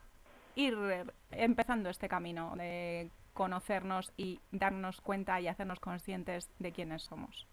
ir 0.54 0.76
empezando 1.30 1.90
este 1.90 2.08
camino 2.08 2.54
de 2.56 3.10
conocernos 3.32 4.12
y 4.16 4.40
darnos 4.52 5.00
cuenta 5.00 5.40
y 5.40 5.48
hacernos 5.48 5.80
conscientes 5.80 6.50
de 6.58 6.72
quiénes 6.72 7.02
somos. 7.02 7.48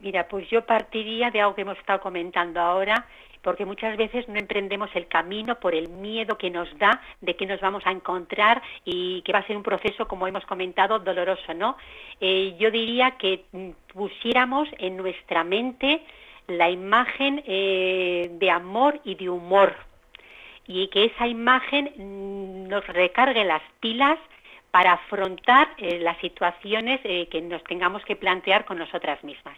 Mira, 0.00 0.28
pues 0.28 0.48
yo 0.48 0.64
partiría 0.64 1.30
de 1.30 1.40
algo 1.40 1.56
que 1.56 1.62
hemos 1.62 1.78
estado 1.78 2.00
comentando 2.00 2.60
ahora, 2.60 3.06
porque 3.42 3.64
muchas 3.64 3.96
veces 3.96 4.28
no 4.28 4.38
emprendemos 4.38 4.90
el 4.94 5.08
camino 5.08 5.58
por 5.58 5.74
el 5.74 5.88
miedo 5.88 6.38
que 6.38 6.50
nos 6.50 6.68
da 6.78 7.00
de 7.20 7.34
que 7.34 7.46
nos 7.46 7.60
vamos 7.60 7.82
a 7.84 7.90
encontrar 7.90 8.62
y 8.84 9.22
que 9.22 9.32
va 9.32 9.40
a 9.40 9.46
ser 9.46 9.56
un 9.56 9.62
proceso, 9.62 10.06
como 10.06 10.26
hemos 10.26 10.44
comentado, 10.44 11.00
doloroso, 11.00 11.52
¿no? 11.54 11.76
Eh, 12.20 12.56
yo 12.58 12.70
diría 12.70 13.12
que 13.12 13.44
pusiéramos 13.92 14.68
en 14.78 14.96
nuestra 14.96 15.42
mente 15.44 16.02
la 16.46 16.70
imagen 16.70 17.42
eh, 17.46 18.28
de 18.32 18.50
amor 18.50 19.00
y 19.04 19.16
de 19.16 19.28
humor 19.28 19.74
y 20.66 20.88
que 20.88 21.06
esa 21.06 21.26
imagen 21.26 21.92
mm, 21.96 22.68
nos 22.68 22.86
recargue 22.86 23.44
las 23.44 23.62
pilas 23.80 24.18
para 24.70 24.92
afrontar 24.92 25.68
eh, 25.78 25.98
las 25.98 26.18
situaciones 26.18 27.00
que 27.00 27.40
nos 27.40 27.64
tengamos 27.64 28.04
que 28.04 28.16
plantear 28.16 28.64
con 28.64 28.78
nosotras 28.78 29.22
mismas. 29.24 29.56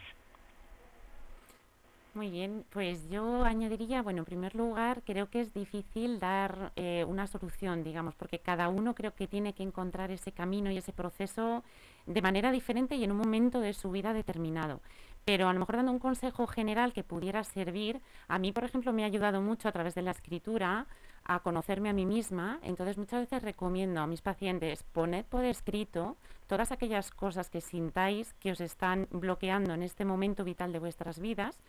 Muy 2.12 2.28
bien, 2.28 2.64
pues 2.70 3.08
yo 3.08 3.44
añadiría, 3.44 4.02
bueno, 4.02 4.18
en 4.20 4.24
primer 4.24 4.56
lugar, 4.56 5.02
creo 5.06 5.30
que 5.30 5.40
es 5.40 5.54
difícil 5.54 6.18
dar 6.18 6.72
eh, 6.74 7.04
una 7.06 7.28
solución, 7.28 7.84
digamos, 7.84 8.16
porque 8.16 8.40
cada 8.40 8.68
uno 8.68 8.96
creo 8.96 9.14
que 9.14 9.28
tiene 9.28 9.52
que 9.52 9.62
encontrar 9.62 10.10
ese 10.10 10.32
camino 10.32 10.72
y 10.72 10.78
ese 10.78 10.92
proceso 10.92 11.62
de 12.06 12.20
manera 12.20 12.50
diferente 12.50 12.96
y 12.96 13.04
en 13.04 13.12
un 13.12 13.18
momento 13.18 13.60
de 13.60 13.74
su 13.74 13.92
vida 13.92 14.12
determinado. 14.12 14.80
Pero 15.24 15.48
a 15.48 15.52
lo 15.52 15.60
mejor 15.60 15.76
dando 15.76 15.92
un 15.92 16.00
consejo 16.00 16.48
general 16.48 16.92
que 16.92 17.04
pudiera 17.04 17.44
servir, 17.44 18.00
a 18.26 18.40
mí, 18.40 18.50
por 18.50 18.64
ejemplo, 18.64 18.92
me 18.92 19.04
ha 19.04 19.06
ayudado 19.06 19.40
mucho 19.40 19.68
a 19.68 19.72
través 19.72 19.94
de 19.94 20.02
la 20.02 20.10
escritura 20.10 20.88
a 21.22 21.38
conocerme 21.40 21.90
a 21.90 21.92
mí 21.92 22.06
misma. 22.06 22.58
Entonces, 22.62 22.98
muchas 22.98 23.20
veces 23.20 23.44
recomiendo 23.44 24.00
a 24.00 24.08
mis 24.08 24.20
pacientes 24.20 24.82
poned 24.82 25.24
por 25.26 25.44
escrito 25.44 26.16
todas 26.48 26.72
aquellas 26.72 27.12
cosas 27.12 27.50
que 27.50 27.60
sintáis 27.60 28.32
que 28.40 28.50
os 28.50 28.60
están 28.60 29.06
bloqueando 29.12 29.74
en 29.74 29.84
este 29.84 30.04
momento 30.04 30.42
vital 30.42 30.72
de 30.72 30.80
vuestras 30.80 31.20
vidas 31.20 31.60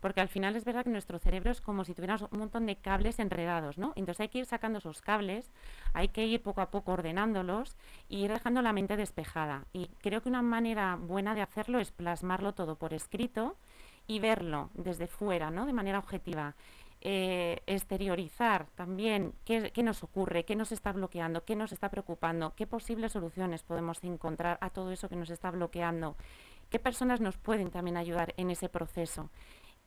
porque 0.00 0.20
al 0.20 0.28
final 0.28 0.56
es 0.56 0.64
verdad 0.64 0.84
que 0.84 0.90
nuestro 0.90 1.18
cerebro 1.18 1.50
es 1.50 1.60
como 1.60 1.84
si 1.84 1.94
tuviéramos 1.94 2.30
un 2.30 2.38
montón 2.38 2.66
de 2.66 2.76
cables 2.76 3.18
enredados, 3.18 3.78
¿no? 3.78 3.92
Entonces 3.96 4.20
hay 4.20 4.28
que 4.28 4.38
ir 4.38 4.46
sacando 4.46 4.78
esos 4.78 5.00
cables, 5.00 5.50
hay 5.92 6.08
que 6.08 6.26
ir 6.26 6.42
poco 6.42 6.60
a 6.60 6.70
poco 6.70 6.92
ordenándolos 6.92 7.76
y 8.08 8.24
ir 8.24 8.32
dejando 8.32 8.62
la 8.62 8.72
mente 8.72 8.96
despejada. 8.96 9.64
Y 9.72 9.88
creo 10.00 10.22
que 10.22 10.28
una 10.28 10.42
manera 10.42 10.96
buena 10.96 11.34
de 11.34 11.42
hacerlo 11.42 11.80
es 11.80 11.90
plasmarlo 11.90 12.54
todo 12.54 12.76
por 12.76 12.94
escrito 12.94 13.56
y 14.06 14.20
verlo 14.20 14.70
desde 14.74 15.06
fuera, 15.06 15.50
¿no? 15.50 15.66
De 15.66 15.72
manera 15.72 15.98
objetiva. 15.98 16.54
Eh, 17.00 17.62
exteriorizar 17.66 18.66
también 18.74 19.32
qué, 19.44 19.70
qué, 19.70 19.84
nos 19.84 20.02
ocurre, 20.02 20.44
qué 20.44 20.56
nos 20.56 20.72
está 20.72 20.90
bloqueando, 20.90 21.44
qué 21.44 21.54
nos 21.54 21.70
está 21.70 21.90
preocupando, 21.90 22.54
qué 22.56 22.66
posibles 22.66 23.12
soluciones 23.12 23.62
podemos 23.62 24.02
encontrar 24.02 24.58
a 24.60 24.70
todo 24.70 24.90
eso 24.90 25.08
que 25.08 25.14
nos 25.14 25.30
está 25.30 25.52
bloqueando, 25.52 26.16
qué 26.70 26.80
personas 26.80 27.20
nos 27.20 27.36
pueden 27.36 27.70
también 27.70 27.96
ayudar 27.96 28.34
en 28.36 28.50
ese 28.50 28.68
proceso. 28.68 29.30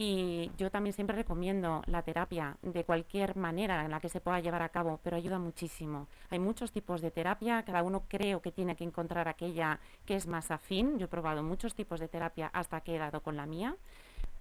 Y 0.04 0.50
yo 0.58 0.72
también 0.72 0.96
siempre 0.96 1.16
recomiendo 1.16 1.84
la 1.86 2.02
terapia 2.02 2.58
de 2.64 2.84
cualquier 2.84 3.36
manera 3.36 3.86
en 3.86 3.92
la 3.92 4.00
que 4.00 4.10
se 4.10 4.20
pueda 4.20 4.40
llevar 4.40 4.64
a 4.64 4.70
cabo, 4.70 5.00
pero 5.04 5.16
ayuda 5.16 5.38
muchísimo. 5.38 6.08
Hay 6.32 6.40
muchos 6.40 6.72
tipos 6.72 7.02
de 7.02 7.12
terapia, 7.12 7.62
cada 7.62 7.84
uno 7.84 8.06
creo 8.08 8.42
que 8.42 8.52
tiene 8.52 8.76
que 8.76 8.84
encontrar 8.84 9.28
aquella 9.28 9.80
que 10.08 10.16
es 10.16 10.26
más 10.26 10.50
afín. 10.50 10.98
Yo 10.98 11.06
he 11.06 11.08
probado 11.08 11.44
muchos 11.44 11.76
tipos 11.76 12.00
de 12.00 12.08
terapia 12.08 12.50
hasta 12.52 12.82
que 12.82 12.96
he 12.96 12.98
dado 12.98 13.22
con 13.22 13.38
la 13.38 13.46
mía, 13.46 13.78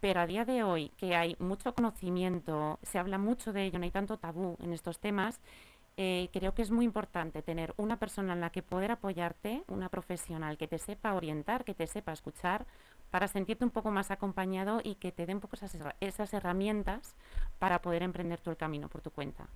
pero 0.01 0.21
a 0.21 0.27
día 0.27 0.47
de 0.47 0.63
hoy 0.63 0.93
que 0.97 1.15
hay 1.15 1.37
mucho 1.39 1.75
conocimiento, 1.75 2.79
se 2.81 2.99
habla 2.99 3.19
mucho 3.19 3.53
de 3.53 3.65
ello, 3.65 3.79
no 3.79 3.85
hay 3.85 3.91
tanto 3.91 4.17
tabú 4.17 4.57
en 4.63 4.73
estos 4.73 4.99
temas, 4.99 5.43
eh, 5.99 6.31
creo 6.33 6.55
que 6.55 6.63
es 6.63 6.71
muy 6.71 6.87
importante 6.87 7.43
tener 7.43 7.75
una 7.77 7.99
persona 7.99 8.33
en 8.33 8.41
la 8.41 8.49
que 8.49 8.63
poder 8.63 8.91
apoyarte, 8.91 9.65
una 9.69 9.91
profesional 9.91 10.57
que 10.57 10.67
te 10.67 10.79
sepa 10.79 11.13
orientar, 11.13 11.63
que 11.63 11.75
te 11.75 11.87
sepa 11.87 12.13
escuchar, 12.13 12.65
para 13.11 13.29
sentirte 13.29 13.65
un 13.65 13.71
poco 13.71 13.91
más 13.91 14.11
acompañado 14.11 14.81
y 14.83 14.95
que 14.97 15.13
te 15.13 15.27
den 15.27 15.41
poco 15.41 15.57
esas, 16.01 16.35
herramientas 16.35 17.15
para 17.59 17.83
poder 17.83 18.03
emprender 18.03 18.41
tu 18.41 18.51
el 18.51 18.57
camino 18.57 18.89
por 18.89 19.01
tu 19.01 19.11
cuenta. 19.11 19.49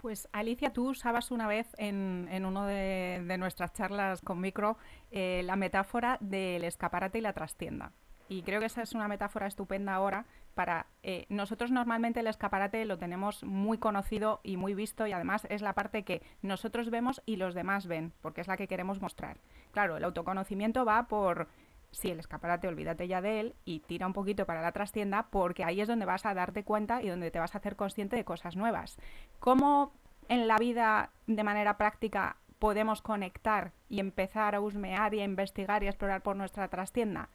Pues 0.00 0.28
Alicia, 0.32 0.72
tú 0.72 0.90
usabas 0.90 1.30
una 1.32 1.48
vez 1.48 1.66
en, 1.76 2.28
en 2.30 2.44
una 2.44 2.66
de, 2.66 3.36
nuestras 3.38 3.72
charlas 3.72 4.20
con 4.20 4.40
micro 4.40 4.76
eh, 5.10 5.42
la 5.44 5.56
metáfora 5.56 6.18
del 6.20 6.64
escaparate 6.64 7.18
y 7.18 7.22
la 7.22 7.32
trastienda. 7.32 7.92
Y 8.28 8.42
creo 8.42 8.60
que 8.60 8.66
esa 8.66 8.82
es 8.82 8.92
una 8.92 9.08
metáfora 9.08 9.46
estupenda 9.46 9.94
ahora 9.94 10.26
para... 10.54 10.86
Eh, 11.02 11.24
nosotros 11.30 11.70
normalmente 11.70 12.20
el 12.20 12.26
escaparate 12.26 12.84
lo 12.84 12.98
tenemos 12.98 13.42
muy 13.42 13.78
conocido 13.78 14.40
y 14.42 14.56
muy 14.56 14.74
visto 14.74 15.06
y 15.06 15.12
además 15.12 15.46
es 15.48 15.62
la 15.62 15.72
parte 15.72 16.04
que 16.04 16.22
nosotros 16.42 16.90
vemos 16.90 17.22
y 17.24 17.36
los 17.36 17.54
demás 17.54 17.86
ven, 17.86 18.12
porque 18.20 18.42
es 18.42 18.48
la 18.48 18.56
que 18.56 18.68
queremos 18.68 19.00
mostrar. 19.00 19.38
Claro, 19.72 19.96
el 19.96 20.04
autoconocimiento 20.04 20.84
va 20.84 21.08
por 21.08 21.48
sí, 21.90 22.10
el 22.10 22.20
escaparate, 22.20 22.68
olvídate 22.68 23.08
ya 23.08 23.20
de 23.20 23.40
él 23.40 23.54
y 23.64 23.80
tira 23.80 24.06
un 24.06 24.12
poquito 24.12 24.46
para 24.46 24.62
la 24.62 24.72
trastienda 24.72 25.26
porque 25.30 25.64
ahí 25.64 25.80
es 25.80 25.88
donde 25.88 26.06
vas 26.06 26.26
a 26.26 26.34
darte 26.34 26.64
cuenta 26.64 27.02
y 27.02 27.08
donde 27.08 27.30
te 27.30 27.38
vas 27.38 27.54
a 27.54 27.58
hacer 27.58 27.76
consciente 27.76 28.16
de 28.16 28.24
cosas 28.24 28.56
nuevas. 28.56 28.98
¿Cómo 29.40 29.92
en 30.28 30.48
la 30.48 30.58
vida 30.58 31.10
de 31.26 31.44
manera 31.44 31.78
práctica 31.78 32.36
podemos 32.58 33.02
conectar 33.02 33.72
y 33.88 34.00
empezar 34.00 34.54
a 34.54 34.60
husmear 34.60 35.14
y 35.14 35.20
a 35.20 35.24
investigar 35.24 35.82
y 35.82 35.86
a 35.86 35.90
explorar 35.90 36.22
por 36.22 36.36
nuestra 36.36 36.68
trastienda? 36.68 37.28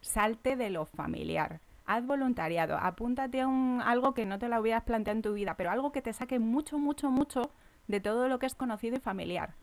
Salte 0.00 0.56
de 0.56 0.70
lo 0.70 0.84
familiar. 0.84 1.60
Haz 1.86 2.06
voluntariado, 2.06 2.78
apúntate 2.78 3.42
a 3.42 3.46
un, 3.46 3.82
algo 3.84 4.14
que 4.14 4.24
no 4.24 4.38
te 4.38 4.48
lo 4.48 4.58
hubieras 4.58 4.84
planteado 4.84 5.18
en 5.18 5.22
tu 5.22 5.34
vida, 5.34 5.54
pero 5.56 5.70
algo 5.70 5.92
que 5.92 6.00
te 6.00 6.14
saque 6.14 6.38
mucho, 6.38 6.78
mucho, 6.78 7.10
mucho 7.10 7.50
de 7.88 8.00
todo 8.00 8.28
lo 8.28 8.38
que 8.38 8.46
es 8.46 8.54
conocido 8.54 8.96
y 8.96 9.00
familiar. 9.00 9.54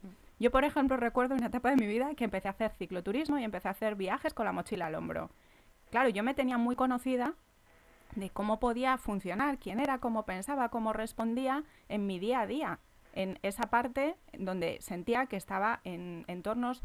Yo, 0.41 0.49
por 0.49 0.65
ejemplo, 0.65 0.97
recuerdo 0.97 1.35
una 1.35 1.45
etapa 1.45 1.69
de 1.69 1.75
mi 1.75 1.85
vida 1.85 2.15
que 2.15 2.23
empecé 2.23 2.47
a 2.47 2.51
hacer 2.51 2.71
cicloturismo 2.71 3.37
y 3.37 3.43
empecé 3.43 3.67
a 3.67 3.71
hacer 3.71 3.93
viajes 3.93 4.33
con 4.33 4.45
la 4.45 4.51
mochila 4.51 4.87
al 4.87 4.95
hombro. 4.95 5.29
Claro, 5.91 6.09
yo 6.09 6.23
me 6.23 6.33
tenía 6.33 6.57
muy 6.57 6.75
conocida 6.75 7.35
de 8.15 8.31
cómo 8.31 8.59
podía 8.59 8.97
funcionar, 8.97 9.59
quién 9.59 9.79
era, 9.79 9.99
cómo 9.99 10.25
pensaba, 10.25 10.69
cómo 10.69 10.93
respondía 10.93 11.63
en 11.89 12.07
mi 12.07 12.17
día 12.17 12.39
a 12.39 12.47
día, 12.47 12.79
en 13.13 13.37
esa 13.43 13.69
parte 13.69 14.15
donde 14.33 14.81
sentía 14.81 15.27
que 15.27 15.37
estaba 15.37 15.79
en 15.83 16.25
entornos 16.27 16.81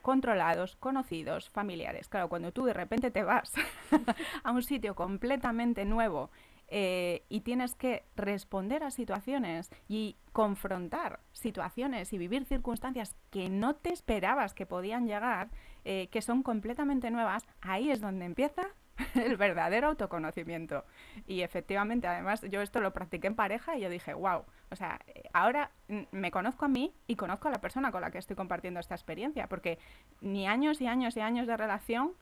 controlados, 0.00 0.76
conocidos, 0.76 1.50
familiares. 1.50 2.08
Claro, 2.08 2.30
cuando 2.30 2.50
tú 2.50 2.64
de 2.64 2.72
repente 2.72 3.10
te 3.10 3.24
vas 3.24 3.52
a 4.42 4.52
un 4.52 4.62
sitio 4.62 4.94
completamente 4.94 5.84
nuevo 5.84 6.30
eh, 6.72 7.24
y 7.28 7.40
tienes 7.40 7.74
que 7.74 8.04
responder 8.14 8.84
a 8.84 8.92
situaciones 8.92 9.70
y 9.88 10.16
confrontar 10.32 11.18
situaciones 11.32 12.12
y 12.12 12.18
vivir 12.18 12.44
circunstancias 12.44 13.16
que 13.30 13.48
no 13.48 13.74
te 13.74 13.92
esperabas 13.92 14.54
que 14.54 14.66
podían 14.66 15.06
llegar, 15.06 15.50
eh, 15.84 16.08
que 16.12 16.22
son 16.22 16.44
completamente 16.44 17.10
nuevas, 17.10 17.46
ahí 17.60 17.90
es 17.90 18.00
donde 18.00 18.24
empieza 18.24 18.62
el 19.14 19.36
verdadero 19.36 19.88
autoconocimiento. 19.88 20.84
Y 21.26 21.42
efectivamente, 21.42 22.06
además, 22.06 22.42
yo 22.48 22.62
esto 22.62 22.80
lo 22.80 22.92
practiqué 22.92 23.26
en 23.26 23.34
pareja 23.34 23.76
y 23.76 23.80
yo 23.80 23.90
dije, 23.90 24.14
wow, 24.14 24.44
o 24.70 24.76
sea, 24.76 25.00
ahora 25.32 25.72
me 26.12 26.30
conozco 26.30 26.66
a 26.66 26.68
mí 26.68 26.94
y 27.08 27.16
conozco 27.16 27.48
a 27.48 27.50
la 27.50 27.60
persona 27.60 27.90
con 27.90 28.02
la 28.02 28.12
que 28.12 28.18
estoy 28.18 28.36
compartiendo 28.36 28.78
esta 28.78 28.94
experiencia, 28.94 29.48
porque 29.48 29.78
ni 30.20 30.46
años 30.46 30.80
y 30.80 30.86
años 30.86 31.16
y 31.16 31.20
años 31.20 31.48
de 31.48 31.56
relación 31.56 32.12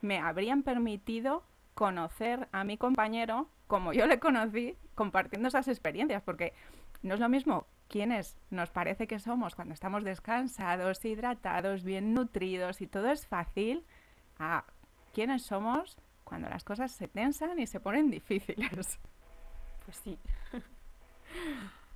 me 0.00 0.18
habrían 0.18 0.62
permitido 0.62 1.44
conocer 1.74 2.48
a 2.52 2.64
mi 2.64 2.78
compañero 2.78 3.48
como 3.68 3.92
yo 3.92 4.06
le 4.06 4.18
conocí 4.18 4.76
compartiendo 4.96 5.46
esas 5.46 5.68
experiencias, 5.68 6.22
porque 6.22 6.52
no 7.02 7.14
es 7.14 7.20
lo 7.20 7.28
mismo 7.28 7.66
quienes 7.88 8.36
nos 8.50 8.70
parece 8.70 9.06
que 9.06 9.18
somos 9.18 9.54
cuando 9.54 9.74
estamos 9.74 10.04
descansados, 10.04 11.04
hidratados, 11.04 11.84
bien 11.84 12.14
nutridos 12.14 12.80
y 12.80 12.86
todo 12.86 13.10
es 13.10 13.26
fácil, 13.26 13.84
a 14.38 14.64
quienes 15.12 15.42
somos 15.42 15.96
cuando 16.24 16.48
las 16.48 16.64
cosas 16.64 16.92
se 16.92 17.08
tensan 17.08 17.58
y 17.58 17.66
se 17.66 17.80
ponen 17.80 18.10
difíciles. 18.10 18.98
Pues 19.84 19.96
sí. 19.96 20.18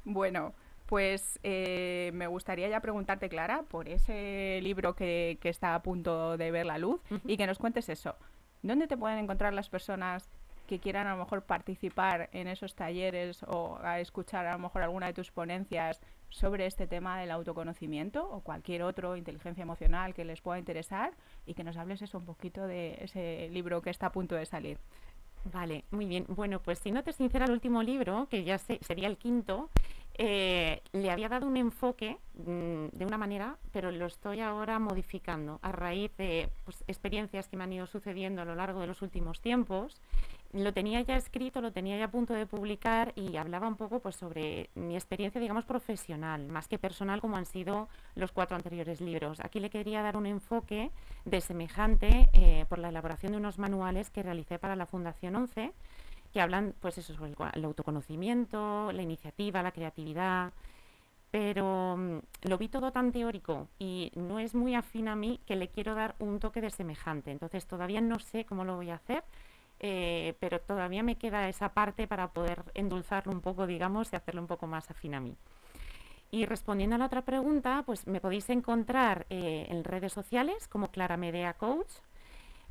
bueno, 0.04 0.54
pues 0.86 1.38
eh, 1.42 2.10
me 2.14 2.26
gustaría 2.26 2.68
ya 2.68 2.80
preguntarte, 2.80 3.28
Clara, 3.28 3.62
por 3.62 3.88
ese 3.88 4.60
libro 4.62 4.94
que, 4.94 5.38
que, 5.40 5.50
está 5.50 5.74
a 5.74 5.82
punto 5.82 6.36
de 6.36 6.50
ver 6.50 6.66
la 6.66 6.78
luz 6.78 7.00
y 7.26 7.36
que 7.36 7.46
nos 7.46 7.58
cuentes 7.58 7.88
eso. 7.88 8.16
¿Dónde 8.62 8.86
te 8.86 8.96
pueden 8.96 9.18
encontrar 9.18 9.52
las 9.52 9.68
personas 9.68 10.30
que 10.72 10.78
quieran 10.78 11.06
a 11.06 11.10
lo 11.10 11.18
mejor 11.18 11.42
participar 11.42 12.30
en 12.32 12.48
esos 12.48 12.74
talleres 12.74 13.42
o 13.42 13.78
a 13.82 14.00
escuchar 14.00 14.46
a 14.46 14.52
lo 14.52 14.58
mejor 14.58 14.80
alguna 14.80 15.08
de 15.08 15.12
tus 15.12 15.30
ponencias 15.30 16.00
sobre 16.30 16.64
este 16.64 16.86
tema 16.86 17.20
del 17.20 17.30
autoconocimiento 17.30 18.26
o 18.26 18.40
cualquier 18.40 18.82
otro, 18.82 19.14
inteligencia 19.14 19.60
emocional 19.60 20.14
que 20.14 20.24
les 20.24 20.40
pueda 20.40 20.58
interesar 20.58 21.12
y 21.44 21.52
que 21.52 21.62
nos 21.62 21.76
hables 21.76 22.00
eso 22.00 22.16
un 22.16 22.24
poquito 22.24 22.66
de 22.66 22.96
ese 23.02 23.50
libro 23.50 23.82
que 23.82 23.90
está 23.90 24.06
a 24.06 24.12
punto 24.12 24.34
de 24.34 24.46
salir. 24.46 24.78
Vale, 25.52 25.84
muy 25.90 26.06
bien. 26.06 26.24
Bueno, 26.28 26.58
pues 26.62 26.78
si 26.78 26.90
no 26.90 27.02
te 27.02 27.12
sincera, 27.12 27.44
el 27.44 27.52
último 27.52 27.82
libro, 27.82 28.28
que 28.30 28.42
ya 28.42 28.56
sería 28.56 29.08
el 29.08 29.18
quinto, 29.18 29.68
eh, 30.14 30.82
le 30.92 31.10
había 31.10 31.28
dado 31.28 31.46
un 31.46 31.56
enfoque 31.56 32.18
mm, 32.34 32.86
de 32.92 33.04
una 33.04 33.18
manera, 33.18 33.58
pero 33.72 33.90
lo 33.90 34.06
estoy 34.06 34.40
ahora 34.40 34.78
modificando 34.78 35.58
a 35.62 35.72
raíz 35.72 36.16
de 36.16 36.48
pues, 36.64 36.84
experiencias 36.86 37.48
que 37.48 37.56
me 37.56 37.64
han 37.64 37.72
ido 37.72 37.86
sucediendo 37.86 38.40
a 38.40 38.44
lo 38.44 38.54
largo 38.54 38.80
de 38.80 38.86
los 38.86 39.02
últimos 39.02 39.40
tiempos 39.40 40.00
lo 40.52 40.72
tenía 40.74 41.00
ya 41.00 41.16
escrito, 41.16 41.60
lo 41.62 41.72
tenía 41.72 41.96
ya 41.96 42.04
a 42.04 42.10
punto 42.10 42.34
de 42.34 42.46
publicar 42.46 43.12
y 43.16 43.36
hablaba 43.36 43.68
un 43.68 43.76
poco 43.76 44.00
pues 44.00 44.16
sobre 44.16 44.68
mi 44.74 44.94
experiencia, 44.94 45.40
digamos, 45.40 45.64
profesional, 45.64 46.46
más 46.46 46.68
que 46.68 46.78
personal 46.78 47.20
como 47.20 47.36
han 47.36 47.46
sido 47.46 47.88
los 48.14 48.32
cuatro 48.32 48.56
anteriores 48.56 49.00
libros. 49.00 49.40
Aquí 49.40 49.60
le 49.60 49.70
quería 49.70 50.02
dar 50.02 50.16
un 50.16 50.26
enfoque 50.26 50.90
de 51.24 51.40
semejante 51.40 52.28
eh, 52.34 52.66
por 52.68 52.78
la 52.78 52.90
elaboración 52.90 53.32
de 53.32 53.38
unos 53.38 53.58
manuales 53.58 54.10
que 54.10 54.22
realicé 54.22 54.58
para 54.58 54.76
la 54.76 54.84
Fundación 54.84 55.36
11, 55.36 55.72
que 56.34 56.40
hablan 56.40 56.74
pues 56.80 56.98
eso 56.98 57.14
sobre 57.14 57.34
el, 57.54 57.64
autoconocimiento, 57.64 58.92
la 58.92 59.02
iniciativa, 59.02 59.62
la 59.62 59.72
creatividad, 59.72 60.52
pero 61.30 61.96
mm, 61.96 62.18
lo 62.42 62.58
vi 62.58 62.68
todo 62.68 62.92
tan 62.92 63.10
teórico 63.10 63.68
y 63.78 64.12
no 64.16 64.38
es 64.38 64.54
muy 64.54 64.74
afín 64.74 65.08
a 65.08 65.16
mí 65.16 65.40
que 65.46 65.56
le 65.56 65.68
quiero 65.68 65.94
dar 65.94 66.14
un 66.18 66.40
toque 66.40 66.60
de 66.60 66.68
semejante. 66.68 67.30
Entonces 67.30 67.66
todavía 67.66 68.02
no 68.02 68.18
sé 68.18 68.44
cómo 68.44 68.64
lo 68.64 68.76
voy 68.76 68.90
a 68.90 68.96
hacer 68.96 69.24
eh, 69.82 70.36
pero 70.38 70.60
todavía 70.60 71.02
me 71.02 71.16
queda 71.16 71.48
esa 71.48 71.70
parte 71.70 72.06
para 72.06 72.28
poder 72.28 72.62
endulzarlo 72.74 73.32
un 73.32 73.40
poco, 73.40 73.66
digamos, 73.66 74.12
y 74.12 74.16
hacerlo 74.16 74.40
un 74.40 74.46
poco 74.46 74.68
más 74.68 74.88
afín 74.90 75.14
a 75.14 75.20
mí. 75.20 75.36
Y 76.30 76.46
respondiendo 76.46 76.96
a 76.96 76.98
la 76.98 77.06
otra 77.06 77.22
pregunta, 77.22 77.82
pues 77.84 78.06
me 78.06 78.20
podéis 78.20 78.48
encontrar 78.48 79.26
eh, 79.28 79.66
en 79.68 79.84
redes 79.84 80.12
sociales 80.12 80.68
como 80.68 80.90
Clara 80.90 81.16
Medea 81.18 81.54
Coach, 81.54 81.92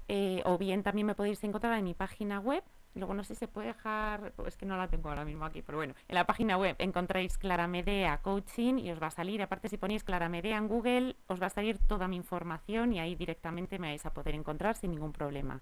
eh, 0.08 0.42
o 0.46 0.58
bien 0.58 0.84
también 0.84 1.06
me 1.06 1.14
podéis 1.14 1.44
encontrar 1.44 1.78
en 1.78 1.84
mi 1.84 1.94
página 1.94 2.40
web. 2.40 2.64
Luego 2.96 3.14
no 3.14 3.24
sé 3.24 3.36
si 3.36 3.40
se 3.42 3.48
puede 3.48 3.68
dejar, 3.68 4.34
es 4.46 4.58
que 4.58 4.66
no 4.66 4.76
la 4.78 4.88
tengo 4.88 5.10
ahora 5.10 5.24
mismo 5.24 5.46
aquí, 5.46 5.62
pero 5.62 5.78
bueno, 5.78 5.94
en 6.08 6.16
la 6.16 6.26
página 6.26 6.58
web 6.58 6.76
encontráis 6.80 7.38
Clara 7.38 7.68
Medea 7.68 8.18
Coaching 8.18 8.80
y 8.80 8.92
os 8.92 9.02
va 9.02 9.08
a 9.08 9.12
salir, 9.12 9.42
aparte 9.42 9.70
si 9.70 9.78
ponéis 9.78 10.04
Clara 10.04 10.28
Medea 10.28 10.58
en 10.58 10.68
Google, 10.68 11.16
os 11.28 11.42
va 11.42 11.46
a 11.46 11.50
salir 11.50 11.78
toda 11.78 12.10
mi 12.10 12.18
información 12.18 12.92
y 12.92 13.00
ahí 13.00 13.16
directamente 13.16 13.80
me 13.80 13.90
vais 13.90 14.06
a 14.06 14.14
poder 14.14 14.36
encontrar 14.36 14.76
sin 14.76 14.92
ningún 14.92 15.14
problema. 15.14 15.62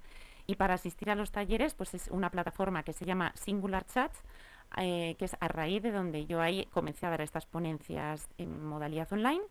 Y 0.49 0.55
para 0.55 0.73
asistir 0.73 1.11
a 1.11 1.15
los 1.15 1.31
talleres, 1.31 1.75
pues 1.75 1.93
es 1.93 2.07
una 2.07 2.31
plataforma 2.31 2.81
que 2.81 2.91
se 2.91 3.05
llama 3.05 3.31
Singular 3.35 3.85
Chat, 3.85 4.11
eh, 4.77 5.15
que 5.19 5.25
es 5.25 5.37
a 5.39 5.47
raíz 5.47 5.83
de 5.83 5.91
donde 5.91 6.25
yo 6.25 6.41
ahí 6.41 6.65
comencé 6.71 7.05
a 7.05 7.11
dar 7.11 7.21
estas 7.21 7.45
ponencias 7.45 8.27
en 8.39 8.65
modalidad 8.65 9.13
online 9.13 9.43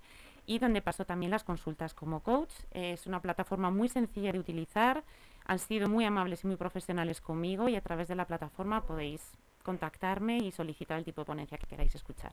y 0.44 0.58
donde 0.58 0.82
paso 0.82 1.04
también 1.04 1.30
las 1.30 1.44
consultas 1.44 1.94
como 1.94 2.24
coach. 2.24 2.52
Es 2.72 3.06
una 3.06 3.22
plataforma 3.22 3.70
muy 3.70 3.88
sencilla 3.88 4.32
de 4.32 4.40
utilizar, 4.40 5.04
han 5.46 5.60
sido 5.60 5.88
muy 5.88 6.04
amables 6.04 6.42
y 6.42 6.48
muy 6.48 6.56
profesionales 6.56 7.20
conmigo 7.20 7.68
y 7.68 7.76
a 7.76 7.80
través 7.80 8.08
de 8.08 8.16
la 8.16 8.24
plataforma 8.24 8.82
podéis 8.82 9.38
contactarme 9.62 10.38
y 10.38 10.50
solicitar 10.50 10.98
el 10.98 11.04
tipo 11.04 11.20
de 11.20 11.26
ponencia 11.26 11.58
que 11.58 11.68
queráis 11.68 11.94
escuchar. 11.94 12.32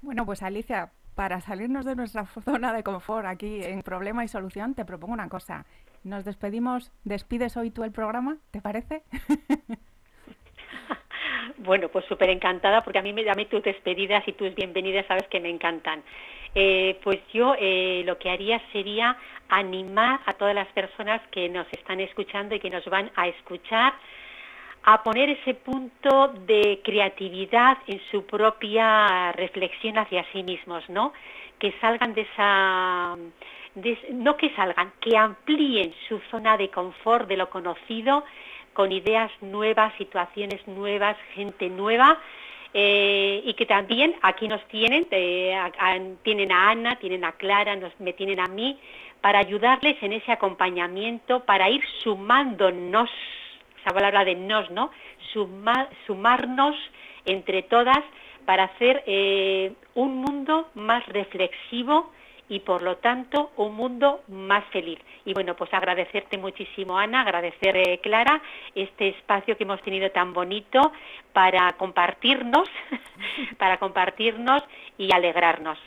Bueno, 0.00 0.26
pues 0.26 0.42
Alicia, 0.42 0.90
para 1.14 1.40
salirnos 1.40 1.84
de 1.84 1.94
nuestra 1.94 2.26
zona 2.44 2.72
de 2.72 2.82
confort 2.82 3.26
aquí 3.26 3.62
en 3.62 3.82
Problema 3.82 4.24
y 4.24 4.28
Solución, 4.28 4.74
te 4.74 4.84
propongo 4.84 5.12
una 5.12 5.28
cosa. 5.28 5.64
Nos 6.04 6.24
despedimos, 6.24 6.90
despides 7.04 7.56
hoy 7.56 7.70
tú 7.70 7.84
el 7.84 7.92
programa, 7.92 8.38
¿te 8.50 8.60
parece? 8.60 9.02
Bueno, 11.58 11.88
pues 11.88 12.04
súper 12.06 12.30
encantada 12.30 12.82
porque 12.82 12.98
a 12.98 13.02
mí, 13.02 13.12
me, 13.12 13.28
a 13.30 13.34
mí 13.34 13.46
tus 13.46 13.62
despedidas 13.62 14.26
y 14.26 14.32
tus 14.32 14.52
bienvenidas 14.54 15.06
sabes 15.06 15.26
que 15.28 15.38
me 15.38 15.48
encantan. 15.48 16.02
Eh, 16.54 16.98
pues 17.04 17.20
yo 17.32 17.54
eh, 17.58 18.02
lo 18.04 18.18
que 18.18 18.30
haría 18.30 18.60
sería 18.72 19.16
animar 19.48 20.20
a 20.26 20.32
todas 20.32 20.54
las 20.54 20.66
personas 20.68 21.20
que 21.30 21.48
nos 21.48 21.66
están 21.72 22.00
escuchando 22.00 22.54
y 22.54 22.60
que 22.60 22.70
nos 22.70 22.84
van 22.86 23.10
a 23.14 23.28
escuchar 23.28 23.94
a 24.84 25.02
poner 25.04 25.30
ese 25.30 25.54
punto 25.54 26.28
de 26.46 26.80
creatividad 26.82 27.78
en 27.86 28.00
su 28.10 28.26
propia 28.26 29.30
reflexión 29.32 29.98
hacia 29.98 30.24
sí 30.32 30.42
mismos, 30.42 30.88
¿no? 30.88 31.12
Que 31.58 31.72
salgan 31.80 32.12
de 32.14 32.22
esa 32.22 33.16
no 34.12 34.36
que 34.36 34.50
salgan, 34.54 34.92
que 35.00 35.16
amplíen 35.16 35.94
su 36.08 36.18
zona 36.30 36.56
de 36.56 36.68
confort 36.68 37.28
de 37.28 37.36
lo 37.36 37.48
conocido 37.50 38.24
con 38.72 38.92
ideas 38.92 39.30
nuevas, 39.40 39.92
situaciones 39.96 40.66
nuevas, 40.66 41.16
gente 41.34 41.68
nueva. 41.68 42.18
Eh, 42.74 43.42
y 43.44 43.52
que 43.52 43.66
también 43.66 44.14
aquí 44.22 44.48
nos 44.48 44.66
tienen, 44.68 45.06
eh, 45.10 45.54
tienen 46.22 46.52
a 46.52 46.70
Ana, 46.70 46.96
tienen 46.96 47.22
a 47.22 47.32
Clara, 47.32 47.76
nos, 47.76 47.92
me 48.00 48.14
tienen 48.14 48.40
a 48.40 48.46
mí, 48.46 48.78
para 49.20 49.40
ayudarles 49.40 50.02
en 50.02 50.14
ese 50.14 50.32
acompañamiento, 50.32 51.44
para 51.44 51.68
ir 51.68 51.82
sumándonos, 52.02 53.10
esa 53.78 53.94
palabra 53.94 54.24
de 54.24 54.36
nos, 54.36 54.70
¿no? 54.70 54.90
sumarnos 56.06 56.76
entre 57.24 57.62
todas 57.62 58.02
para 58.46 58.64
hacer 58.64 59.02
eh, 59.06 59.72
un 59.94 60.16
mundo 60.16 60.68
más 60.74 61.04
reflexivo, 61.06 62.10
y 62.48 62.60
por 62.60 62.82
lo 62.82 62.96
tanto 62.96 63.52
un 63.56 63.74
mundo 63.74 64.22
más 64.28 64.64
feliz. 64.66 64.98
Y 65.24 65.34
bueno, 65.34 65.54
pues 65.56 65.72
agradecerte 65.72 66.38
muchísimo 66.38 66.98
Ana, 66.98 67.22
agradecer 67.22 67.76
eh, 67.76 68.00
Clara 68.02 68.42
este 68.74 69.08
espacio 69.08 69.56
que 69.56 69.64
hemos 69.64 69.80
tenido 69.82 70.10
tan 70.10 70.32
bonito 70.32 70.92
para 71.32 71.72
compartirnos, 71.72 72.68
para 73.58 73.78
compartirnos 73.78 74.62
y 74.98 75.12
alegrarnos. 75.12 75.78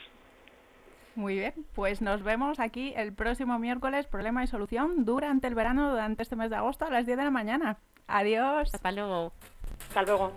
Muy 1.14 1.36
bien, 1.36 1.54
pues 1.74 2.02
nos 2.02 2.22
vemos 2.22 2.60
aquí 2.60 2.92
el 2.94 3.14
próximo 3.14 3.58
miércoles, 3.58 4.06
problema 4.06 4.44
y 4.44 4.46
solución, 4.46 5.06
durante 5.06 5.46
el 5.46 5.54
verano, 5.54 5.90
durante 5.90 6.22
este 6.22 6.36
mes 6.36 6.50
de 6.50 6.56
agosto 6.56 6.84
a 6.84 6.90
las 6.90 7.06
10 7.06 7.16
de 7.16 7.24
la 7.24 7.30
mañana. 7.30 7.78
Adiós. 8.06 8.74
Hasta 8.74 8.92
luego. 8.92 9.32
Hasta 9.88 10.02
luego. 10.02 10.32